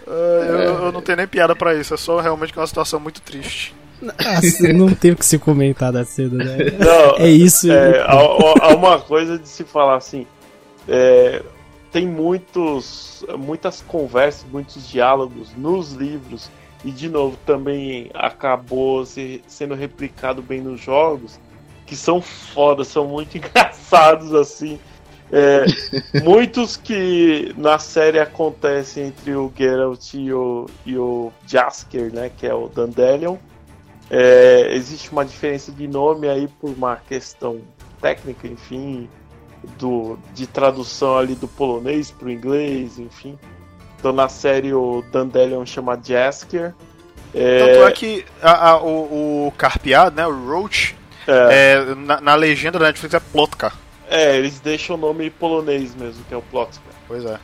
Ah, 0.08 0.46
eu, 0.48 0.86
eu 0.86 0.92
não 0.92 1.02
tenho 1.02 1.18
nem 1.18 1.28
piada 1.28 1.56
pra 1.56 1.74
isso, 1.76 1.94
é 1.94 1.98
só 1.98 2.20
realmente 2.20 2.54
uma 2.56 2.68
situação 2.68 3.00
muito 3.00 3.22
triste. 3.22 3.74
Nossa, 4.02 4.74
não 4.74 4.94
tem 4.94 5.12
o 5.12 5.16
que 5.16 5.26
se 5.26 5.40
comentar 5.40 5.92
da 5.92 6.04
cena, 6.04 6.44
né? 6.44 6.58
Não, 6.80 7.18
É 7.18 7.30
isso. 7.30 7.72
é, 7.72 8.02
há, 8.02 8.14
há- 8.14 8.72
há 8.72 8.76
uma 8.76 9.00
coisa 9.00 9.38
de 9.40 9.48
se 9.48 9.64
falar 9.64 9.96
assim. 9.98 10.28
é, 10.88 11.42
tem 11.92 12.06
muitos, 12.06 13.24
muitas 13.40 13.82
conversas, 13.82 14.46
muitos 14.52 14.88
diálogos 14.90 15.50
nos 15.58 15.94
livros 15.94 16.50
e 16.86 16.92
de 16.92 17.10
novo 17.10 17.36
também 17.46 18.12
acabou 18.14 19.04
se- 19.06 19.42
sendo 19.48 19.74
replicado 19.74 20.42
bem 20.42 20.62
nos 20.62 20.80
jogos 20.80 21.40
que 21.86 21.96
são 21.96 22.22
foda, 22.22 22.84
são 22.84 23.08
muito 23.08 23.36
engraçados 23.38 24.34
assim. 24.34 24.80
É, 25.32 25.66
muitos 26.24 26.78
que 26.78 27.54
na 27.58 27.80
série 27.80 28.20
acontecem 28.20 29.08
entre 29.08 29.36
o 29.36 29.52
Geralt 29.56 30.14
e 30.14 30.32
o, 30.32 30.68
e 30.86 30.98
o 30.98 31.32
Jasker, 31.48 32.14
né, 32.14 32.30
que 32.36 32.46
é 32.46 32.54
o 32.54 32.68
Dandelion. 32.68 33.38
É, 34.10 34.70
existe 34.72 35.12
uma 35.12 35.26
diferença 35.26 35.72
de 35.72 35.88
nome 35.88 36.30
aí 36.30 36.48
por 36.48 36.70
uma 36.70 36.96
questão 36.96 37.60
técnica, 38.00 38.48
enfim, 38.48 39.10
do, 39.80 40.20
de 40.36 40.46
tradução 40.46 41.18
ali 41.18 41.34
do 41.34 41.48
polonês 41.48 42.12
para 42.12 42.28
o 42.28 42.32
inglês, 42.32 43.00
enfim. 43.00 43.38
Então 44.00 44.12
na 44.12 44.30
série 44.30 44.74
o 44.74 45.04
Dandelion 45.12 45.66
chama 45.66 46.00
Jasker. 46.02 46.74
Tanto 47.34 47.84
é 47.88 47.92
que 47.92 48.26
a- 48.42 48.70
a- 48.72 48.82
o, 48.82 49.48
o 49.48 49.54
né, 50.16 50.26
o 50.26 50.48
Roach, 50.48 50.96
É, 51.28 51.74
é, 51.92 51.96
na, 51.96 52.22
na 52.22 52.36
legenda 52.36 52.78
da 52.80 52.86
Netflix 52.86 53.14
é 53.14 53.20
Plotka. 53.20 53.74
é, 54.08 54.38
eles 54.38 54.60
deixam 54.60 54.96
o 54.96 55.00
nome 55.00 55.30
polonês 55.30 55.96
mesmo, 55.96 56.24
que 56.26 56.34
é 56.34 56.38
o 56.38 56.42
Plotka. 56.42 56.84
Pois 57.08 57.26
é. 57.26 57.40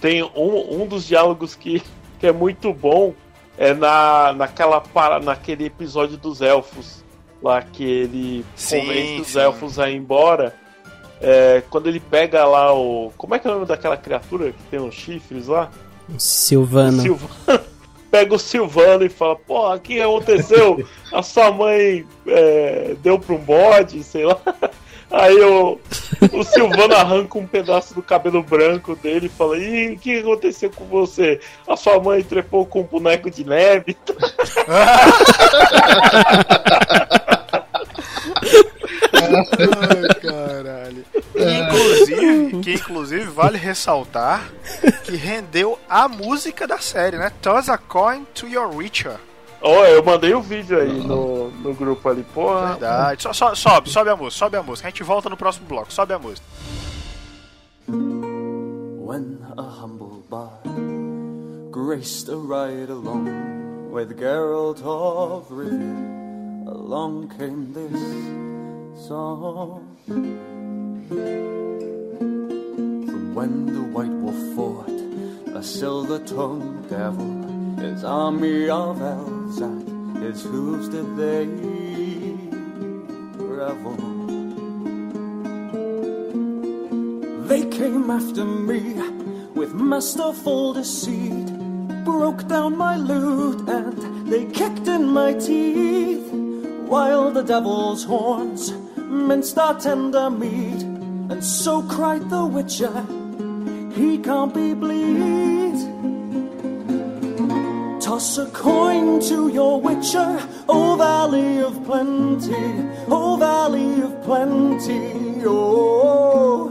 Tem 0.00 0.22
um, 0.22 0.82
um 0.82 0.86
dos 0.86 1.06
diálogos 1.06 1.54
que, 1.54 1.82
que 2.18 2.26
é 2.26 2.32
muito 2.32 2.72
bom 2.72 3.14
é 3.58 3.74
na, 3.74 4.32
naquela 4.32 4.80
para, 4.80 5.20
naquele 5.20 5.66
episódio 5.66 6.16
dos 6.16 6.40
elfos 6.40 7.04
lá 7.42 7.60
que 7.62 7.84
ele 7.84 8.44
Sim, 8.56 8.80
convence 8.80 9.20
os 9.20 9.26
sim. 9.28 9.38
elfos 9.40 9.78
a 9.78 9.90
ir 9.90 9.96
embora. 9.96 10.54
É, 11.20 11.62
quando 11.68 11.86
ele 11.86 12.00
pega 12.00 12.44
lá 12.46 12.72
o. 12.74 13.12
Como 13.16 13.34
é 13.34 13.38
que 13.38 13.46
é 13.46 13.50
o 13.50 13.54
nome 13.54 13.66
daquela 13.66 13.96
criatura 13.96 14.52
que 14.52 14.62
tem 14.70 14.80
uns 14.80 14.94
chifres 14.94 15.46
lá? 15.48 15.70
Silvano. 16.18 16.98
O 16.98 17.02
Silvano. 17.02 17.60
Pega 18.10 18.34
o 18.34 18.38
Silvano 18.40 19.04
e 19.04 19.08
fala, 19.08 19.36
pô, 19.36 19.72
o 19.72 19.78
que 19.78 20.00
aconteceu? 20.02 20.84
A 21.14 21.22
sua 21.22 21.52
mãe 21.52 22.04
é, 22.26 22.96
deu 23.00 23.20
pra 23.20 23.36
um 23.36 23.38
bode, 23.38 24.02
sei 24.02 24.24
lá. 24.24 24.36
Aí 25.12 25.40
o, 25.40 25.78
o 26.32 26.44
Silvano 26.44 26.94
arranca 26.94 27.38
um 27.38 27.46
pedaço 27.46 27.94
do 27.94 28.02
cabelo 28.02 28.42
branco 28.42 28.94
dele 28.94 29.26
e 29.26 29.28
fala, 29.28 29.58
ih, 29.58 29.94
o 29.94 29.98
que 29.98 30.18
aconteceu 30.18 30.70
com 30.70 30.84
você? 30.84 31.40
A 31.66 31.76
sua 31.76 32.00
mãe 32.00 32.22
trepou 32.22 32.64
com 32.64 32.80
um 32.80 32.84
boneco 32.84 33.28
de 33.28 33.44
neve. 33.44 33.96
Ai, 39.36 40.20
caralho. 40.20 41.04
Que 41.32 41.44
inclusive, 41.58 42.60
que 42.60 42.72
inclusive 42.74 43.24
vale 43.24 43.56
ressaltar 43.58 44.50
que 45.04 45.16
rendeu 45.16 45.78
a 45.88 46.08
música 46.08 46.66
da 46.66 46.78
série, 46.78 47.16
né? 47.16 47.30
Toss 47.40 47.68
a 47.68 47.78
coin 47.78 48.24
to 48.34 48.46
your 48.46 48.74
Witcher. 48.74 49.16
Ó, 49.62 49.84
eu 49.84 50.02
mandei 50.02 50.32
o 50.34 50.40
vídeo 50.40 50.80
aí 50.80 51.04
no, 51.04 51.50
no 51.50 51.74
grupo 51.74 52.08
ali, 52.08 52.22
porra. 52.34 52.68
Verdade. 52.70 53.22
So- 53.22 53.34
so- 53.34 53.54
sobe, 53.54 53.90
sobe 53.90 54.10
a 54.10 54.16
música, 54.16 54.38
sobe 54.38 54.56
a 54.56 54.62
música. 54.62 54.88
A 54.88 54.90
gente 54.90 55.02
volta 55.02 55.28
no 55.28 55.36
próximo 55.36 55.66
bloco, 55.66 55.92
sobe 55.92 56.14
a 56.14 56.18
música. 56.18 56.46
When 57.88 59.38
a 59.58 59.62
humble 59.62 60.22
bard 60.30 60.62
graced 61.70 62.28
a 62.28 62.36
ride 62.36 62.90
along 62.90 63.28
with 63.92 64.16
Geralt 64.18 64.80
of 64.82 65.50
Rivia, 65.50 66.68
along 66.68 67.28
came 67.36 67.72
this 67.72 68.00
song. 69.10 69.82
From 73.08 73.34
when 73.34 73.66
the 73.66 73.82
White 73.94 74.16
Wolf 74.22 74.40
fought 74.54 75.00
a 75.52 75.62
silver-tongued 75.64 76.88
devil, 76.88 77.32
his 77.82 78.04
army 78.04 78.68
of 78.68 79.02
elves 79.02 79.60
at 79.60 79.88
his 80.22 80.44
hooves 80.44 80.88
did 80.90 81.16
they 81.16 81.46
revel. 83.34 83.96
They 87.48 87.62
came 87.78 88.10
after 88.12 88.44
me 88.44 88.94
with 89.56 89.74
masterful 89.74 90.74
deceit, 90.74 91.48
broke 92.04 92.46
down 92.46 92.76
my 92.76 92.96
lute 92.96 93.68
and 93.68 94.30
they 94.30 94.44
kicked 94.52 94.86
in 94.86 95.08
my 95.08 95.32
teeth, 95.32 96.30
while 96.86 97.32
the 97.32 97.42
devil's 97.42 98.04
horns 98.04 98.72
minced 99.28 99.58
our 99.58 99.78
tender 99.78 100.30
meat, 100.30 100.82
and 101.30 101.44
so 101.44 101.82
cried 101.82 102.28
the 102.30 102.44
witcher, 102.44 103.06
he 103.94 104.18
can't 104.18 104.52
be 104.54 104.74
bleed. 104.74 105.78
Toss 108.00 108.38
a 108.38 108.46
coin 108.46 109.20
to 109.28 109.48
your 109.48 109.80
witcher, 109.80 110.40
O 110.68 110.96
Valley 110.96 111.58
of 111.58 111.84
Plenty, 111.84 112.88
O 113.08 113.36
Valley 113.36 114.02
of 114.02 114.22
Plenty, 114.24 115.44
oh. 115.46 116.70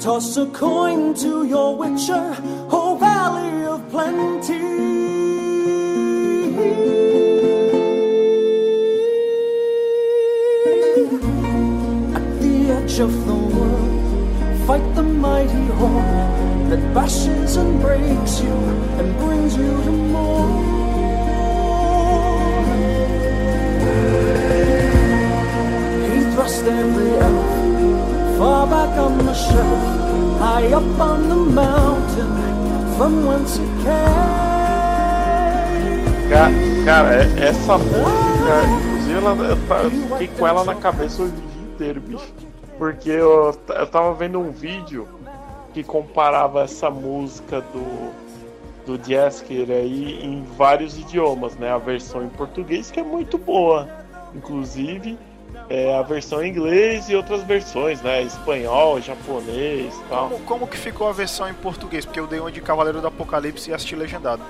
Toss 0.00 0.36
a 0.36 0.46
coin 0.46 1.12
to 1.14 1.44
your 1.44 1.76
witcher, 1.76 2.36
oh 2.70 2.96
valley 3.00 3.64
of 3.66 3.80
plenty. 3.90 4.57
Edge 12.98 13.04
of 13.04 13.26
the 13.26 13.34
world, 13.34 14.66
fight 14.66 14.94
the 14.96 15.02
mighty 15.02 15.66
horde 15.78 16.70
that 16.70 16.94
bashes 16.94 17.56
and 17.56 17.80
breaks 17.80 18.40
you 18.40 18.50
and 18.98 19.16
brings 19.18 19.56
you 19.56 19.70
to 19.84 19.90
more. 20.12 20.48
He 26.10 26.18
thrust 26.34 26.64
every 26.64 27.10
elf 27.26 28.38
far 28.38 28.66
back 28.66 28.98
on 28.98 29.18
the 29.26 29.34
shelf, 29.34 30.38
high 30.40 30.72
up 30.72 31.00
on 31.00 31.28
the 31.28 31.36
mountain 31.36 32.32
from 32.96 33.26
whence 33.26 33.58
it 33.58 33.70
came. 33.84 34.38
Ca- 36.30 36.84
Cara, 36.84 37.14
é- 37.22 37.48
essa 37.48 37.78
música, 37.78 38.54
inclusive, 38.66 39.18
ela, 39.18 39.30
eu, 39.36 39.56
eu 39.84 39.90
fiquei 39.90 40.28
com 40.28 40.46
ela 40.46 40.64
na 40.64 40.74
cabeça 40.74 41.22
o 41.22 41.28
dia 41.28 41.44
inteiro, 41.74 42.00
bicho. 42.00 42.47
Porque 42.78 43.10
eu, 43.10 43.58
eu 43.68 43.86
tava 43.86 44.14
vendo 44.14 44.38
um 44.38 44.50
vídeo 44.50 45.08
que 45.74 45.82
comparava 45.82 46.62
essa 46.62 46.88
música 46.88 47.60
do, 47.60 48.12
do 48.86 49.08
Jasker 49.08 49.70
aí 49.70 50.24
em 50.24 50.42
vários 50.56 50.96
idiomas, 50.96 51.56
né? 51.56 51.70
A 51.70 51.78
versão 51.78 52.24
em 52.24 52.28
português 52.28 52.90
que 52.90 53.00
é 53.00 53.02
muito 53.02 53.36
boa. 53.36 53.88
Inclusive, 54.34 55.18
é, 55.68 55.94
a 55.94 56.02
versão 56.02 56.42
em 56.42 56.50
inglês 56.50 57.08
e 57.08 57.16
outras 57.16 57.42
versões, 57.42 58.00
né? 58.00 58.22
Espanhol, 58.22 59.00
japonês 59.00 59.94
e 59.94 60.08
tal. 60.08 60.30
Como, 60.30 60.44
como 60.44 60.66
que 60.66 60.76
ficou 60.76 61.08
a 61.08 61.12
versão 61.12 61.48
em 61.48 61.54
português? 61.54 62.04
Porque 62.04 62.20
eu 62.20 62.26
dei 62.26 62.40
uma 62.40 62.52
de 62.52 62.60
Cavaleiro 62.60 63.00
do 63.00 63.06
Apocalipse 63.06 63.70
e 63.70 63.74
assisti 63.74 63.96
legendado. 63.96 64.42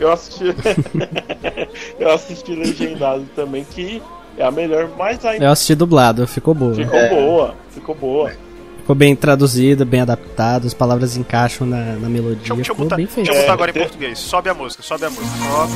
Eu 0.00 0.10
assisti. 0.10 0.44
eu 1.98 2.10
assisti 2.10 2.54
legendado 2.54 3.26
também, 3.36 3.64
que 3.64 4.02
é 4.38 4.44
a 4.44 4.50
melhor, 4.50 4.88
mas 4.96 5.24
ainda 5.24 5.44
Eu 5.46 5.50
assisti 5.52 5.74
dublado, 5.74 6.26
ficou 6.26 6.54
boa. 6.54 6.74
ficou 6.74 7.08
boa. 7.08 7.54
Ficou 7.70 7.94
boa. 7.94 8.32
Ficou 8.78 8.94
bem 8.94 9.16
traduzido, 9.16 9.86
bem 9.86 10.00
adaptado, 10.02 10.66
as 10.66 10.74
palavras 10.74 11.16
encaixam 11.16 11.66
na, 11.66 11.76
na 11.94 12.08
melodia. 12.08 12.36
Deixa, 12.36 12.52
eu- 12.52 12.56
deixa 12.56 12.70
eu 12.72 12.74
ficou 12.74 12.84
botar, 12.84 12.96
bem 12.96 13.06
feito. 13.06 13.26
deixa 13.26 13.32
eu 13.32 13.42
botar 13.42 13.52
É, 13.52 13.54
agora 13.54 13.70
em 13.70 13.74
português. 13.74 14.18
Sobe 14.18 14.50
a 14.50 14.54
música, 14.54 14.82
sobe 14.82 15.06
a 15.06 15.10
música. 15.10 15.26
Sobe. 15.38 15.72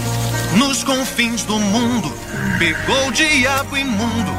Nos 0.58 0.84
confins 0.84 1.42
do 1.44 1.58
mundo, 1.58 2.12
pegou 2.58 3.08
o 3.08 3.12
diabo 3.12 3.76
imundo 3.78 4.32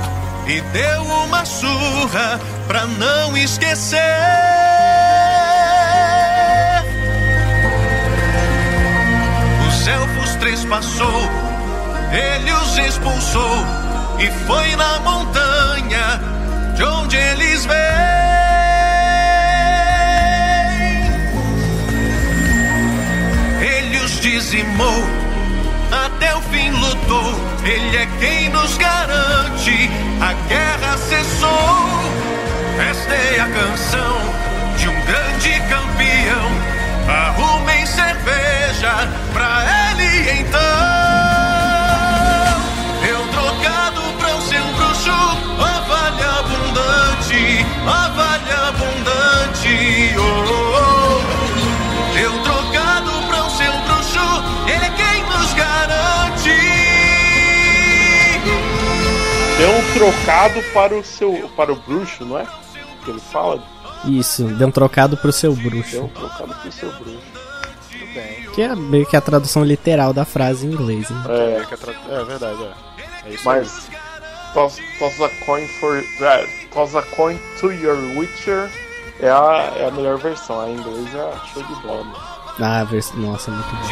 e 0.48 0.62
deu 0.62 1.02
uma 1.26 1.46
surra 1.46 2.40
pra 2.68 2.86
não 2.86 3.36
esquecer. 3.38 4.00
Os 9.68 9.88
elfos 9.88 10.36
trespassou, 10.36 11.22
ele 12.12 12.52
os 12.52 12.78
expulsou 12.78 13.50
e 14.20 14.30
foi 14.46 14.76
na 14.76 15.00
montanha 15.00 16.20
de 16.76 16.84
onde 16.84 17.16
eles 17.16 17.66
vêm. 17.66 17.76
Ele 23.62 23.98
os 23.98 24.20
dizimou, 24.20 25.04
até 25.92 26.36
o 26.36 26.42
fim 26.42 26.70
lutou. 26.72 27.34
Ele 27.64 27.98
é 27.98 28.08
quem 28.20 28.50
nos 28.50 28.78
garante, 28.78 29.90
a 30.22 30.34
guerra 30.48 30.98
cessou. 30.98 31.90
Esta 32.90 33.14
é 33.14 33.40
a 33.40 33.46
canção 33.46 34.18
de 34.78 34.90
um 34.90 35.02
grande 35.06 35.60
campeão. 35.70 36.50
Arrumem 37.08 37.86
cerveja 37.86 39.08
pra 39.34 39.66
ele 39.92 40.42
então. 40.42 40.69
Trocado 59.94 60.62
para 60.74 60.96
o 60.96 61.04
seu. 61.04 61.50
para 61.56 61.72
o 61.72 61.76
bruxo, 61.76 62.26
não 62.26 62.38
é? 62.40 62.46
Que 63.04 63.12
ele 63.12 63.20
fala? 63.20 63.62
Isso, 64.06 64.44
deu 64.46 64.68
um 64.68 64.72
trocado 64.72 65.18
pro 65.18 65.32
seu 65.32 65.54
Deu 65.54 65.66
um 65.68 65.70
bruxo. 65.70 66.10
trocado 66.14 66.54
para 66.56 66.70
o 66.70 66.72
seu 66.72 66.92
bruxo. 66.94 67.40
Que 68.54 68.62
é 68.64 68.76
meio 68.76 69.06
que 69.06 69.16
a 69.16 69.22
tradução 69.22 69.64
literal 69.64 70.12
da 70.14 70.26
frase 70.26 70.66
em 70.66 70.72
inglês. 70.72 71.10
Né? 71.10 71.24
É, 71.30 71.62
É, 71.62 71.66
que 71.66 71.74
é 71.74 71.78
tra- 71.78 71.94
é 72.10 72.24
verdade, 72.24 72.64
é. 72.64 73.30
É 73.30 73.34
isso 73.34 73.50
aí. 73.50 73.60
mas. 73.60 73.90
Toss, 74.54 74.78
toss 74.98 75.22
a 75.22 75.30
coin 75.46 75.68
for. 75.80 76.04
É, 76.22 76.48
toss 76.74 76.96
a 76.96 77.02
coin 77.04 77.38
to 77.60 77.72
your 77.72 77.96
Witcher 78.18 78.68
é 79.20 79.30
a, 79.30 79.74
é 79.78 79.88
a 79.88 79.92
melhor 79.92 80.18
versão. 80.18 80.60
A 80.62 80.70
em 80.70 80.74
inglês 80.76 81.08
é 81.14 81.32
show 81.54 81.62
de 81.64 81.76
bola. 81.84 82.04
mano. 82.04 82.18
Ah, 82.62 82.84
vers... 82.84 83.14
nossa, 83.14 83.52
muito 83.52 83.70
bom. 83.76 83.88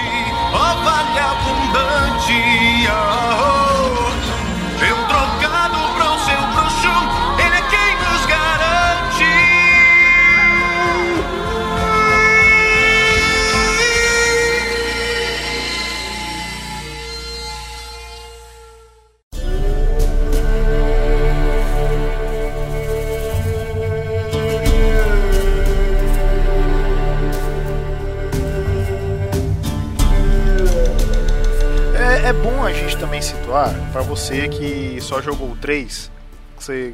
Pra 33.98 34.04
você 34.04 34.48
que 34.48 35.00
só 35.02 35.20
jogou 35.24 35.50
o 35.52 35.56
3, 35.56 36.12
você 36.56 36.94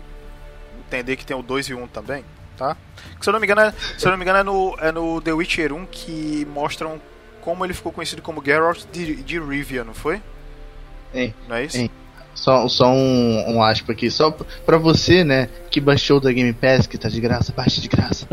entender 0.87 1.17
que 1.17 1.25
tem 1.25 1.35
o 1.35 1.41
2 1.43 1.67
e 1.67 1.73
o 1.73 1.79
1 1.83 1.87
também, 1.87 2.23
tá? 2.57 2.77
Que, 3.19 3.25
se 3.25 3.29
eu 3.29 3.33
não 3.33 3.41
me 3.41 3.45
engano, 3.45 3.59
é, 3.59 3.73
se 3.97 4.05
eu 4.05 4.11
não 4.11 4.17
me 4.17 4.23
engano 4.23 4.39
é, 4.39 4.43
no, 4.43 4.77
é 4.79 4.89
no 4.89 5.19
The 5.19 5.33
Witcher 5.33 5.73
1 5.73 5.85
que 5.87 6.47
mostram 6.53 7.01
como 7.41 7.65
ele 7.65 7.73
ficou 7.73 7.91
conhecido 7.91 8.21
como 8.21 8.41
Geralt 8.41 8.85
de, 8.89 9.17
de 9.17 9.37
Rivia, 9.37 9.83
não 9.83 9.93
foi? 9.93 10.21
É, 11.13 11.33
Não 11.45 11.57
é 11.57 11.65
isso? 11.65 11.77
é. 11.77 11.89
Só, 12.33 12.67
só 12.69 12.87
um, 12.87 13.55
um 13.57 13.61
aspa 13.61 13.91
aqui, 13.91 14.09
só 14.09 14.31
pra 14.65 14.77
você, 14.77 15.25
né, 15.25 15.49
que 15.69 15.81
baixou 15.81 16.21
da 16.21 16.31
Game 16.31 16.53
Pass, 16.53 16.87
que 16.87 16.97
tá 16.97 17.09
de 17.09 17.19
graça, 17.19 17.51
baixa 17.51 17.81
de 17.81 17.89
graça. 17.89 18.25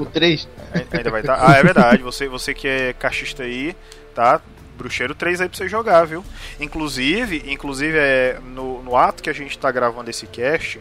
o 0.00 0.06
3, 0.06 0.48
Ai- 0.72 0.86
Ainda 0.92 1.10
vai 1.10 1.20
estar. 1.22 1.38
Ah, 1.44 1.56
é 1.56 1.62
verdade. 1.62 2.02
Você, 2.04 2.28
você 2.28 2.54
que 2.54 2.68
é 2.68 2.92
caixista 2.92 3.42
aí, 3.42 3.74
tá? 4.14 4.40
Bruxeiro 4.82 5.14
3 5.14 5.40
aí 5.40 5.48
pra 5.48 5.56
você 5.56 5.68
jogar, 5.68 6.04
viu? 6.04 6.24
Inclusive, 6.58 7.44
inclusive 7.46 7.96
é, 7.96 8.38
no, 8.44 8.82
no 8.82 8.96
ato 8.96 9.22
que 9.22 9.30
a 9.30 9.32
gente 9.32 9.58
tá 9.58 9.70
gravando 9.70 10.10
esse 10.10 10.26
cast, 10.26 10.80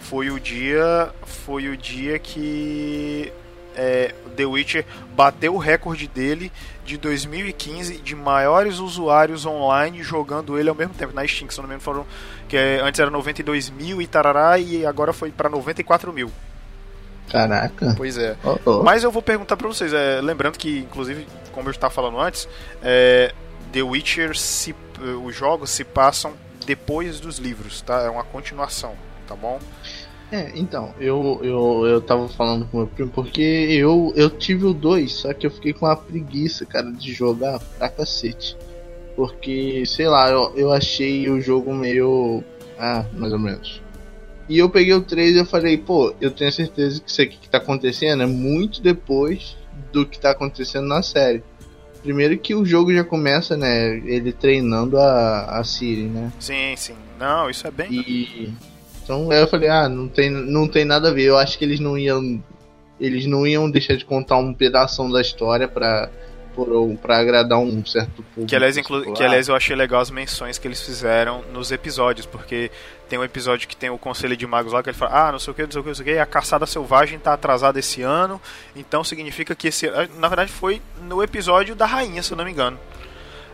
foi 0.00 0.30
o 0.30 0.40
dia. 0.40 1.10
Foi 1.44 1.68
o 1.68 1.76
dia 1.76 2.18
que 2.18 3.32
é, 3.76 4.14
The 4.36 4.46
Witcher 4.46 4.84
bateu 5.14 5.54
o 5.54 5.58
recorde 5.58 6.08
dele 6.08 6.50
de 6.84 6.96
2015 6.96 7.98
de 7.98 8.14
maiores 8.14 8.78
usuários 8.78 9.46
online 9.46 10.02
jogando 10.02 10.58
ele 10.58 10.68
ao 10.68 10.74
mesmo 10.74 10.94
tempo 10.94 11.14
na 11.14 11.26
Steam, 11.26 11.46
que 11.46 11.54
se 11.54 11.60
não 11.60 11.68
me 11.68 11.74
engano 11.74 11.82
foram 11.82 12.06
que 12.48 12.56
é, 12.56 12.80
antes 12.80 13.00
era 13.00 13.10
92 13.10 13.70
mil 13.70 14.02
e 14.02 14.06
tarará 14.06 14.58
e 14.58 14.84
agora 14.84 15.12
foi 15.12 15.30
pra 15.30 15.48
94 15.48 16.12
mil. 16.12 16.30
Caraca. 17.32 17.94
Pois 17.96 18.18
é. 18.18 18.36
Ó, 18.44 18.58
ó. 18.66 18.82
Mas 18.82 19.02
eu 19.02 19.10
vou 19.10 19.22
perguntar 19.22 19.56
pra 19.56 19.66
vocês, 19.66 19.92
é, 19.92 20.20
lembrando 20.20 20.58
que, 20.58 20.80
inclusive, 20.80 21.26
como 21.50 21.68
eu 21.68 21.72
estava 21.72 21.92
falando 21.92 22.20
antes, 22.20 22.46
é, 22.82 23.32
The 23.72 23.82
Witcher, 23.82 24.36
se, 24.36 24.74
os 25.24 25.34
jogos 25.34 25.70
se 25.70 25.82
passam 25.82 26.34
depois 26.66 27.18
dos 27.18 27.38
livros, 27.38 27.80
tá? 27.80 28.02
É 28.02 28.10
uma 28.10 28.22
continuação, 28.22 28.94
tá 29.26 29.34
bom? 29.34 29.58
É, 30.30 30.50
então, 30.54 30.94
eu, 30.98 31.40
eu, 31.42 31.86
eu 31.86 32.00
tava 32.00 32.26
falando 32.28 32.66
com 32.66 32.78
meu 32.78 32.86
primo 32.86 33.10
porque 33.10 33.42
eu, 33.42 34.12
eu 34.16 34.30
tive 34.30 34.64
o 34.64 34.72
2, 34.72 35.12
só 35.12 35.34
que 35.34 35.46
eu 35.46 35.50
fiquei 35.50 35.74
com 35.74 35.84
uma 35.84 35.96
preguiça, 35.96 36.64
cara, 36.64 36.90
de 36.90 37.12
jogar 37.12 37.58
pra 37.78 37.88
cacete. 37.88 38.56
Porque, 39.14 39.84
sei 39.84 40.08
lá, 40.08 40.30
eu, 40.30 40.52
eu 40.56 40.72
achei 40.72 41.28
o 41.28 41.38
jogo 41.38 41.74
meio. 41.74 42.42
Ah, 42.78 43.04
mais 43.12 43.30
ou 43.30 43.38
menos. 43.38 43.81
E 44.52 44.58
eu 44.58 44.68
peguei 44.68 44.92
o 44.92 45.00
3 45.00 45.34
e 45.34 45.38
eu 45.38 45.46
falei, 45.46 45.78
pô, 45.78 46.14
eu 46.20 46.30
tenho 46.30 46.52
certeza 46.52 47.00
que 47.00 47.10
isso 47.10 47.22
aqui 47.22 47.38
que 47.38 47.48
tá 47.48 47.56
acontecendo 47.56 48.22
é 48.22 48.26
muito 48.26 48.82
depois 48.82 49.56
do 49.90 50.04
que 50.04 50.20
tá 50.20 50.32
acontecendo 50.32 50.86
na 50.86 51.02
série. 51.02 51.42
Primeiro 52.02 52.36
que 52.36 52.54
o 52.54 52.62
jogo 52.62 52.92
já 52.92 53.02
começa, 53.02 53.56
né, 53.56 53.96
ele 54.04 54.30
treinando 54.30 54.98
a, 54.98 55.58
a 55.58 55.64
Siri, 55.64 56.02
né? 56.02 56.30
Sim, 56.38 56.74
sim. 56.76 56.94
Não, 57.18 57.48
isso 57.48 57.66
é 57.66 57.70
bem. 57.70 57.90
E 57.90 58.52
então 59.02 59.30
aí 59.30 59.40
eu 59.40 59.48
falei, 59.48 59.70
ah, 59.70 59.88
não 59.88 60.06
tem, 60.06 60.28
não 60.28 60.68
tem 60.68 60.84
nada 60.84 61.08
a 61.08 61.12
ver. 61.14 61.22
Eu 61.22 61.38
acho 61.38 61.56
que 61.56 61.64
eles 61.64 61.80
não 61.80 61.96
iam 61.96 62.38
eles 63.00 63.24
não 63.24 63.46
iam 63.46 63.70
deixar 63.70 63.96
de 63.96 64.04
contar 64.04 64.36
um 64.36 64.52
pedaço 64.52 65.02
da 65.10 65.22
história 65.22 65.66
pra, 65.66 66.10
para 67.00 67.18
agradar 67.18 67.58
um 67.58 67.84
certo 67.84 68.22
público. 68.22 68.46
Que 68.46 68.56
aliás, 68.56 68.76
inclu... 68.76 69.12
que 69.12 69.22
aliás 69.22 69.48
eu 69.48 69.56
achei 69.56 69.74
legal 69.74 70.00
as 70.00 70.10
menções 70.10 70.58
que 70.58 70.68
eles 70.68 70.80
fizeram 70.80 71.42
nos 71.52 71.72
episódios, 71.72 72.26
porque 72.26 72.70
tem 73.08 73.18
um 73.18 73.24
episódio 73.24 73.68
que 73.68 73.76
tem 73.76 73.90
o 73.90 73.98
Conselho 73.98 74.36
de 74.36 74.46
Magos 74.46 74.72
lá 74.72 74.82
que 74.82 74.90
ele 74.90 74.96
fala: 74.96 75.28
ah, 75.28 75.32
não 75.32 75.38
sei 75.38 75.52
o 75.52 75.54
que, 75.54 75.62
não 75.62 75.70
sei 75.70 75.80
o 75.80 75.82
que, 75.82 75.88
não 75.88 75.94
sei 75.94 76.02
o 76.02 76.06
que, 76.06 76.18
a 76.18 76.26
caçada 76.26 76.66
selvagem 76.66 77.18
tá 77.18 77.32
atrasada 77.32 77.78
esse 77.78 78.02
ano, 78.02 78.40
então 78.76 79.02
significa 79.02 79.54
que 79.54 79.68
esse. 79.68 79.90
Na 80.18 80.28
verdade, 80.28 80.50
foi 80.50 80.80
no 81.02 81.22
episódio 81.22 81.74
da 81.74 81.86
rainha, 81.86 82.22
se 82.22 82.32
eu 82.32 82.36
não 82.36 82.44
me 82.44 82.50
engano. 82.50 82.78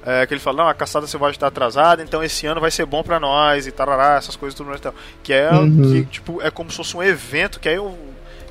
É, 0.06 0.24
que 0.26 0.32
ele 0.32 0.40
fala, 0.40 0.58
não, 0.58 0.68
a 0.68 0.74
caçada 0.74 1.06
selvagem 1.06 1.34
está 1.34 1.48
atrasada, 1.48 2.02
então 2.02 2.22
esse 2.22 2.46
ano 2.46 2.60
vai 2.60 2.70
ser 2.70 2.86
bom 2.86 3.02
para 3.02 3.18
nós 3.18 3.66
e 3.66 3.72
tarará, 3.72 4.16
essas 4.16 4.36
coisas 4.36 4.56
tudo 4.56 4.68
mais. 4.68 4.80
Então, 4.80 4.94
que 5.22 5.32
é 5.32 5.50
uhum. 5.52 5.82
que, 5.82 6.04
tipo, 6.06 6.40
é 6.40 6.50
como 6.50 6.70
se 6.70 6.76
fosse 6.76 6.96
um 6.96 7.02
evento, 7.02 7.60
que 7.60 7.68
aí 7.68 7.74
eu 7.74 7.98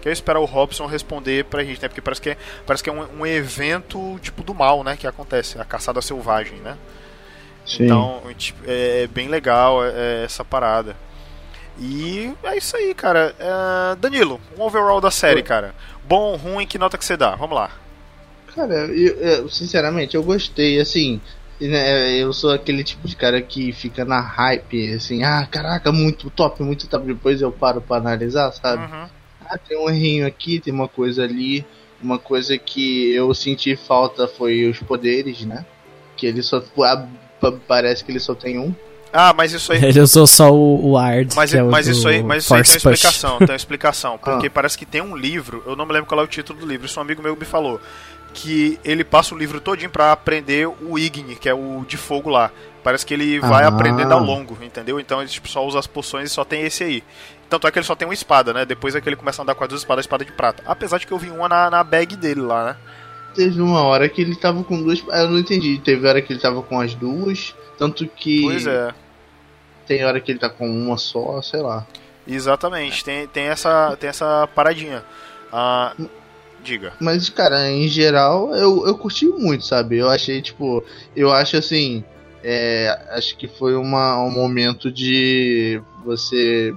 que 0.01 0.07
eu 0.07 0.13
esperar 0.13 0.39
o 0.39 0.45
Robson 0.45 0.85
responder 0.85 1.45
pra 1.45 1.63
gente, 1.63 1.81
né? 1.81 1.87
Porque 1.87 2.01
parece 2.01 2.21
que 2.21 2.29
é, 2.31 2.37
parece 2.65 2.83
que 2.83 2.89
é 2.89 2.93
um, 2.93 3.21
um 3.21 3.25
evento 3.25 4.19
tipo 4.21 4.43
do 4.43 4.53
mal, 4.53 4.83
né? 4.83 4.95
Que 4.97 5.07
acontece, 5.07 5.59
a 5.59 5.65
caçada 5.65 6.01
selvagem, 6.01 6.57
né? 6.59 6.77
Sim. 7.65 7.85
Então, 7.85 8.21
tipo, 8.37 8.63
é, 8.65 9.03
é 9.03 9.07
bem 9.07 9.27
legal 9.27 9.83
é, 9.83 9.89
é, 9.89 10.23
essa 10.23 10.43
parada. 10.45 10.95
E 11.79 12.33
é 12.43 12.57
isso 12.57 12.75
aí, 12.75 12.93
cara. 12.93 13.35
É, 13.37 13.95
Danilo, 13.97 14.39
um 14.57 14.63
overall 14.63 15.01
da 15.01 15.11
série, 15.11 15.43
cara. 15.43 15.75
Bom, 16.07 16.35
ruim, 16.35 16.65
que 16.65 16.77
nota 16.77 16.97
que 16.97 17.05
você 17.05 17.17
dá? 17.17 17.35
Vamos 17.35 17.55
lá. 17.55 17.69
Cara, 18.55 18.73
eu, 18.87 19.15
eu, 19.17 19.49
sinceramente, 19.49 20.15
eu 20.15 20.23
gostei, 20.23 20.79
assim. 20.79 21.21
Né, 21.59 22.15
eu 22.17 22.31
sou 22.33 22.51
aquele 22.51 22.83
tipo 22.83 23.07
de 23.07 23.15
cara 23.15 23.41
que 23.41 23.71
fica 23.71 24.05
na 24.05 24.21
hype, 24.21 24.93
assim, 24.93 25.23
ah, 25.23 25.47
caraca, 25.49 25.91
muito 25.91 26.29
top, 26.29 26.61
muito 26.61 26.87
top. 26.87 27.05
Depois 27.05 27.41
eu 27.41 27.51
paro 27.51 27.81
pra 27.81 27.97
analisar, 27.97 28.51
sabe? 28.51 28.83
Uhum. 28.83 29.07
Ah, 29.49 29.57
tem 29.57 29.77
um 29.77 29.89
errinho 29.89 30.27
aqui, 30.27 30.59
tem 30.59 30.73
uma 30.73 30.87
coisa 30.87 31.23
ali. 31.23 31.65
Uma 32.01 32.19
coisa 32.19 32.57
que 32.57 33.11
eu 33.13 33.33
senti 33.33 33.75
falta 33.75 34.27
foi 34.27 34.69
os 34.69 34.79
poderes, 34.79 35.45
né? 35.45 35.65
Que 36.15 36.27
ele 36.27 36.43
só. 36.43 36.61
Parece 37.67 38.03
que 38.03 38.11
ele 38.11 38.19
só 38.19 38.35
tem 38.35 38.59
um. 38.59 38.73
Ah, 39.11 39.33
mas 39.33 39.53
isso 39.53 39.71
aí. 39.71 39.83
Ele 39.85 40.01
usou 40.01 40.27
só 40.27 40.51
o, 40.53 40.91
o 40.91 40.97
Ard. 40.97 41.33
Mas, 41.33 41.53
é 41.53 41.63
mas 41.63 41.87
isso 41.87 42.07
aí, 42.07 42.21
mas 42.21 42.43
isso 42.43 42.53
aí 42.53 42.61
tem 42.61 42.71
uma 42.71 42.93
explicação, 42.93 43.37
tem 43.37 43.47
uma 43.47 43.55
explicação. 43.55 44.17
Porque 44.21 44.47
ah. 44.47 44.51
parece 44.53 44.77
que 44.77 44.85
tem 44.85 45.01
um 45.01 45.15
livro, 45.15 45.63
eu 45.65 45.75
não 45.75 45.85
me 45.85 45.93
lembro 45.93 46.07
qual 46.07 46.19
é 46.19 46.23
o 46.23 46.27
título 46.27 46.59
do 46.59 46.65
livro, 46.65 46.85
isso 46.85 46.99
um 46.99 47.03
amigo 47.03 47.23
meu 47.23 47.35
me 47.35 47.45
falou 47.45 47.79
que 48.37 48.79
ele 48.85 49.03
passa 49.03 49.33
o 49.33 49.37
livro 49.37 49.59
todinho 49.59 49.89
para 49.89 50.11
aprender 50.11 50.67
o 50.67 50.99
Igni, 50.99 51.35
que 51.35 51.49
é 51.49 51.53
o 51.53 51.83
de 51.87 51.97
fogo 51.97 52.29
lá. 52.29 52.51
Parece 52.83 53.03
que 53.03 53.13
ele 53.13 53.39
vai 53.39 53.63
ah. 53.63 53.67
aprendendo 53.67 54.13
ao 54.13 54.23
longo, 54.23 54.57
entendeu? 54.61 54.99
Então 54.99 55.19
ele 55.19 55.29
tipo, 55.29 55.49
só 55.49 55.65
usa 55.65 55.79
as 55.79 55.87
poções 55.87 56.29
e 56.29 56.33
só 56.33 56.45
tem 56.45 56.61
esse 56.61 56.83
aí. 56.83 57.03
Tanto 57.49 57.67
é 57.67 57.71
que 57.71 57.79
ele 57.79 57.85
só 57.85 57.95
tem 57.95 58.07
uma 58.07 58.13
espada, 58.13 58.53
né? 58.53 58.65
Depois 58.65 58.95
é 58.95 59.01
que 59.01 59.07
ele 59.07 59.15
começa 59.15 59.41
a 59.41 59.43
andar 59.43 59.55
com 59.55 59.63
as 59.63 59.69
duas 59.69 59.81
espadas, 59.81 60.03
a 60.03 60.07
espada 60.07 60.25
de 60.25 60.31
prata. 60.31 60.63
Apesar 60.65 60.97
de 60.97 61.07
que 61.07 61.13
eu 61.13 61.17
vi 61.17 61.29
uma 61.29 61.47
na, 61.47 61.69
na 61.69 61.83
bag 61.83 62.15
dele 62.15 62.41
lá, 62.41 62.65
né? 62.65 62.77
Teve 63.35 63.61
uma 63.61 63.83
hora 63.83 64.09
que 64.09 64.21
ele 64.21 64.35
tava 64.35 64.63
com 64.63 64.81
duas. 64.81 65.03
Eu 65.07 65.29
não 65.29 65.39
entendi. 65.39 65.77
Teve 65.79 66.07
hora 66.07 66.21
que 66.21 66.33
ele 66.33 66.39
tava 66.39 66.61
com 66.61 66.79
as 66.79 66.93
duas. 66.93 67.55
Tanto 67.77 68.07
que. 68.07 68.41
Pois 68.41 68.67
é. 68.67 68.93
Tem 69.85 70.03
hora 70.03 70.19
que 70.19 70.31
ele 70.31 70.39
tá 70.39 70.49
com 70.49 70.69
uma 70.69 70.97
só, 70.97 71.41
sei 71.41 71.61
lá. 71.61 71.85
Exatamente, 72.27 73.05
tem, 73.05 73.25
tem, 73.25 73.45
essa, 73.45 73.95
tem 73.97 74.09
essa 74.09 74.49
paradinha. 74.53 75.01
Ah, 75.49 75.93
Diga. 76.67 76.91
Mas, 76.99 77.29
cara, 77.29 77.71
em 77.71 77.87
geral, 77.87 78.53
eu, 78.53 78.85
eu 78.85 78.97
curti 78.97 79.25
muito, 79.25 79.65
sabe? 79.65 79.97
Eu 79.97 80.09
achei, 80.09 80.41
tipo, 80.41 80.83
eu 81.15 81.31
acho 81.31 81.55
assim. 81.55 82.03
É, 82.43 82.99
acho 83.11 83.37
que 83.37 83.47
foi 83.47 83.75
uma, 83.75 84.21
um 84.21 84.31
momento 84.31 84.91
de 84.91 85.81
você 86.03 86.73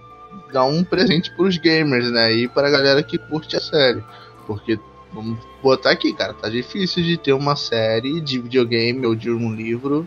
dar 0.53 0.65
um 0.65 0.83
presente 0.85 1.31
pros 1.35 1.57
gamers, 1.57 2.11
né? 2.11 2.33
E 2.33 2.49
pra 2.49 2.71
galera 2.71 3.03
que 3.03 3.19
curte 3.19 3.57
a 3.57 3.61
série. 3.61 4.03
Porque, 4.47 4.79
vamos 5.13 5.39
botar 5.63 5.91
aqui, 5.91 6.13
cara, 6.13 6.35
tá 6.35 6.49
difícil 6.49 7.03
de 7.03 7.17
ter 7.17 7.33
uma 7.33 7.57
série 7.57 8.21
de 8.21 8.39
videogame 8.41 9.07
ou 9.07 9.15
de 9.15 9.31
um 9.31 9.55
livro 9.55 10.07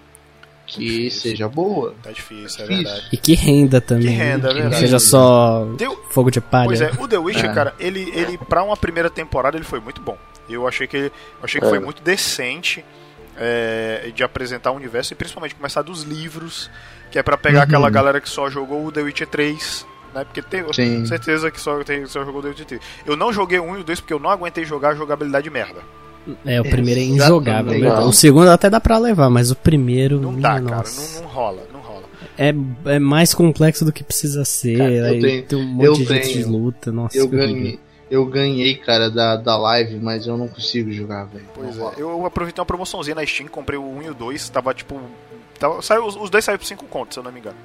que 0.66 1.10
tá 1.10 1.16
seja 1.16 1.48
boa. 1.48 1.94
Tá 2.02 2.12
difícil, 2.12 2.64
é 2.64 2.68
verdade. 2.68 3.08
E 3.12 3.18
que 3.18 3.36
renda 3.36 3.82
também. 3.82 4.08
Que 4.08 4.14
renda, 4.14 4.50
é 4.50 4.54
verdade. 4.54 4.76
Que 4.76 4.80
seja 4.82 5.00
só 5.00 5.68
fogo 6.10 6.32
de 6.32 6.42
palha. 6.42 6.66
Pois 6.66 6.82
é, 6.82 6.92
o 7.00 7.08
The 7.08 7.18
Witcher, 7.18 7.50
é. 7.50 7.54
cara, 7.54 7.74
ele, 7.80 8.12
ele 8.14 8.38
pra 8.38 8.64
uma 8.64 8.78
primeira 8.78 9.10
temporada 9.10 9.58
ele 9.58 9.66
foi 9.66 9.80
muito 9.80 10.02
bom. 10.02 10.18
Eu 10.50 10.68
achei 10.68 10.88
que, 10.88 11.12
achei 11.42 11.62
que 11.62 11.68
é. 11.68 11.70
foi 11.70 11.80
muito 11.80 12.02
decente 12.02 12.84
é, 13.38 14.12
de 14.14 14.24
apresentar 14.24 14.72
o 14.72 14.76
universo 14.76 15.14
e 15.14 15.16
principalmente 15.16 15.56
começar 15.56 15.82
dos 15.82 16.04
livros, 16.04 16.70
que 17.12 17.18
é 17.18 17.24
para 17.24 17.38
pegar 17.38 17.60
uhum. 17.60 17.64
aquela 17.64 17.90
galera 17.90 18.20
que 18.20 18.30
só 18.30 18.50
jogou 18.50 18.86
o 18.86 18.92
The 18.92 19.02
Witcher 19.02 19.28
3 19.28 19.86
né? 20.14 20.24
Porque 20.24 20.42
tenho 20.42 21.06
certeza 21.06 21.50
que 21.50 21.60
só, 21.60 21.84
tem, 21.84 22.06
só 22.06 22.24
jogou 22.24 22.42
The 22.42 22.50
Witcher 22.50 22.66
3. 22.66 22.82
Eu 23.06 23.16
não 23.16 23.34
joguei 23.34 23.60
o 23.60 23.64
1 23.64 23.78
e 23.78 23.82
o 23.82 23.84
2 23.84 24.00
porque 24.00 24.14
eu 24.14 24.20
não 24.20 24.30
aguentei 24.30 24.66
jogar 24.66 24.90
a 24.90 24.96
jogabilidade 24.96 25.50
merda. 25.50 25.82
É, 26.46 26.62
o 26.62 26.64
primeiro 26.64 27.00
é 27.00 27.04
injogável. 27.04 27.80
Né? 27.80 27.92
O 28.00 28.14
segundo 28.14 28.50
até 28.50 28.70
dá 28.70 28.80
pra 28.80 28.98
levar, 28.98 29.30
mas 29.30 29.52
o 29.52 29.56
primeiro. 29.56 30.20
Não 30.20 30.40
dá, 30.40 30.60
nossa. 30.60 31.02
cara, 31.02 31.16
não, 31.16 31.22
não, 31.22 31.30
rola, 31.30 31.68
não 31.74 31.80
rola. 31.82 32.04
É, 32.38 32.54
é 32.86 33.00
mais 33.00 33.34
complexo 33.34 33.84
do 33.84 33.92
que 33.92 34.04
precisa 34.04 34.46
ser. 34.46 34.78
Cara, 34.78 35.08
aí 35.08 35.20
tenho, 35.20 35.44
tem 35.44 35.60
um 35.60 35.66
monte 35.66 36.00
de 36.00 36.06
tenho, 36.06 36.24
de 36.24 36.44
luta. 36.46 36.92
Nossa, 36.92 37.18
eu 37.18 37.28
ganhei, 37.28 37.78
eu 38.10 38.26
ganhei, 38.26 38.76
cara, 38.76 39.10
da, 39.12 39.36
da 39.36 39.58
live, 39.58 39.98
mas 39.98 40.26
eu 40.26 40.38
não 40.38 40.48
consigo 40.48 40.92
jogar, 40.92 41.26
velho. 41.26 41.46
Pois 41.54 41.78
é, 41.78 41.94
eu 41.98 42.26
aproveitei 42.26 42.62
uma 42.62 42.66
promoçãozinha 42.66 43.16
na 43.16 43.26
Steam, 43.26 43.50
comprei 43.50 43.78
o 43.78 43.84
1 43.84 44.04
e 44.04 44.10
o 44.10 44.14
2, 44.14 44.50
tava 44.50 44.74
tipo. 44.74 45.02
Tava, 45.60 45.82
saiu, 45.82 46.06
os, 46.06 46.30
dois 46.30 46.44
saíram 46.44 46.60
por 46.60 46.66
5 46.66 46.86
contos, 46.86 47.16
se 47.16 47.20
eu 47.20 47.24
não 47.24 47.32
me 47.32 47.40
engano. 47.40 47.58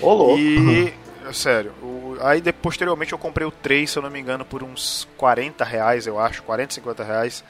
Ô, 0.00 0.14
louco. 0.14 0.38
E. 0.38 0.92
Sério, 1.32 1.72
o, 1.82 2.16
aí 2.20 2.40
de, 2.40 2.52
posteriormente 2.52 3.12
eu 3.12 3.18
comprei 3.18 3.46
o 3.46 3.50
3, 3.50 3.90
se 3.90 3.98
eu 3.98 4.02
não 4.02 4.10
me 4.10 4.20
engano, 4.20 4.44
por 4.44 4.62
uns 4.62 5.08
40 5.16 5.64
reais, 5.64 6.06
eu 6.06 6.18
acho, 6.18 6.42
40, 6.42 6.74
50 6.74 7.04
reais. 7.04 7.44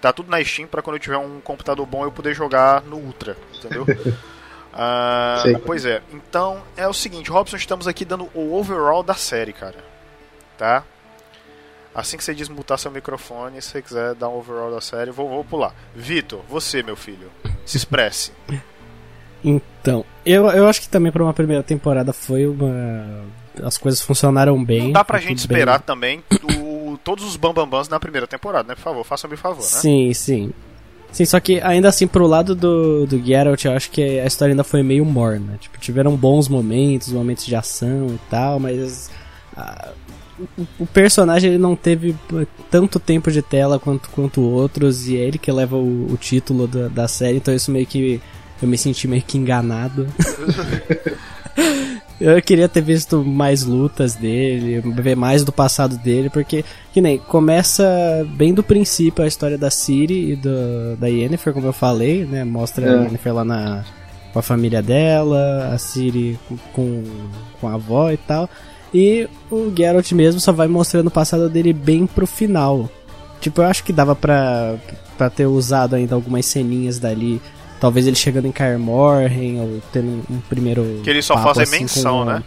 Tá 0.00 0.12
tudo 0.12 0.30
na 0.30 0.42
Steam 0.44 0.68
para 0.68 0.82
quando 0.82 0.96
eu 0.96 1.00
tiver 1.00 1.16
um 1.16 1.40
computador 1.40 1.86
bom 1.86 2.04
eu 2.04 2.12
poder 2.12 2.34
jogar 2.34 2.82
no 2.82 2.96
Ultra, 2.96 3.36
entendeu? 3.54 3.86
ah, 4.72 5.42
pois 5.64 5.86
é. 5.86 6.02
Então 6.12 6.62
é 6.76 6.86
o 6.86 6.92
seguinte, 6.92 7.30
Robson, 7.30 7.56
estamos 7.56 7.88
aqui 7.88 8.04
dando 8.04 8.28
o 8.34 8.54
overall 8.54 9.02
da 9.02 9.14
série, 9.14 9.52
cara. 9.52 9.78
Tá? 10.58 10.84
Assim 11.94 12.16
que 12.16 12.24
você 12.24 12.34
desmutar 12.34 12.76
seu 12.76 12.90
microfone, 12.90 13.62
se 13.62 13.70
você 13.70 13.80
quiser 13.80 14.14
dar 14.14 14.28
um 14.28 14.36
overall 14.36 14.70
da 14.70 14.80
série, 14.80 15.10
vou, 15.12 15.28
vou 15.28 15.44
pular. 15.44 15.72
Vitor, 15.94 16.42
você, 16.48 16.82
meu 16.82 16.96
filho, 16.96 17.30
se 17.64 17.76
expresse. 17.76 18.32
Então, 19.44 20.04
eu, 20.24 20.46
eu 20.50 20.66
acho 20.66 20.80
que 20.80 20.88
também 20.88 21.12
para 21.12 21.22
uma 21.22 21.34
primeira 21.34 21.62
temporada 21.62 22.12
foi 22.12 22.46
uma. 22.46 23.24
As 23.62 23.78
coisas 23.78 24.00
funcionaram 24.00 24.62
bem. 24.64 24.84
Não 24.84 24.92
dá 24.92 25.04
pra 25.04 25.18
gente 25.18 25.38
esperar 25.38 25.78
bem. 25.78 25.86
também 25.86 26.24
o 26.42 26.98
todos 27.04 27.24
os 27.24 27.36
Bambambans 27.36 27.88
na 27.88 28.00
primeira 28.00 28.26
temporada, 28.26 28.68
né? 28.68 28.74
Por 28.74 28.80
favor, 28.80 29.04
faça-me 29.04 29.36
favor, 29.36 29.62
né? 29.62 29.68
Sim, 29.68 30.12
sim. 30.14 30.52
Sim, 31.12 31.24
só 31.24 31.38
que 31.38 31.60
ainda 31.60 31.88
assim, 31.88 32.08
pro 32.08 32.26
lado 32.26 32.56
do, 32.56 33.06
do 33.06 33.24
Geralt, 33.24 33.64
eu 33.64 33.72
acho 33.72 33.88
que 33.90 34.18
a 34.18 34.26
história 34.26 34.52
ainda 34.52 34.64
foi 34.64 34.82
meio 34.82 35.04
morna. 35.04 35.56
Tipo, 35.60 35.78
tiveram 35.78 36.16
bons 36.16 36.48
momentos, 36.48 37.12
momentos 37.12 37.46
de 37.46 37.54
ação 37.54 38.08
e 38.08 38.18
tal, 38.28 38.58
mas. 38.58 39.10
A, 39.56 39.90
o, 40.58 40.66
o, 40.80 40.86
personagem 40.86 41.50
ele 41.50 41.58
não 41.58 41.76
teve 41.76 42.16
tanto 42.68 42.98
tempo 42.98 43.30
de 43.30 43.40
tela 43.40 43.78
quanto, 43.78 44.10
quanto 44.10 44.40
outros, 44.40 45.06
e 45.06 45.16
é 45.16 45.20
ele 45.20 45.38
que 45.38 45.52
leva 45.52 45.76
o, 45.76 46.12
o 46.12 46.16
título 46.16 46.66
da, 46.66 46.88
da 46.88 47.06
série, 47.06 47.36
então 47.36 47.54
isso 47.54 47.70
meio 47.70 47.86
que. 47.86 48.20
Eu 48.64 48.68
me 48.68 48.78
senti 48.78 49.06
meio 49.06 49.20
que 49.20 49.36
enganado. 49.36 50.08
Eu 52.18 52.40
queria 52.40 52.66
ter 52.66 52.80
visto 52.80 53.22
mais 53.22 53.62
lutas 53.62 54.14
dele, 54.14 54.80
ver 54.80 55.14
mais 55.14 55.44
do 55.44 55.52
passado 55.52 55.98
dele, 55.98 56.30
porque, 56.30 56.64
que 56.90 57.00
nem, 57.00 57.18
começa 57.18 57.84
bem 58.30 58.54
do 58.54 58.62
princípio 58.62 59.22
a 59.22 59.26
história 59.26 59.58
da 59.58 59.70
Ciri 59.70 60.32
e 60.32 60.36
do, 60.36 60.96
da 60.98 61.08
Yennefer, 61.08 61.52
como 61.52 61.66
eu 61.66 61.72
falei, 61.72 62.24
né? 62.24 62.42
Mostra 62.42 62.86
é. 62.86 62.88
a 62.88 63.02
Yennefer 63.02 63.34
lá 63.34 63.44
na, 63.44 63.84
com 64.32 64.38
a 64.38 64.42
família 64.42 64.80
dela, 64.80 65.70
a 65.70 65.76
Ciri 65.76 66.38
com, 66.72 67.02
com 67.60 67.68
a 67.68 67.74
avó 67.74 68.10
e 68.10 68.16
tal. 68.16 68.48
E 68.94 69.28
o 69.50 69.70
Geralt 69.76 70.10
mesmo 70.12 70.40
só 70.40 70.52
vai 70.52 70.68
mostrando 70.68 71.08
o 71.08 71.10
passado 71.10 71.50
dele 71.50 71.74
bem 71.74 72.06
pro 72.06 72.26
final. 72.26 72.88
Tipo, 73.40 73.60
eu 73.60 73.66
acho 73.66 73.84
que 73.84 73.92
dava 73.92 74.16
pra, 74.16 74.76
pra 75.18 75.28
ter 75.28 75.44
usado 75.44 75.96
ainda 75.96 76.14
algumas 76.14 76.46
ceninhas 76.46 76.98
dali 76.98 77.42
Talvez 77.84 78.06
ele 78.06 78.16
chegando 78.16 78.48
em 78.48 78.50
Kaer 78.50 78.78
Morhen, 78.78 79.60
ou 79.60 79.82
tendo 79.92 80.24
um, 80.30 80.40
primeiro. 80.48 81.02
Que 81.04 81.10
ele 81.10 81.20
só 81.20 81.36
faz 81.36 81.58
assim, 81.58 81.80
menção, 81.80 82.20
com... 82.20 82.24
né? 82.24 82.42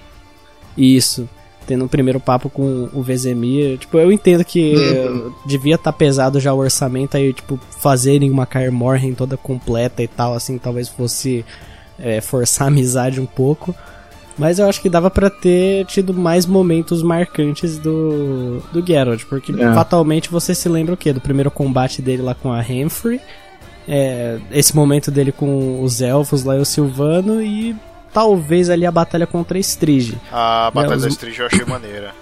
Isso. 0.76 1.30
Tendo 1.68 1.86
um 1.86 1.88
primeiro 1.88 2.20
papo 2.20 2.50
com 2.50 2.90
o 2.92 3.04
Vezemir. 3.04 3.78
Tipo, 3.78 4.00
eu 4.00 4.12
entendo 4.12 4.44
que 4.44 4.74
uhum. 4.74 5.32
devia 5.46 5.76
estar 5.76 5.92
tá 5.92 5.96
pesado 5.96 6.40
já 6.40 6.52
o 6.52 6.58
orçamento 6.58 7.18
aí, 7.18 7.32
tipo, 7.34 7.60
fazerem 7.70 8.32
uma 8.32 8.48
Kaer 8.48 8.72
Morhen 8.72 9.14
toda 9.14 9.38
completa 9.38 10.02
e 10.02 10.08
tal, 10.08 10.34
assim, 10.34 10.58
talvez 10.58 10.90
fosse 10.90 11.46
é, 12.00 12.20
forçar 12.20 12.66
a 12.66 12.72
amizade 12.72 13.22
um 13.22 13.28
pouco. 13.28 13.76
Mas 14.40 14.58
eu 14.58 14.68
acho 14.68 14.82
que 14.82 14.90
dava 14.90 15.12
para 15.12 15.30
ter 15.30 15.86
tido 15.86 16.16
mais 16.16 16.48
momentos 16.48 17.04
marcantes 17.04 17.78
do, 17.78 18.60
do 18.74 18.84
Geralt, 18.84 19.24
porque 19.26 19.52
é. 19.52 19.72
fatalmente 19.76 20.32
você 20.32 20.56
se 20.56 20.68
lembra 20.68 20.96
o 20.96 20.98
quê? 20.98 21.14
Do 21.14 21.22
primeiro 21.22 21.52
combate 21.52 22.02
dele 22.02 22.24
lá 22.24 22.34
com 22.34 22.52
a 22.52 22.60
Humphrey 22.60 23.22
é, 23.88 24.40
esse 24.52 24.76
momento 24.76 25.10
dele 25.10 25.32
com 25.32 25.82
os 25.82 26.02
elfos 26.02 26.44
lá 26.44 26.56
e 26.56 26.60
o 26.60 26.66
Silvano 26.66 27.42
e 27.42 27.76
talvez 28.14 28.70
ali 28.70 28.86
a 28.86 28.92
batalha 28.92 29.26
contra 29.26 29.58
a 29.58 29.62
Strige. 29.62 30.18
A 30.32 30.72
batalha 30.72 30.90
né, 30.92 30.96
os... 30.98 31.04
da 31.04 31.10
Strige 31.10 31.40
eu 31.40 31.46
achei 31.48 31.66
maneira. 31.66 32.14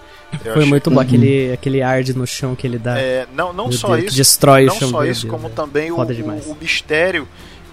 Eu 0.43 0.53
Foi 0.53 0.65
muito 0.65 0.89
bom, 0.89 0.97
uhum. 0.97 1.01
aquele, 1.01 1.53
aquele 1.53 1.81
ard 1.81 2.09
no 2.09 2.27
chão 2.27 2.55
que 2.55 2.67
ele 2.67 2.77
dá. 2.77 2.99
É, 2.99 3.25
não 3.33 3.53
não 3.53 3.71
só 3.71 3.95
Deus, 3.95 4.07
isso. 4.07 4.17
Destrói 4.17 4.65
não 4.65 4.75
o 4.75 4.79
chão 4.79 4.89
só 4.89 5.05
isso, 5.05 5.27
como 5.27 5.49
também 5.49 5.91
o, 5.91 5.97
o, 5.97 6.51
o 6.51 6.57
mistério 6.59 7.27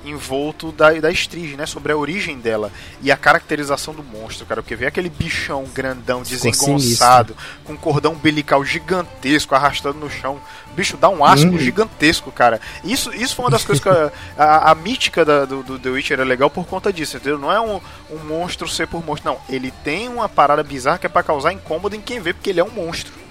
envolto 0.04 0.72
da, 0.72 0.92
da 0.92 1.08
né? 1.56 1.66
Sobre 1.66 1.92
a 1.92 1.96
origem 1.96 2.38
dela 2.38 2.70
e 3.00 3.10
a 3.10 3.16
caracterização 3.16 3.94
do 3.94 4.02
monstro, 4.02 4.46
cara. 4.46 4.62
Porque 4.62 4.76
vê 4.76 4.86
aquele 4.86 5.08
bichão 5.08 5.64
grandão, 5.74 6.22
desengonçado, 6.22 7.36
com 7.64 7.74
um 7.74 7.76
cordão 7.76 8.12
umbilical 8.12 8.64
gigantesco 8.64 9.54
arrastando 9.54 9.98
no 9.98 10.10
chão. 10.10 10.40
Bicho, 10.74 10.96
dá 10.96 11.08
um 11.08 11.24
asco 11.24 11.50
hum. 11.50 11.58
gigantesco, 11.58 12.32
cara. 12.32 12.60
Isso, 12.82 13.12
isso 13.14 13.34
foi 13.34 13.44
uma 13.44 13.50
das 13.50 13.64
coisas 13.64 13.82
que 13.82 13.88
a, 13.88 14.10
a, 14.36 14.70
a 14.70 14.74
mítica 14.74 15.24
da, 15.24 15.44
do, 15.44 15.62
do 15.62 15.78
The 15.78 15.90
Witcher 15.90 16.20
é 16.20 16.24
legal 16.24 16.48
por 16.48 16.66
conta 16.66 16.92
disso, 16.92 17.16
entendeu? 17.16 17.38
Não 17.38 17.52
é 17.52 17.60
um, 17.60 17.80
um 18.10 18.18
monstro 18.26 18.66
ser 18.66 18.86
por 18.86 19.04
monstro, 19.04 19.32
não. 19.32 19.40
Ele 19.48 19.70
tem 19.84 20.08
uma 20.08 20.28
parada 20.28 20.62
bizarra 20.62 20.98
que 20.98 21.06
é 21.06 21.08
pra 21.08 21.22
causar 21.22 21.52
incômodo 21.52 21.94
em 21.94 22.00
quem 22.00 22.20
vê, 22.20 22.32
porque 22.32 22.50
ele 22.50 22.60
é 22.60 22.64
um 22.64 22.70
monstro. 22.70 23.21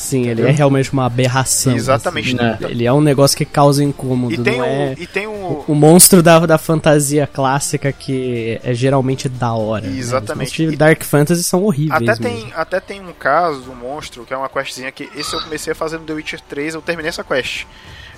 Sim, 0.00 0.22
Entendeu? 0.22 0.46
ele 0.46 0.54
é 0.54 0.56
realmente 0.56 0.90
uma 0.94 1.04
aberração. 1.04 1.76
Exatamente. 1.76 2.28
Assim, 2.28 2.36
né? 2.36 2.58
Ele 2.62 2.86
é 2.86 2.92
um 2.92 3.02
negócio 3.02 3.36
que 3.36 3.44
causa 3.44 3.84
incômodo. 3.84 4.34
E 4.34 4.38
tem, 4.42 4.62
um, 4.62 4.64
é 4.64 4.94
e 4.96 5.06
tem 5.06 5.26
um... 5.26 5.44
o, 5.44 5.64
o 5.68 5.74
monstro 5.74 6.22
da, 6.22 6.46
da 6.46 6.56
fantasia 6.56 7.26
clássica 7.26 7.92
que 7.92 8.58
é 8.64 8.72
geralmente 8.72 9.28
da 9.28 9.52
hora. 9.52 9.86
Né? 9.86 9.98
Exatamente. 9.98 10.66
Né? 10.68 10.74
Dark 10.74 11.02
Fantasy 11.04 11.44
são 11.44 11.62
horríveis. 11.64 12.08
Até 12.08 12.22
tem, 12.22 12.52
até 12.56 12.80
tem 12.80 13.00
um 13.02 13.12
caso, 13.12 13.70
um 13.70 13.74
monstro, 13.74 14.24
que 14.24 14.32
é 14.32 14.36
uma 14.36 14.48
questzinha 14.48 14.90
que 14.90 15.06
esse 15.14 15.34
eu 15.34 15.40
comecei 15.42 15.74
a 15.74 15.76
fazer 15.76 15.98
no 15.98 16.04
The 16.04 16.14
Witcher 16.14 16.40
3, 16.48 16.74
eu 16.74 16.80
terminei 16.80 17.10
essa 17.10 17.22
quest. 17.22 17.66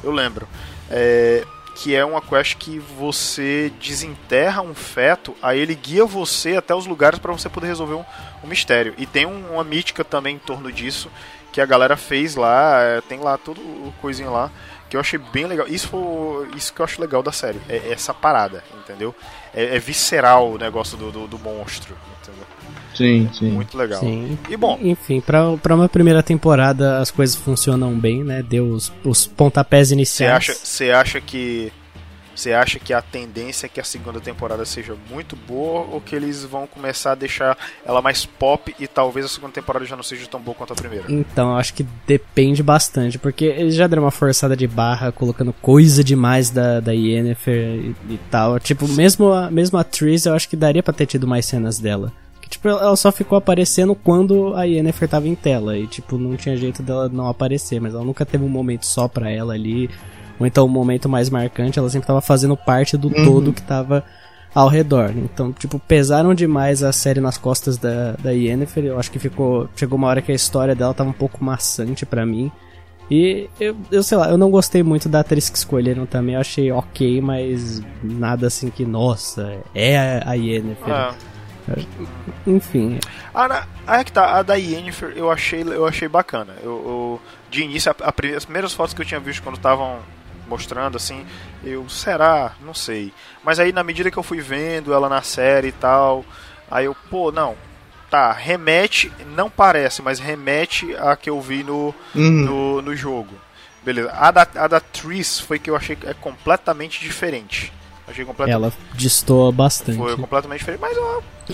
Eu 0.05 0.13
lembro. 0.13 0.47
É, 0.89 1.45
que 1.75 1.97
é 1.97 2.05
uma 2.05 2.21
quest 2.21 2.57
que 2.59 2.79
você 2.79 3.73
desenterra 3.81 4.63
um 4.63 4.75
feto, 4.75 5.35
aí 5.43 5.59
ele 5.59 5.75
guia 5.75 6.05
você 6.05 6.55
até 6.55 6.73
os 6.75 6.87
lugares 6.87 7.19
para 7.19 7.33
você 7.33 7.49
poder 7.49 7.67
resolver 7.67 7.95
um, 7.95 8.05
um 8.45 8.47
mistério. 8.47 8.95
E 8.99 9.05
tem 9.05 9.27
um, 9.27 9.55
uma 9.55 9.65
mítica 9.65 10.05
também 10.05 10.37
em 10.37 10.39
torno 10.39 10.71
disso, 10.71 11.11
que 11.53 11.61
a 11.61 11.67
galera 11.67 11.97
fez 11.97 12.35
lá, 12.35 12.81
é, 12.81 13.01
tem 13.03 13.21
lá 13.21 13.37
tudo 13.37 13.61
o 13.61 13.93
coisinho 14.01 14.33
lá, 14.33 14.51
que 14.89 14.97
eu 14.97 15.01
achei 15.01 15.19
bem 15.19 15.47
legal. 15.47 15.67
Isso 15.69 15.89
foi 15.89 16.49
isso 16.57 16.73
que 16.73 16.81
eu 16.81 16.85
acho 16.85 17.01
legal 17.01 17.23
da 17.23 17.31
série, 17.31 17.61
é 17.69 17.93
essa 17.93 18.15
parada, 18.15 18.65
entendeu? 18.79 19.15
É, 19.55 19.77
é 19.77 19.79
visceral 19.79 20.53
o 20.53 20.59
negócio 20.59 20.97
do, 20.97 21.13
do, 21.13 21.27
do, 21.27 21.39
monstro, 21.39 21.95
entendeu? 22.21 22.47
Sim, 22.95 23.31
sim. 23.33 23.51
Muito 23.51 23.77
legal. 23.77 24.01
Sim. 24.01 24.39
E 24.49 24.57
bom. 24.57 24.79
Enfim, 24.83 25.21
pra, 25.21 25.57
pra 25.59 25.75
uma 25.75 25.89
primeira 25.89 26.23
temporada 26.23 26.99
as 26.99 27.11
coisas 27.11 27.37
funcionam 27.37 27.99
bem, 27.99 28.25
né? 28.25 28.43
Deu 28.43 28.67
os, 28.67 28.93
os 29.05 29.27
pontapés 29.27 29.91
iniciais. 29.91 30.59
Você 30.63 30.91
acha, 30.91 31.01
acha 31.01 31.21
que 31.21 31.73
você 32.35 32.53
acha 32.53 32.79
que 32.79 32.93
a 32.93 33.03
tendência 33.03 33.67
é 33.67 33.69
que 33.69 33.81
a 33.81 33.85
segunda 33.85 34.21
temporada 34.21 34.65
seja 34.65 34.95
muito 35.11 35.37
boa 35.37 35.87
ou 35.93 36.01
que 36.01 36.17
eles 36.17 36.45
vão 36.45 36.67
começar 36.67 37.13
a 37.13 37.15
deixar 37.15 37.57
ela 37.85 38.01
mais 38.01 38.25
pop 38.25 38.75
e 38.79 38.87
talvez 38.87 39.27
a 39.27 39.29
segunda 39.29 39.53
temporada 39.53 39.85
já 39.85 39.97
não 39.97 40.03
seja 40.03 40.27
tão 40.27 40.41
boa 40.41 40.55
quanto 40.55 40.73
a 40.73 40.77
primeira? 40.77 41.05
Então, 41.09 41.51
eu 41.51 41.57
acho 41.57 41.75
que 41.75 41.87
depende 42.07 42.63
bastante, 42.63 43.19
porque 43.19 43.45
eles 43.45 43.75
já 43.75 43.87
deram 43.87 44.05
uma 44.05 44.11
forçada 44.11 44.57
de 44.57 44.67
barra 44.67 45.13
colocando 45.13 45.53
coisa 45.53 46.03
demais 46.03 46.51
da, 46.51 46.81
da 46.81 46.93
Yennefer 46.93 47.55
e, 47.55 47.97
e 48.11 48.21
tal. 48.31 48.59
Tipo, 48.59 48.89
mesmo 48.89 49.33
a, 49.33 49.51
mesmo 49.51 49.79
a 49.79 49.85
Triss, 49.85 50.27
eu 50.27 50.35
acho 50.35 50.49
que 50.49 50.57
daria 50.57 50.83
pra 50.83 50.93
ter 50.93 51.07
tido 51.07 51.27
mais 51.27 51.47
cenas 51.47 51.79
dela. 51.79 52.13
Que, 52.41 52.49
tipo, 52.49 52.69
ela 52.69 52.97
só 52.97 53.13
ficou 53.13 53.37
aparecendo 53.37 53.95
quando 53.95 54.55
a 54.55 54.65
Yennefer 54.65 55.09
tava 55.09 55.29
em 55.29 55.35
tela 55.35 55.77
e, 55.77 55.87
tipo, 55.87 56.19
não 56.19 56.37
tinha 56.37 56.57
jeito 56.57 56.83
dela 56.83 57.09
não 57.09 57.29
aparecer, 57.29 57.81
mas 57.81 57.95
ela 57.95 58.05
nunca 58.05 58.25
teve 58.25 58.45
um 58.45 58.49
momento 58.49 58.87
só 58.87 59.07
pra 59.07 59.31
ela 59.31 59.55
ali 59.55 59.91
ou 60.39 60.47
então 60.47 60.65
o 60.65 60.67
um 60.67 60.71
momento 60.71 61.09
mais 61.09 61.31
marcante, 61.31 61.79
ela 61.79 61.89
sempre 61.89 62.05
estava 62.05 62.21
fazendo 62.21 62.57
parte 62.57 62.97
do 62.97 63.09
uhum. 63.09 63.25
todo 63.25 63.53
que 63.53 63.61
estava 63.61 64.05
ao 64.55 64.69
redor. 64.69 65.13
Então, 65.17 65.53
tipo, 65.53 65.79
pesaram 65.79 66.35
demais 66.35 66.83
a 66.83 66.93
série 66.93 67.21
nas 67.21 67.39
costas 67.39 67.77
da, 67.77 68.13
da 68.13 68.31
Yennefer. 68.31 68.85
Eu 68.85 68.99
acho 68.99 69.11
que 69.11 69.19
ficou. 69.19 69.69
Chegou 69.75 69.97
uma 69.97 70.09
hora 70.09 70.23
que 70.23 70.33
a 70.33 70.35
história 70.35 70.75
dela 70.75 70.95
tava 70.95 71.11
um 71.11 71.15
pouco 71.15 71.43
maçante 71.45 72.05
para 72.05 72.27
mim. 72.27 72.51
E 73.11 73.49
eu, 73.61 73.77
eu 73.91 74.03
sei 74.03 74.17
lá, 74.17 74.31
eu 74.31 74.39
não 74.39 74.51
gostei 74.51 74.83
muito 74.83 75.09
da 75.09 75.21
atriz 75.21 75.51
que 75.51 75.59
escolheram 75.59 76.07
também. 76.07 76.35
Eu 76.35 76.41
achei 76.41 76.71
ok, 76.71 77.21
mas 77.21 77.83
nada 78.03 78.47
assim 78.47 78.71
que, 78.71 78.85
nossa, 78.85 79.59
é 79.75 80.23
a 80.25 80.35
Yennefer. 80.35 80.93
Ah. 80.93 81.15
Enfim. 82.47 82.99
Ah, 83.35 83.67
é 83.87 84.05
que 84.05 84.13
tá, 84.13 84.39
a 84.39 84.43
da 84.43 84.55
Yennefer 84.55 85.13
eu 85.17 85.31
achei, 85.31 85.63
eu 85.63 85.87
achei 85.87 86.09
bacana. 86.09 86.55
Eu, 86.63 86.71
eu 86.71 87.21
de 87.51 87.63
início, 87.63 87.91
a, 87.91 88.09
a, 88.09 88.37
as 88.37 88.45
primeiras 88.45 88.73
fotos 88.73 88.95
que 88.95 89.03
eu 89.03 89.07
tinha 89.07 89.21
visto 89.21 89.43
quando 89.43 89.57
estavam 89.57 89.99
mostrando 90.53 90.97
assim, 90.97 91.25
eu 91.65 91.89
será, 91.89 92.53
não 92.61 92.75
sei. 92.75 93.11
Mas 93.43 93.59
aí 93.59 93.73
na 93.73 93.83
medida 93.83 94.11
que 94.11 94.19
eu 94.19 94.23
fui 94.23 94.41
vendo 94.41 94.93
ela 94.93 95.09
na 95.09 95.23
série 95.23 95.69
e 95.69 95.73
tal, 95.73 96.27
aí 96.71 96.85
eu, 96.85 96.95
pô, 97.09 97.33
não, 97.33 97.57
tá, 98.11 98.31
remete, 98.33 99.11
não 99.35 99.49
parece, 99.49 100.03
mas 100.03 100.19
remete 100.19 100.95
a 100.97 101.17
que 101.17 101.31
eu 101.31 101.41
vi 101.41 101.65
no, 101.65 101.95
uhum. 102.15 102.31
no, 102.31 102.83
no 102.83 102.95
jogo. 102.95 103.35
Beleza. 103.83 104.13
A 104.13 104.31
da, 104.31 104.47
a 104.57 104.69
da 104.69 104.81
Tris 104.81 105.41
foi 105.41 105.59
que 105.59 105.71
eu 105.71 105.75
achei 105.75 105.97
que 105.97 106.07
é 106.07 106.13
completamente 106.13 107.01
diferente. 107.01 107.73
Achei 108.13 108.27
completamente. 108.27 108.55
Ela 108.55 108.73
destoa 108.95 109.51
bastante. 109.51 109.97
Foi 109.97 110.17
completamente 110.17 110.59
diferente. 110.59 110.81
Mas, 110.81 110.97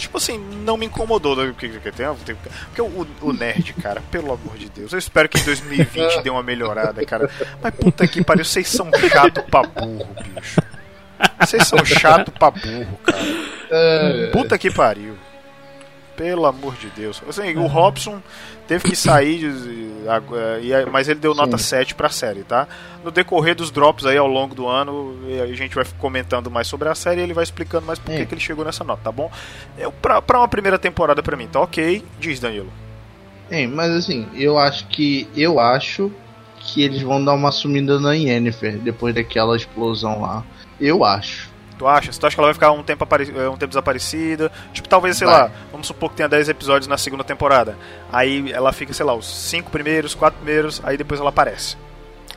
tipo 0.03 0.19
assim, 0.19 0.39
não 0.39 0.77
me 0.77 0.87
incomodou. 0.87 1.37
Né? 1.37 1.47
Porque, 1.47 1.69
porque, 1.69 2.37
porque 2.67 2.83
o, 2.83 3.07
o 3.23 3.33
nerd, 3.33 3.73
cara, 3.75 4.03
pelo 4.11 4.33
amor 4.33 4.59
de 4.59 4.69
Deus. 4.69 4.93
Eu 4.93 4.99
espero 4.99 5.29
que 5.29 5.39
em 5.39 5.45
2020 5.45 6.23
dê 6.23 6.31
uma 6.31 6.43
melhorada, 6.43 7.05
cara. 7.07 7.31
Mas 7.63 7.75
puta 7.75 8.07
que 8.09 8.25
pariu, 8.25 8.45
vocês 8.45 8.69
são 8.69 8.91
chato 9.09 9.43
pra 9.45 9.63
burro, 9.63 10.09
bicho. 10.35 10.61
Vocês 11.41 11.67
são 11.67 11.85
chato 11.85 12.33
pra 12.33 12.51
burro, 12.51 12.99
cara. 13.05 13.19
É. 13.71 14.31
Puta 14.33 14.59
que 14.59 14.71
pariu. 14.71 15.17
Pelo 16.17 16.47
amor 16.47 16.75
de 16.75 16.89
Deus. 16.91 17.23
Assim, 17.29 17.55
o 17.57 17.69
Robson 17.69 18.21
teve 18.69 18.85
que 18.85 18.95
sair, 18.95 19.41
mas 20.93 21.09
ele 21.09 21.19
deu 21.19 21.35
nota 21.35 21.57
Sim. 21.57 21.65
7 21.65 21.95
pra 21.95 22.11
série, 22.11 22.45
tá? 22.45 22.69
No 23.03 23.11
decorrer 23.11 23.55
dos 23.55 23.71
drops 23.71 24.05
aí 24.05 24.19
ao 24.19 24.27
longo 24.27 24.55
do 24.55 24.69
ano, 24.69 25.17
a 25.43 25.55
gente 25.55 25.75
vai 25.75 25.85
comentando 25.99 26.51
mais 26.51 26.69
sobre 26.69 26.89
a 26.89 26.95
série 26.95 27.21
e 27.21 27.25
ele 27.25 27.33
vai 27.33 27.43
explicando 27.43 27.87
mais 27.87 27.99
por 27.99 28.13
é. 28.13 28.27
que 28.27 28.35
ele 28.35 28.41
chegou 28.41 28.65
nessa 28.65 28.85
nota, 28.85 29.03
tá 29.05 29.11
bom? 29.11 29.31
Eu, 29.79 29.91
pra, 29.91 30.21
pra 30.21 30.39
uma 30.39 30.49
primeira 30.49 30.79
temporada 30.79 31.23
pra 31.23 31.37
mim, 31.37 31.49
tá 31.49 31.61
ok? 31.61 32.05
Diz, 32.21 32.39
Danilo. 32.39 32.71
É, 33.51 33.67
mas 33.67 33.91
assim, 33.93 34.29
eu 34.35 34.59
acho 34.59 34.87
que. 34.89 35.27
Eu 35.35 35.59
acho 35.59 36.13
que 36.61 36.83
eles 36.83 37.01
vão 37.01 37.25
dar 37.25 37.33
uma 37.33 37.51
sumida 37.51 37.99
na 37.99 38.13
Yennefer 38.13 38.77
depois 38.77 39.15
daquela 39.15 39.57
explosão 39.57 40.21
lá. 40.21 40.45
Eu 40.79 41.03
acho. 41.03 41.48
Tu 41.79 41.87
acha? 41.87 42.11
Tu 42.11 42.27
acha 42.27 42.35
que 42.35 42.41
ela 42.41 42.49
vai 42.49 42.55
ficar 42.55 42.73
um 42.73 42.83
tempo, 42.83 43.05
apare... 43.05 43.33
Eh, 43.35 43.49
um 43.49 43.57
tempo 43.57 43.69
desaparecida? 43.69 44.51
Tipo, 44.73 44.89
talvez, 44.89 45.17
sei 45.17 45.27
vai. 45.27 45.43
lá, 45.43 45.51
vamos 45.71 45.87
supor 45.87 46.11
que 46.11 46.17
tenha 46.17 46.29
10 46.29 46.49
episódios 46.49 46.89
na 46.89 46.99
segunda 46.99 47.23
temporada. 47.23 47.77
Aí 48.13 48.51
ela 48.53 48.73
fica, 48.73 48.93
sei 48.93 49.07
lá, 49.07 49.15
os 49.15 49.27
5 49.49 49.71
primeiros, 49.71 50.15
4 50.15 50.39
primeiros, 50.39 50.81
aí 50.85 50.97
depois 50.97 51.21
ela 51.21 51.29
aparece. 51.29 51.77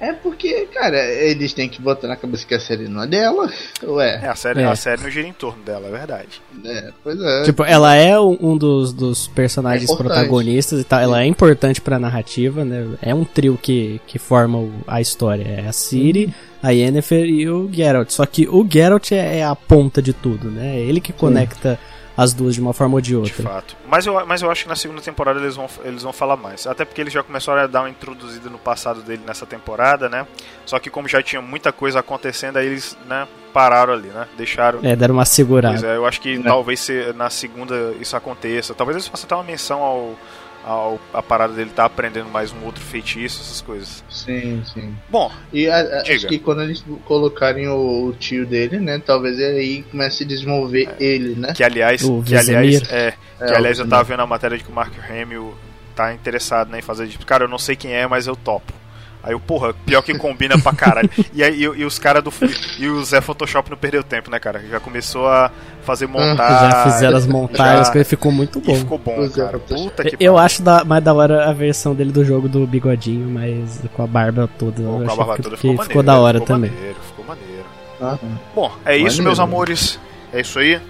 É 0.02 0.14
porque, 0.14 0.68
cara, 0.74 0.98
eles 0.98 1.54
têm 1.54 1.70
que 1.70 1.80
botar 1.80 2.08
na 2.08 2.16
cabeça 2.16 2.44
que 2.44 2.56
a 2.56 2.60
série 2.60 2.88
não 2.88 3.04
é 3.04 3.08
dela, 3.08 3.48
ué. 3.84 4.20
É, 4.24 4.30
a 4.30 4.36
série, 4.36 4.62
é. 4.62 4.66
a 4.66 4.76
série 4.76 5.04
não 5.04 5.12
gira 5.12 5.28
em 5.28 5.34
torno 5.34 5.62
dela, 5.64 5.88
é 5.88 5.92
verdade. 5.92 6.42
É, 6.66 6.92
pois 7.04 7.22
é. 7.22 7.44
Tipo, 7.44 7.64
ela 7.64 7.94
é 7.94 8.20
um 8.20 8.58
dos, 8.58 8.94
dos 8.94 9.28
personagens 9.28 9.92
é 9.92 9.96
protagonistas 9.96 10.82
e 10.82 10.84
tal, 10.84 11.00
ela 11.00 11.22
é 11.22 11.28
importante 11.28 11.80
pra 11.80 12.00
narrativa, 12.00 12.66
né? 12.66 12.98
É 13.00 13.14
um 13.14 13.24
trio 13.24 13.60
que, 13.62 14.02
que 14.08 14.18
forma 14.18 14.68
a 14.88 15.00
história. 15.00 15.44
É 15.44 15.68
a 15.68 15.72
Ciri, 15.72 16.28
hum. 16.28 16.51
A 16.62 16.72
Yennefer 16.72 17.26
e 17.26 17.50
o 17.50 17.70
Geralt. 17.72 18.10
Só 18.12 18.26
que 18.26 18.48
o 18.48 18.68
Geralt 18.70 19.12
é, 19.12 19.40
é 19.40 19.44
a 19.44 19.56
ponta 19.56 20.02
de 20.02 20.14
tudo, 20.14 20.50
né? 20.50 20.78
É 20.78 20.80
ele 20.80 21.02
que 21.02 21.14
conecta... 21.14 21.80
Sim 21.82 22.02
as 22.16 22.34
duas 22.34 22.56
de 22.56 22.62
uma 22.62 22.74
forma 22.74 22.96
ou 22.96 23.02
de 23.02 23.16
outra. 23.16 23.34
De 23.34 23.42
fato. 23.42 23.76
Mas 23.88 24.06
eu, 24.06 24.26
mas 24.26 24.42
eu 24.42 24.52
acho 24.52 24.64
que 24.64 24.70
na 24.70 24.76
segunda 24.76 25.02
temporada 25.02 25.40
eles 25.40 25.56
vão, 25.56 25.68
eles 25.84 26.04
vão 26.04 26.14
falar 26.14 26.38
mais. 26.38 26.68
Até 26.68 26.86
porque 26.86 27.02
eles 27.02 27.14
já 27.14 27.24
começaram 27.24 27.62
a 27.62 27.68
dar 27.68 27.82
uma 27.82 27.90
introduzida 27.90 28.50
no 28.50 28.60
passado 28.60 29.02
dele 29.02 29.24
nessa 29.26 29.46
temporada, 29.46 30.10
né? 30.10 30.28
Só 30.66 30.78
que 30.80 30.90
como 30.90 31.08
já 31.08 31.22
tinha 31.22 31.42
muita 31.42 31.72
coisa 31.72 32.00
acontecendo, 32.00 32.58
aí 32.58 32.68
eles, 32.68 32.98
né, 33.08 33.28
pararam 33.54 33.94
ali, 33.94 34.10
né? 34.10 34.28
Deixaram. 34.38 34.80
É, 34.84 34.96
deram 34.96 35.16
uma 35.16 35.26
segurada. 35.26 35.74
Pois 35.74 35.84
é, 35.84 35.96
eu 35.96 36.06
acho 36.06 36.22
que 36.22 36.36
é. 36.36 36.44
talvez 36.44 36.80
se, 36.80 37.14
na 37.14 37.30
segunda 37.30 37.94
isso 38.00 38.16
aconteça. 38.16 38.74
Talvez 38.74 38.98
eles 38.98 39.08
façam 39.08 39.26
até 39.26 39.36
uma 39.36 39.44
menção 39.44 39.82
ao 39.82 40.16
a, 40.64 40.96
a 41.14 41.24
parada 41.24 41.54
dele 41.54 41.72
tá 41.72 41.86
aprendendo 41.86 42.30
mais 42.30 42.52
um 42.52 42.64
outro 42.66 42.84
feitiço, 42.84 43.42
essas 43.42 43.62
coisas. 43.62 44.04
Sim, 44.10 44.64
sim. 44.66 44.96
Bom, 45.10 45.32
e 45.52 45.68
a, 45.68 45.78
a, 45.78 46.02
acho 46.02 46.28
que 46.28 46.40
quando 46.40 46.62
eles 46.62 46.84
colocarem 47.06 47.68
o, 47.68 48.08
o, 48.08 48.14
tio 48.14 48.46
dele, 48.46 48.80
né, 48.80 49.02
talvez 49.04 49.40
aí 49.40 49.84
comece 49.84 50.24
a 50.24 50.28
desenvolver 50.28 50.90
é. 51.00 51.04
ele, 51.04 51.36
né? 51.36 51.54
Que 51.54 51.64
aliás, 51.64 52.04
o 52.04 52.22
que 52.24 52.36
aliás, 52.36 52.82
é, 52.92 53.16
é, 53.40 53.46
que 53.46 53.54
aliás 53.54 53.80
eu 53.80 53.88
tava 53.88 54.04
vendo 54.04 54.22
a 54.22 54.28
matéria 54.28 54.58
de 54.58 54.64
que 54.64 54.72
o 54.72 54.74
Mark 54.74 54.94
Hamill 55.10 55.54
tá 55.96 56.14
interessado 56.14 56.70
né, 56.70 56.80
em 56.80 56.82
fazer, 56.82 57.10
cara, 57.26 57.46
eu 57.46 57.50
não 57.50 57.60
sei 57.60 57.76
quem 57.76 57.94
é, 57.94 58.08
mas 58.08 58.28
eu 58.28 58.36
topo. 58.36 58.81
Aí 59.24 59.36
o 59.36 59.40
porra, 59.40 59.74
pior 59.86 60.02
que 60.02 60.18
combina 60.18 60.60
pra 60.60 60.74
caralho. 60.74 61.10
E 61.32 61.44
aí 61.44 61.60
e, 61.60 61.64
e 61.64 61.86
os 61.86 62.00
caras 62.00 62.24
do. 62.24 62.34
E 62.80 62.88
o 62.88 63.04
Zé 63.04 63.22
Photoshop 63.22 63.70
não 63.70 63.78
perdeu 63.78 64.04
tempo, 64.04 64.32
né, 64.32 64.40
cara? 64.40 64.60
Já 64.68 64.80
começou 64.80 65.28
a 65.28 65.52
fazer 65.84 66.08
montagem. 66.08 66.72
Já 66.72 66.84
fizeram 66.84 67.18
as 67.18 67.28
montagens, 67.28 67.88
já... 67.94 68.04
ficou 68.04 68.32
muito 68.32 68.60
bom. 68.60 68.74
E 68.74 68.76
ficou 68.78 68.98
bom, 68.98 69.30
cara. 69.30 69.60
Puta 69.60 70.04
que 70.04 70.18
Eu 70.20 70.38
acho 70.38 70.64
da, 70.64 70.84
mais 70.84 71.04
da 71.04 71.14
hora 71.14 71.50
a 71.50 71.54
versão 71.54 71.94
dele 71.94 72.12
do 72.12 72.26
jogo 72.26 72.50
do 72.50 72.66
bigodinho, 72.66 73.30
mas 73.30 73.80
com 73.94 74.04
a 74.04 74.08
barba 74.08 74.50
toda. 74.58 74.82
Pô, 74.82 75.04
com 75.06 75.12
a 75.12 75.16
barba 75.16 75.38
toda 75.38 75.56
ficou, 75.56 75.72
maneiro, 75.72 75.88
ficou 75.88 76.04
da 76.04 76.18
hora 76.18 76.40
ficou 76.40 76.56
também. 76.56 76.72
Maneiro, 76.72 76.98
ficou 77.08 77.26
maneiro. 77.26 77.62
Bom, 78.56 78.72
é 78.84 78.98
isso, 78.98 79.22
meus 79.22 79.40
amores. 79.40 80.00
É 80.34 80.42
isso 80.42 80.58
aí. 80.58 80.82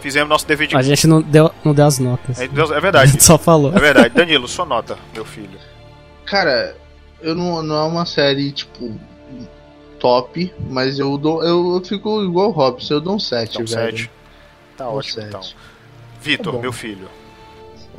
Fizemos 0.00 0.28
nosso 0.28 0.46
dever 0.46 0.68
de 0.68 0.76
A 0.76 0.82
gente 0.82 1.06
não 1.06 1.22
deu, 1.22 1.50
não 1.64 1.74
deu 1.74 1.86
as 1.86 1.98
notas. 1.98 2.38
É, 2.38 2.44
é 2.44 2.76
A 2.76 2.80
verdade. 2.80 3.12
gente 3.12 3.24
só 3.24 3.38
falou. 3.38 3.74
É 3.74 3.80
verdade. 3.80 4.14
Danilo, 4.14 4.46
sua 4.46 4.66
nota, 4.66 4.96
meu 5.14 5.24
filho. 5.24 5.58
Cara, 6.30 6.76
eu 7.20 7.34
não, 7.34 7.60
não 7.60 7.74
é 7.74 7.82
uma 7.82 8.06
série, 8.06 8.52
tipo, 8.52 8.94
top, 9.98 10.52
mas 10.68 10.96
eu 10.98 11.18
dou. 11.18 11.42
Eu, 11.42 11.74
eu 11.74 11.84
fico 11.84 12.22
igual 12.22 12.50
o 12.50 12.52
Robson, 12.52 12.94
eu 12.94 13.00
dou 13.00 13.16
um 13.16 13.18
7, 13.18 13.60
Então, 13.62 13.66
velho. 13.76 13.96
7. 13.98 14.10
Tá 14.76 14.88
Um 14.88 14.94
ótimo, 14.94 15.14
sete. 15.14 15.26
então. 15.28 15.40
Vitor, 16.22 16.54
Tá 16.54 16.60
meu 16.60 16.72
filho. 16.72 17.08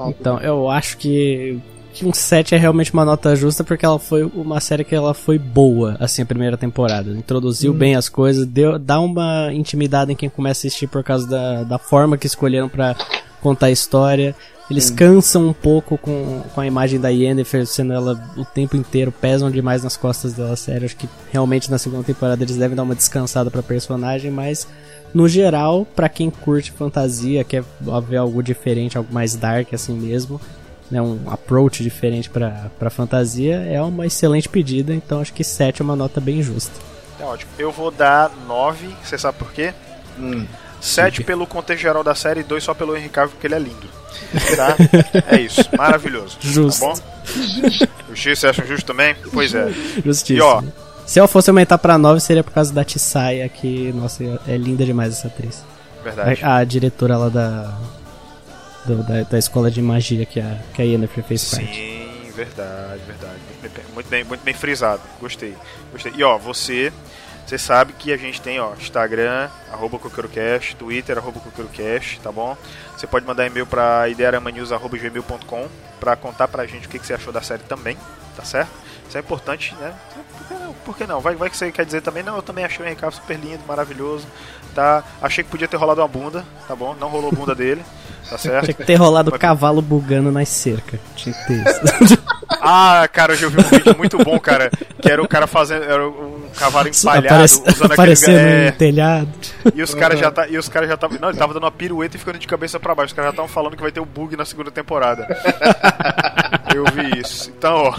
Então, 0.08 0.40
eu 0.40 0.70
acho 0.70 0.98
que, 0.98 1.60
que 1.94 2.06
um 2.06 2.14
7 2.14 2.56
é 2.56 2.58
realmente 2.58 2.94
uma 2.94 3.04
nota 3.04 3.36
justa 3.36 3.64
porque 3.66 3.86
ela 3.86 4.00
foi 4.00 4.24
uma 4.24 4.60
série 4.62 4.84
que 4.86 4.96
ela 4.96 5.14
foi 5.14 5.38
boa, 5.38 5.98
assim, 6.00 6.22
a 6.22 6.26
primeira 6.26 6.58
temporada. 6.58 7.12
Introduziu 7.12 7.74
bem 7.74 7.96
as 7.96 8.08
coisas, 8.08 8.46
deu, 8.48 8.80
dá 8.80 9.00
uma 9.00 9.50
intimidade 9.54 10.12
em 10.12 10.16
quem 10.16 10.30
começa 10.30 10.60
a 10.60 10.70
assistir 10.70 10.88
por 10.88 11.04
causa 11.04 11.28
da, 11.28 11.64
da 11.64 11.78
forma 11.78 12.18
que 12.18 12.26
escolheram 12.26 12.70
pra 12.70 12.96
contar 13.42 13.68
a 13.68 13.72
história. 13.72 14.34
Eles 14.72 14.90
cansam 14.90 15.50
um 15.50 15.54
pouco 15.54 15.98
com, 15.98 16.42
com 16.54 16.62
a 16.62 16.66
imagem 16.66 17.00
da 17.00 17.10
Yennefer 17.10 17.68
sendo 17.68 17.92
ela 17.92 18.22
o 18.38 18.46
tempo 18.46 18.78
inteiro, 18.78 19.12
pesam 19.12 19.52
demais 19.52 19.84
nas 19.84 19.98
costas 19.98 20.34
dela, 20.34 20.56
sério. 20.56 20.86
Acho 20.86 20.96
que 20.96 21.10
realmente 21.32 21.70
na 21.70 21.78
segunda 21.78 22.04
temporada 22.04 22.42
eles 22.42 22.56
devem 22.56 22.76
dar 22.76 22.84
uma 22.84 22.96
descansada 22.96 23.52
pra 23.52 23.62
personagem, 23.62 24.32
mas 24.32 24.68
no 25.14 25.28
geral, 25.28 25.86
pra 25.86 26.08
quem 26.08 26.30
curte 26.30 26.72
fantasia, 26.72 27.44
quer 27.44 27.64
ver 28.08 28.18
algo 28.18 28.42
diferente, 28.42 28.98
algo 28.98 29.14
mais 29.14 29.36
dark 29.36 29.74
assim 29.74 29.94
mesmo, 29.94 30.40
né, 30.90 31.02
um 31.02 31.20
approach 31.30 31.84
diferente 31.84 32.30
pra, 32.30 32.72
pra 32.80 32.90
fantasia, 32.90 33.58
é 33.58 33.82
uma 33.82 34.06
excelente 34.06 34.48
pedida, 34.48 34.94
então 34.94 35.20
acho 35.20 35.34
que 35.34 35.44
7 35.44 35.82
é 35.82 35.84
uma 35.84 35.98
nota 35.98 36.22
bem 36.22 36.42
justa. 36.42 36.74
Tá 37.18 37.26
ótimo. 37.26 37.52
Eu 37.58 37.72
vou 37.72 37.92
dar 37.92 38.32
9, 38.48 38.88
você 39.04 39.18
sabe 39.18 39.38
por 39.38 39.52
quê? 39.52 39.74
Hum. 40.18 40.46
7 40.82 41.24
pelo 41.24 41.46
contexto 41.48 41.82
geral 41.82 42.04
da 42.04 42.14
série 42.16 42.40
e 42.42 42.44
2 42.44 42.64
só 42.64 42.74
pelo 42.74 42.98
Henry 42.98 43.08
Cavill 43.10 43.32
porque 43.32 43.48
ele 43.48 43.56
é 43.56 43.60
lindo. 43.60 43.88
Tá? 44.56 44.76
É 45.30 45.40
isso. 45.42 45.62
Maravilhoso. 45.78 46.38
Justo. 46.42 46.80
Tá 46.82 46.88
bom? 46.88 47.02
Justiça, 48.10 48.42
você 48.42 48.48
acha 48.48 48.66
justo 48.66 48.86
também? 48.86 49.16
Pois 49.34 49.54
é. 49.54 49.70
Justíssimo. 50.06 50.38
E 50.38 50.42
ó, 50.42 50.62
Se 51.06 51.20
eu 51.20 51.28
fosse 51.28 51.50
aumentar 51.50 51.78
pra 51.78 51.98
9, 51.98 52.20
seria 52.22 52.44
por 52.44 52.52
causa 52.54 52.74
da 52.74 52.84
Tissaia, 52.84 53.48
que, 53.50 53.92
nossa, 53.94 54.24
é 54.48 54.56
linda 54.58 54.86
demais 54.86 55.14
essa 55.14 55.28
atriz. 55.28 55.64
verdade. 56.04 56.44
A, 56.44 56.58
a 56.58 56.64
diretora 56.64 57.18
lá 57.18 57.30
da, 57.30 57.74
do- 58.86 59.04
da, 59.04 59.24
da 59.24 59.38
escola 59.38 59.70
de 59.70 59.82
magia 59.82 60.26
que 60.26 60.40
a, 60.40 60.58
que 60.74 60.82
a 60.82 60.86
Yennefer 60.86 61.24
fez 61.24 61.44
parte. 61.54 61.66
Sim, 61.74 62.32
verdade, 62.36 63.02
verdade. 63.06 63.40
Muito 63.62 63.74
bem, 63.76 63.84
muito 63.94 64.10
bem, 64.10 64.24
muito 64.24 64.44
bem 64.44 64.54
frisado. 64.54 65.02
Gostei. 65.20 65.56
Gostei. 65.92 66.14
E 66.16 66.24
ó, 66.24 66.38
você, 66.38 66.92
você 67.52 67.58
sabe 67.58 67.92
que 67.92 68.14
a 68.14 68.18
gente 68.18 68.42
tem, 68.42 68.62
ó, 68.62 68.74
Instagram, 68.76 69.50
arroba 69.70 70.00
CoqueiroCast, 70.00 70.74
Twitter, 70.78 71.18
arroba 71.18 71.42
CoqueiroCast, 71.42 72.22
tá 72.22 72.32
bom? 72.32 72.56
Você 72.96 73.06
pode 73.06 73.26
mandar 73.26 73.46
e-mail 73.46 73.68
pra 73.68 74.08
idearamanews.gmail.com 74.08 75.68
pra 76.00 76.16
contar 76.16 76.48
pra 76.48 76.66
gente 76.66 76.88
o 76.88 76.90
que, 76.90 76.98
que 76.98 77.06
você 77.06 77.14
achou 77.14 77.34
da 77.34 77.42
série 77.42 77.64
também, 77.64 77.98
tá 78.38 78.46
certo? 78.46 78.72
Isso 79.12 79.18
é 79.18 79.20
importante, 79.20 79.76
né? 79.78 79.92
Por 80.38 80.48
que 80.48 80.54
não? 80.64 80.74
Por 80.86 80.98
que 80.98 81.06
não? 81.06 81.20
Vai, 81.20 81.36
vai 81.36 81.50
que 81.50 81.58
você 81.58 81.70
quer 81.70 81.84
dizer 81.86 82.00
também, 82.00 82.24
não, 82.24 82.38
eu 82.38 82.42
também 82.42 82.64
achei 82.64 82.82
o 82.82 82.88
Henry 82.88 82.96
Cavill 82.96 83.20
super 83.20 83.38
lindo, 83.38 83.60
maravilhoso, 83.68 84.26
tá? 84.74 85.04
Achei 85.22 85.44
que 85.44 85.50
podia 85.50 85.68
ter 85.68 85.76
rolado 85.76 86.00
uma 86.00 86.08
bunda, 86.08 86.46
tá 86.66 86.74
bom? 86.74 86.96
Não 86.98 87.10
rolou 87.10 87.30
bunda 87.30 87.54
dele, 87.54 87.84
tá 88.30 88.38
certo? 88.38 88.64
Tinha 88.64 88.74
que 88.74 88.86
ter 88.86 88.96
rolado 88.96 89.30
o 89.30 89.38
cavalo 89.38 89.82
bugando 89.82 90.32
nas 90.32 90.48
cercas. 90.48 90.98
Tinha 91.18 91.36
que 91.36 91.46
ter 91.46 91.62
isso. 92.06 92.18
Ah, 92.64 93.08
cara, 93.12 93.34
eu 93.34 93.38
já 93.38 93.48
vi 93.48 93.60
um 93.60 93.64
vídeo 93.64 93.98
muito 93.98 94.18
bom, 94.20 94.38
cara. 94.40 94.70
Que 95.02 95.10
era 95.10 95.24
o 95.24 95.28
cara 95.28 95.48
fazendo. 95.48 95.84
Era 95.84 96.08
um 96.08 96.48
cavalo 96.56 96.90
empalhado, 96.90 97.26
Aparece- 97.28 97.64
usando 97.66 97.92
aparecendo 97.94 98.36
aquele. 98.36 98.68
É, 98.68 98.72
telhado. 98.72 99.30
e 99.74 99.82
os 99.82 99.96
caras 99.96 100.20
já 100.20 100.30
tá, 100.30 100.48
E 100.48 100.58
os 100.58 100.70
caras 100.70 100.88
já 100.88 100.94
estavam. 100.94 101.18
Não, 101.20 101.30
ele 101.30 101.40
tava 101.40 101.54
dando 101.54 101.64
uma 101.64 101.72
pirueta 101.72 102.18
e 102.18 102.20
ficando 102.20 102.38
de 102.38 102.46
cabeça 102.46 102.80
pra 102.80 102.94
baixo. 102.94 103.08
Os 103.08 103.14
caras 103.14 103.30
já 103.30 103.32
estavam 103.32 103.50
falando 103.50 103.76
que 103.76 103.82
vai 103.82 103.92
ter 103.92 104.00
o 104.02 104.06
bug 104.06 104.36
na 104.36 104.46
segunda 104.46 104.70
temporada. 104.70 105.26
eu 106.76 106.84
vi 106.86 107.20
isso. 107.20 107.50
Então, 107.58 107.74
ó. 107.74 107.96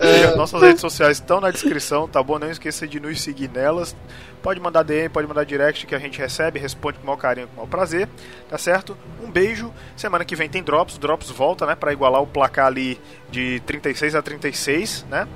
É. 0.00 0.34
Nossas 0.36 0.62
redes 0.62 0.80
sociais 0.80 1.16
estão 1.18 1.40
na 1.40 1.50
descrição, 1.50 2.06
tá 2.06 2.22
bom? 2.22 2.38
Não 2.38 2.50
esqueça 2.50 2.86
de 2.86 3.00
nos 3.00 3.20
seguir 3.20 3.48
nelas. 3.48 3.96
Pode 4.42 4.60
mandar 4.60 4.82
DM, 4.84 5.08
pode 5.08 5.26
mandar 5.26 5.44
direct 5.44 5.86
que 5.86 5.94
a 5.94 5.98
gente 5.98 6.18
recebe, 6.18 6.60
responde 6.60 6.98
com 6.98 7.04
o 7.04 7.06
maior 7.06 7.16
carinho, 7.16 7.48
com 7.48 7.54
o 7.54 7.56
maior 7.56 7.68
prazer, 7.68 8.08
tá 8.48 8.56
certo? 8.56 8.96
Um 9.22 9.30
beijo. 9.30 9.72
Semana 9.96 10.24
que 10.24 10.36
vem 10.36 10.48
tem 10.48 10.62
Drops, 10.62 10.98
Drops 10.98 11.30
volta, 11.30 11.66
né, 11.66 11.74
Pra 11.74 11.92
igualar 11.92 12.22
o 12.22 12.26
placar 12.26 12.66
ali 12.66 13.00
de 13.30 13.60
36 13.66 14.14
a 14.14 14.22
36, 14.22 15.06
né? 15.10 15.26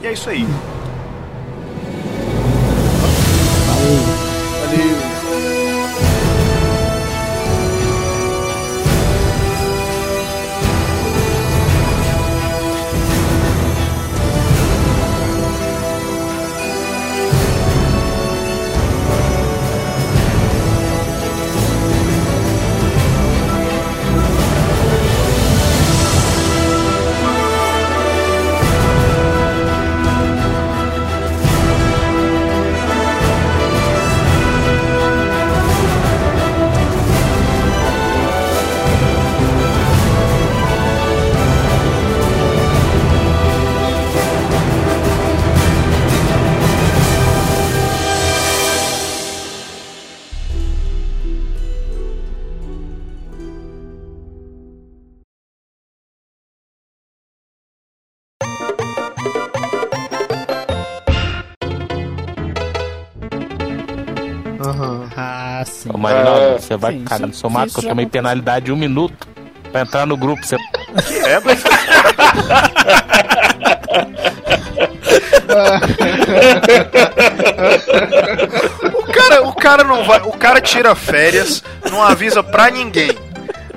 E 0.00 0.06
é 0.06 0.12
isso 0.12 0.30
aí. 0.30 0.46
Você 66.72 66.76
vai 66.76 66.92
sim, 66.94 67.04
cagar 67.04 67.20
no 67.26 67.32
isso- 67.32 67.40
seu 67.40 67.50
mato 67.50 67.66
isso 67.68 67.80
que 67.80 67.84
eu 67.86 67.88
tomei 67.90 68.06
penalidade 68.06 68.66
de 68.66 68.72
um 68.72 68.76
minuto 68.76 69.28
pra 69.70 69.82
entrar 69.82 70.06
no 70.06 70.16
grupo. 70.16 70.44
Você... 70.44 70.56
É, 71.26 71.40
mas 71.40 71.62
o 78.94 79.12
cara, 79.12 79.42
o 79.48 79.54
cara 79.54 79.84
não 79.84 80.04
vai, 80.04 80.20
o 80.22 80.32
cara 80.32 80.60
tira 80.60 80.94
férias, 80.94 81.62
não 81.90 82.02
avisa 82.02 82.42
pra 82.42 82.70
ninguém. 82.70 83.10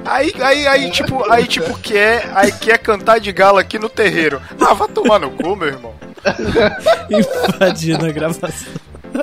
Aí, 0.05 0.31
aí, 0.39 0.67
aí, 0.67 0.91
tipo, 0.91 1.29
aí, 1.31 1.47
tipo, 1.47 1.75
quer, 1.79 2.29
aí 2.35 2.51
quer 2.51 2.77
cantar 2.77 3.19
de 3.19 3.31
galo 3.31 3.57
aqui 3.57 3.79
no 3.79 3.89
terreiro. 3.89 4.39
Ah, 4.61 4.73
vai 4.73 4.87
tomar 4.87 5.19
no 5.19 5.31
cu, 5.31 5.55
meu 5.55 5.67
irmão. 5.69 5.93
Invadindo 7.09 8.05
a 8.05 8.11
gravação. 8.11 8.49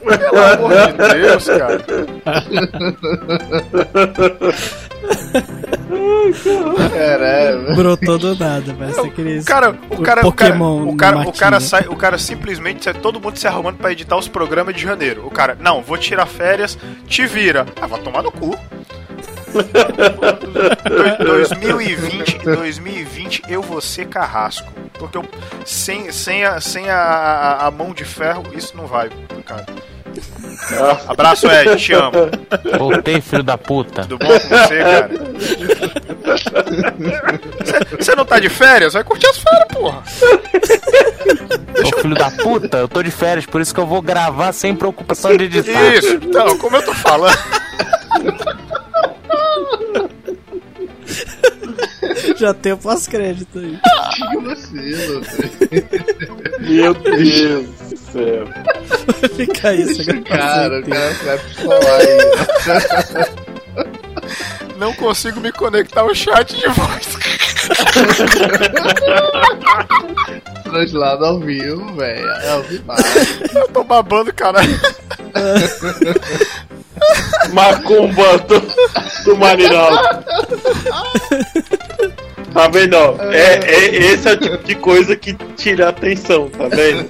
Pelo 0.02 0.42
amor 0.44 0.72
de 0.92 1.14
Deus, 1.14 1.44
cara. 1.46 1.84
Caralho. 6.90 7.74
Brotou 7.74 8.18
do 8.18 8.36
nada, 8.36 8.74
parece 8.78 9.00
aqueles. 9.00 9.44
O 9.44 9.46
cara, 9.46 9.70
o 9.90 10.02
cara, 10.02 10.26
o 10.26 10.32
cara, 10.32 10.56
o 10.62 10.96
cara, 10.96 11.28
o 11.28 11.32
cara 11.32 11.60
sai, 11.60 11.86
o 11.88 11.96
cara 11.96 12.18
simplesmente 12.18 12.84
sai 12.84 12.94
todo 12.94 13.20
mundo 13.20 13.36
se 13.38 13.46
arrumando 13.46 13.76
pra 13.78 13.92
editar 13.92 14.16
os 14.16 14.28
programas 14.28 14.74
de 14.74 14.82
janeiro. 14.82 15.26
O 15.26 15.30
cara, 15.30 15.56
não, 15.60 15.82
vou 15.82 15.96
tirar 15.98 16.26
férias, 16.26 16.78
te 17.06 17.26
vira. 17.26 17.66
Ah, 17.80 17.86
vai 17.86 18.00
tomar 18.00 18.22
no 18.22 18.32
cu. 18.32 18.58
Do- 19.52 21.24
2020, 21.24 22.38
2020 22.38 23.42
eu 23.48 23.62
vou 23.62 23.80
ser 23.80 24.06
carrasco. 24.06 24.72
Porque 24.98 25.18
eu, 25.18 25.24
sem, 25.66 26.10
sem, 26.12 26.44
a, 26.44 26.60
sem 26.60 26.88
a, 26.88 26.96
a, 26.96 27.66
a 27.66 27.70
mão 27.70 27.92
de 27.92 28.04
ferro, 28.04 28.44
isso 28.54 28.76
não 28.76 28.86
vai, 28.86 29.10
cara. 29.44 29.66
Abraço, 31.08 31.46
Ed, 31.50 31.76
te 31.76 31.92
amo. 31.92 32.12
Voltei, 32.78 33.20
filho 33.20 33.42
da 33.42 33.58
puta. 33.58 34.02
Tudo 34.02 34.18
bom 34.18 34.26
com 34.26 34.48
você, 34.48 34.78
cara? 34.78 35.10
Você- 37.98 38.14
não 38.14 38.24
tá 38.24 38.38
de 38.38 38.48
férias? 38.48 38.92
Vai 38.94 39.04
curtir 39.04 39.26
as 39.26 39.38
férias, 39.38 39.68
porra. 39.72 40.02
Ô 41.84 42.00
filho 42.00 42.14
da 42.14 42.30
puta, 42.30 42.78
eu 42.78 42.88
tô 42.88 43.02
de 43.02 43.10
férias, 43.10 43.44
por 43.46 43.60
isso 43.60 43.74
que 43.74 43.80
eu 43.80 43.86
vou 43.86 44.00
gravar 44.02 44.52
sem 44.52 44.74
preocupação 44.74 45.36
de 45.36 45.44
editar. 45.44 45.94
Isso, 45.94 46.14
então, 46.14 46.56
como 46.58 46.76
eu 46.76 46.84
tô 46.84 46.94
falando. 46.94 47.36
Já 52.36 52.52
tem 52.54 52.72
o 52.72 52.78
pós-crédito 52.78 53.58
aí. 53.58 53.78
Que 54.14 54.38
vacilo, 54.38 55.22
Meu 56.60 56.94
Deus 56.94 57.66
do 57.90 57.96
céu. 57.96 58.48
Fica 59.36 59.74
isso, 59.74 60.00
a 60.02 60.04
gravação 60.04 60.24
Cara, 60.24 60.74
o 60.74 60.78
inteira. 60.80 61.14
cara 61.24 61.40
vai 61.80 62.06
aí. 62.06 62.18
Não 64.76 64.92
consigo 64.94 65.40
me 65.40 65.52
conectar 65.52 66.00
ao 66.02 66.14
chat 66.14 66.54
de 66.56 66.68
voz. 66.68 67.08
Translado 70.64 71.24
ao 71.24 71.38
vivo, 71.40 71.94
velho. 71.94 72.28
É 72.28 72.50
ao 72.50 72.62
vivo. 72.62 72.84
Eu 73.54 73.68
tô 73.68 73.84
babando, 73.84 74.32
cara. 74.34 74.58
Macumba 77.52 78.38
do, 78.38 78.60
do 79.24 79.36
Marinaldo. 79.36 80.24
Tá 82.52 82.68
vendo? 82.68 82.94
ó? 82.94 83.16
É, 83.32 83.60
é, 83.64 83.96
esse 83.96 84.28
é 84.28 84.32
o 84.32 84.36
tipo 84.36 84.64
de 84.64 84.74
coisa 84.74 85.16
que 85.16 85.32
tira 85.56 85.86
a 85.86 85.90
atenção, 85.90 86.48
tá 86.50 86.68
vendo? 86.68 87.06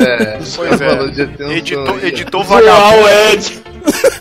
É, 0.00 0.38
Pois 0.56 0.80
é. 0.80 1.56
Editor, 1.56 1.90
aí, 1.94 2.00
ó. 2.02 2.06
editor 2.06 2.44
Zoar 2.44 2.62
vagabundo. 2.62 3.02
o 3.02 3.08
Ed. 3.08 3.62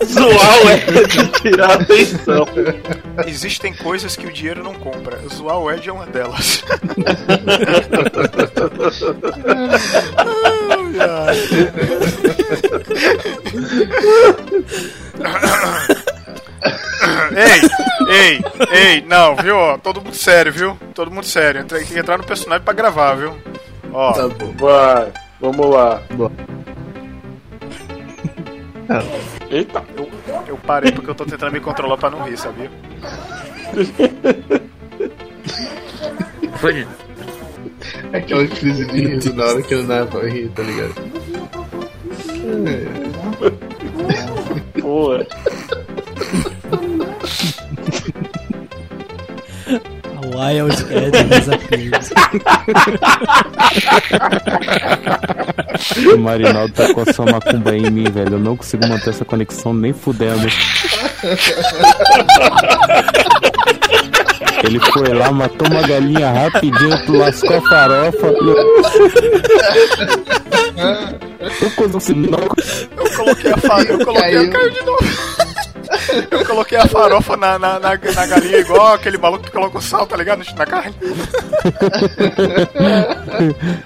Zoar 0.05 0.65
o 0.65 0.69
Ed 0.69 1.27
tirar 1.41 1.71
a 1.71 1.73
atenção. 1.75 2.47
Existem 3.27 3.73
coisas 3.73 4.15
que 4.15 4.25
o 4.27 4.31
dinheiro 4.31 4.63
não 4.63 4.73
compra. 4.73 5.17
Zoar 5.33 5.59
o 5.59 5.71
Ed 5.71 5.87
é 5.87 5.91
uma 5.91 6.05
delas. 6.05 6.63
ei, 18.09 18.11
ei, 18.15 18.43
ei, 18.71 19.01
não, 19.01 19.35
viu? 19.35 19.55
ó, 19.57 19.77
Todo 19.77 20.01
mundo 20.01 20.15
sério, 20.15 20.51
viu? 20.51 20.77
Todo 20.93 21.11
mundo 21.11 21.25
sério. 21.25 21.61
Entra- 21.61 21.77
Tem 21.77 21.87
que 21.87 21.97
entrar 21.99 22.17
no 22.17 22.23
personagem 22.23 22.63
pra 22.63 22.73
gravar, 22.73 23.15
viu? 23.15 23.37
Ó, 23.93 24.13
Tá 24.13 24.27
bom. 24.27 24.53
Vai, 24.57 25.11
vamos 25.39 25.69
lá. 25.69 26.01
Bom. 26.11 26.31
Eita. 29.49 29.83
eu, 29.97 30.09
eu 30.47 30.57
parei 30.57 30.91
porque 30.91 31.09
eu 31.09 31.15
tô 31.15 31.25
tentando 31.25 31.51
me 31.53 31.59
controlar 31.59 31.97
pra 31.97 32.09
não 32.09 32.23
rir, 32.23 32.37
sabia? 32.37 32.69
Foi. 36.57 36.87
Aquela 38.13 38.47
crise 38.47 38.85
de 38.85 38.99
riso 39.07 39.33
na 39.35 39.45
hora 39.45 39.61
que 39.61 39.73
eu 39.73 39.83
não 39.83 40.07
pra 40.07 40.27
rir, 40.27 40.49
tá 40.49 40.63
ligado? 40.63 40.95
Porra. 44.81 45.25
Wild 50.35 50.85
Ed 50.93 51.23
disappears. 51.29 52.11
O 56.13 56.17
Marinaldo 56.17 56.73
tá 56.73 56.93
com 56.93 57.01
a 57.01 57.13
sua 57.13 57.25
macumba 57.25 57.75
em 57.75 57.89
mim, 57.89 58.09
velho. 58.09 58.33
Eu 58.33 58.39
não 58.39 58.57
consigo 58.57 58.85
manter 58.87 59.11
essa 59.11 59.23
conexão 59.25 59.73
nem 59.73 59.93
fudendo. 59.93 60.47
Ele 64.63 64.79
foi 64.79 65.13
lá, 65.13 65.31
matou 65.31 65.67
uma 65.69 65.81
galinha 65.87 66.31
rapidinho, 66.31 67.05
tu 67.05 67.13
lascou 67.13 67.57
a 67.57 67.61
farofa. 67.61 68.27
Eu, 68.27 68.57
eu 71.61 72.15
não. 72.15 72.39
Eu 72.39 73.11
coloquei 73.15 73.51
a 73.51 73.57
farofa. 73.57 73.91
Eu 73.91 74.05
coloquei 74.05 74.31
Caiu. 74.31 74.41
a. 74.41 74.51
Caiu 74.51 74.69
de 74.71 74.81
novo. 74.81 75.44
Eu 76.31 76.45
coloquei 76.45 76.77
a 76.77 76.85
farofa 76.87 77.35
na, 77.37 77.59
na, 77.59 77.79
na, 77.79 77.89
na 77.97 78.25
galinha 78.27 78.59
igual 78.59 78.93
aquele 78.93 79.17
maluco 79.17 79.43
que 79.43 79.51
colocou 79.51 79.81
sal, 79.81 80.05
tá 80.07 80.15
ligado? 80.17 80.43
Na 80.55 80.65
carne. 80.65 80.95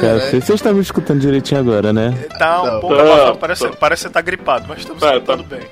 Cara, 0.00 0.18
vocês 0.20 0.44
vocês 0.44 0.58
estão 0.60 0.74
me 0.74 0.80
escutando 0.80 1.20
direitinho 1.20 1.60
agora, 1.60 1.92
né? 1.92 2.12
Tá 2.38 2.62
um 2.62 2.66
Tá, 2.66 2.80
pouco 2.80 2.96
tá, 2.96 3.02
abafado, 3.02 3.38
parece, 3.38 3.68
tá. 3.68 3.76
parece 3.78 4.02
que 4.02 4.08
você 4.08 4.12
tá 4.14 4.20
gripado, 4.20 4.66
mas 4.68 4.78
estamos 4.80 5.00
Tá, 5.00 5.14
escutando 5.14 5.44
tá. 5.44 5.56
bem. 5.56 5.66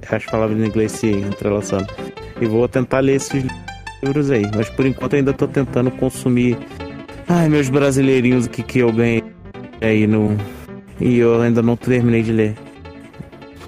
As 0.10 0.24
palavras 0.24 0.58
em 0.58 0.64
inglês 0.66 0.92
se 0.92 1.10
entrelaçando. 1.10 1.86
E 2.40 2.46
vou 2.46 2.66
tentar 2.68 3.00
ler 3.00 3.16
esses 3.16 3.44
livros 4.02 4.30
aí. 4.30 4.48
Mas 4.54 4.68
por 4.70 4.86
enquanto 4.86 5.16
ainda 5.16 5.32
tô 5.32 5.46
tentando 5.46 5.90
consumir. 5.90 6.56
Ai, 7.28 7.48
meus 7.48 7.68
brasileirinhos 7.68 8.46
que, 8.46 8.62
que 8.62 8.78
eu 8.80 8.92
ganhei 8.92 9.22
aí 9.80 10.06
no. 10.06 10.36
E 11.00 11.18
eu 11.18 11.40
ainda 11.40 11.62
não 11.62 11.76
terminei 11.76 12.22
de 12.22 12.32
ler. 12.32 12.54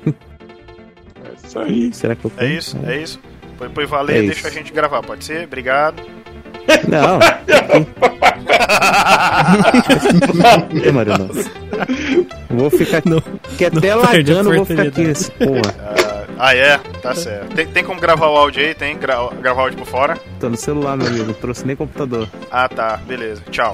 É 0.07 1.47
isso 1.47 1.59
aí. 1.59 1.93
Será 1.93 2.15
que 2.15 2.25
eu 2.25 2.33
É 2.37 2.47
isso, 2.47 2.79
é 2.87 2.97
isso. 3.03 3.21
Foi, 3.59 3.69
foi 3.69 3.87
valer, 3.87 4.17
É 4.17 4.23
deixa 4.23 4.41
isso. 4.41 4.49
a 4.49 4.51
gente 4.51 4.73
gravar, 4.73 5.03
pode 5.03 5.25
ser? 5.25 5.45
Obrigado. 5.45 6.03
Não. 6.89 7.19
É, 10.85 10.93
Mariano. 10.93 11.29
Vou 12.51 12.71
ficar 12.71 12.99
aqui. 12.99 13.09
Não, 13.09 13.21
Que 13.57 13.67
até 13.67 13.95
lagando 13.95 14.55
vou 14.55 14.65
ficar 14.65 14.83
aqui 14.83 15.03
nesse 15.03 15.31
porra. 15.31 15.75
Ah, 15.79 16.25
ah, 16.39 16.55
é? 16.57 16.79
Tá 17.03 17.15
certo. 17.15 17.55
Tem, 17.55 17.67
tem 17.67 17.85
como 17.85 18.01
gravar 18.01 18.27
o 18.29 18.37
áudio 18.37 18.63
aí? 18.65 18.75
Tem? 18.75 18.97
Gra 18.97 19.29
gravar 19.41 19.63
o 19.63 19.65
áudio 19.65 19.79
por 19.79 19.87
fora? 19.87 20.19
Tô 20.41 20.49
no 20.49 20.57
celular, 20.57 20.97
meu 20.97 21.07
amigo. 21.07 21.27
Não 21.27 21.35
trouxe 21.35 21.67
nem 21.67 21.77
computador. 21.77 22.29
Ah, 22.51 22.69
tá. 22.69 22.97
Beleza. 23.07 23.43
Tchau. 23.51 23.73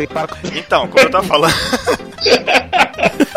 Então, 0.55 0.87
como 0.89 1.05
eu 1.07 1.11
tava 1.11 1.27
falando. 1.27 1.55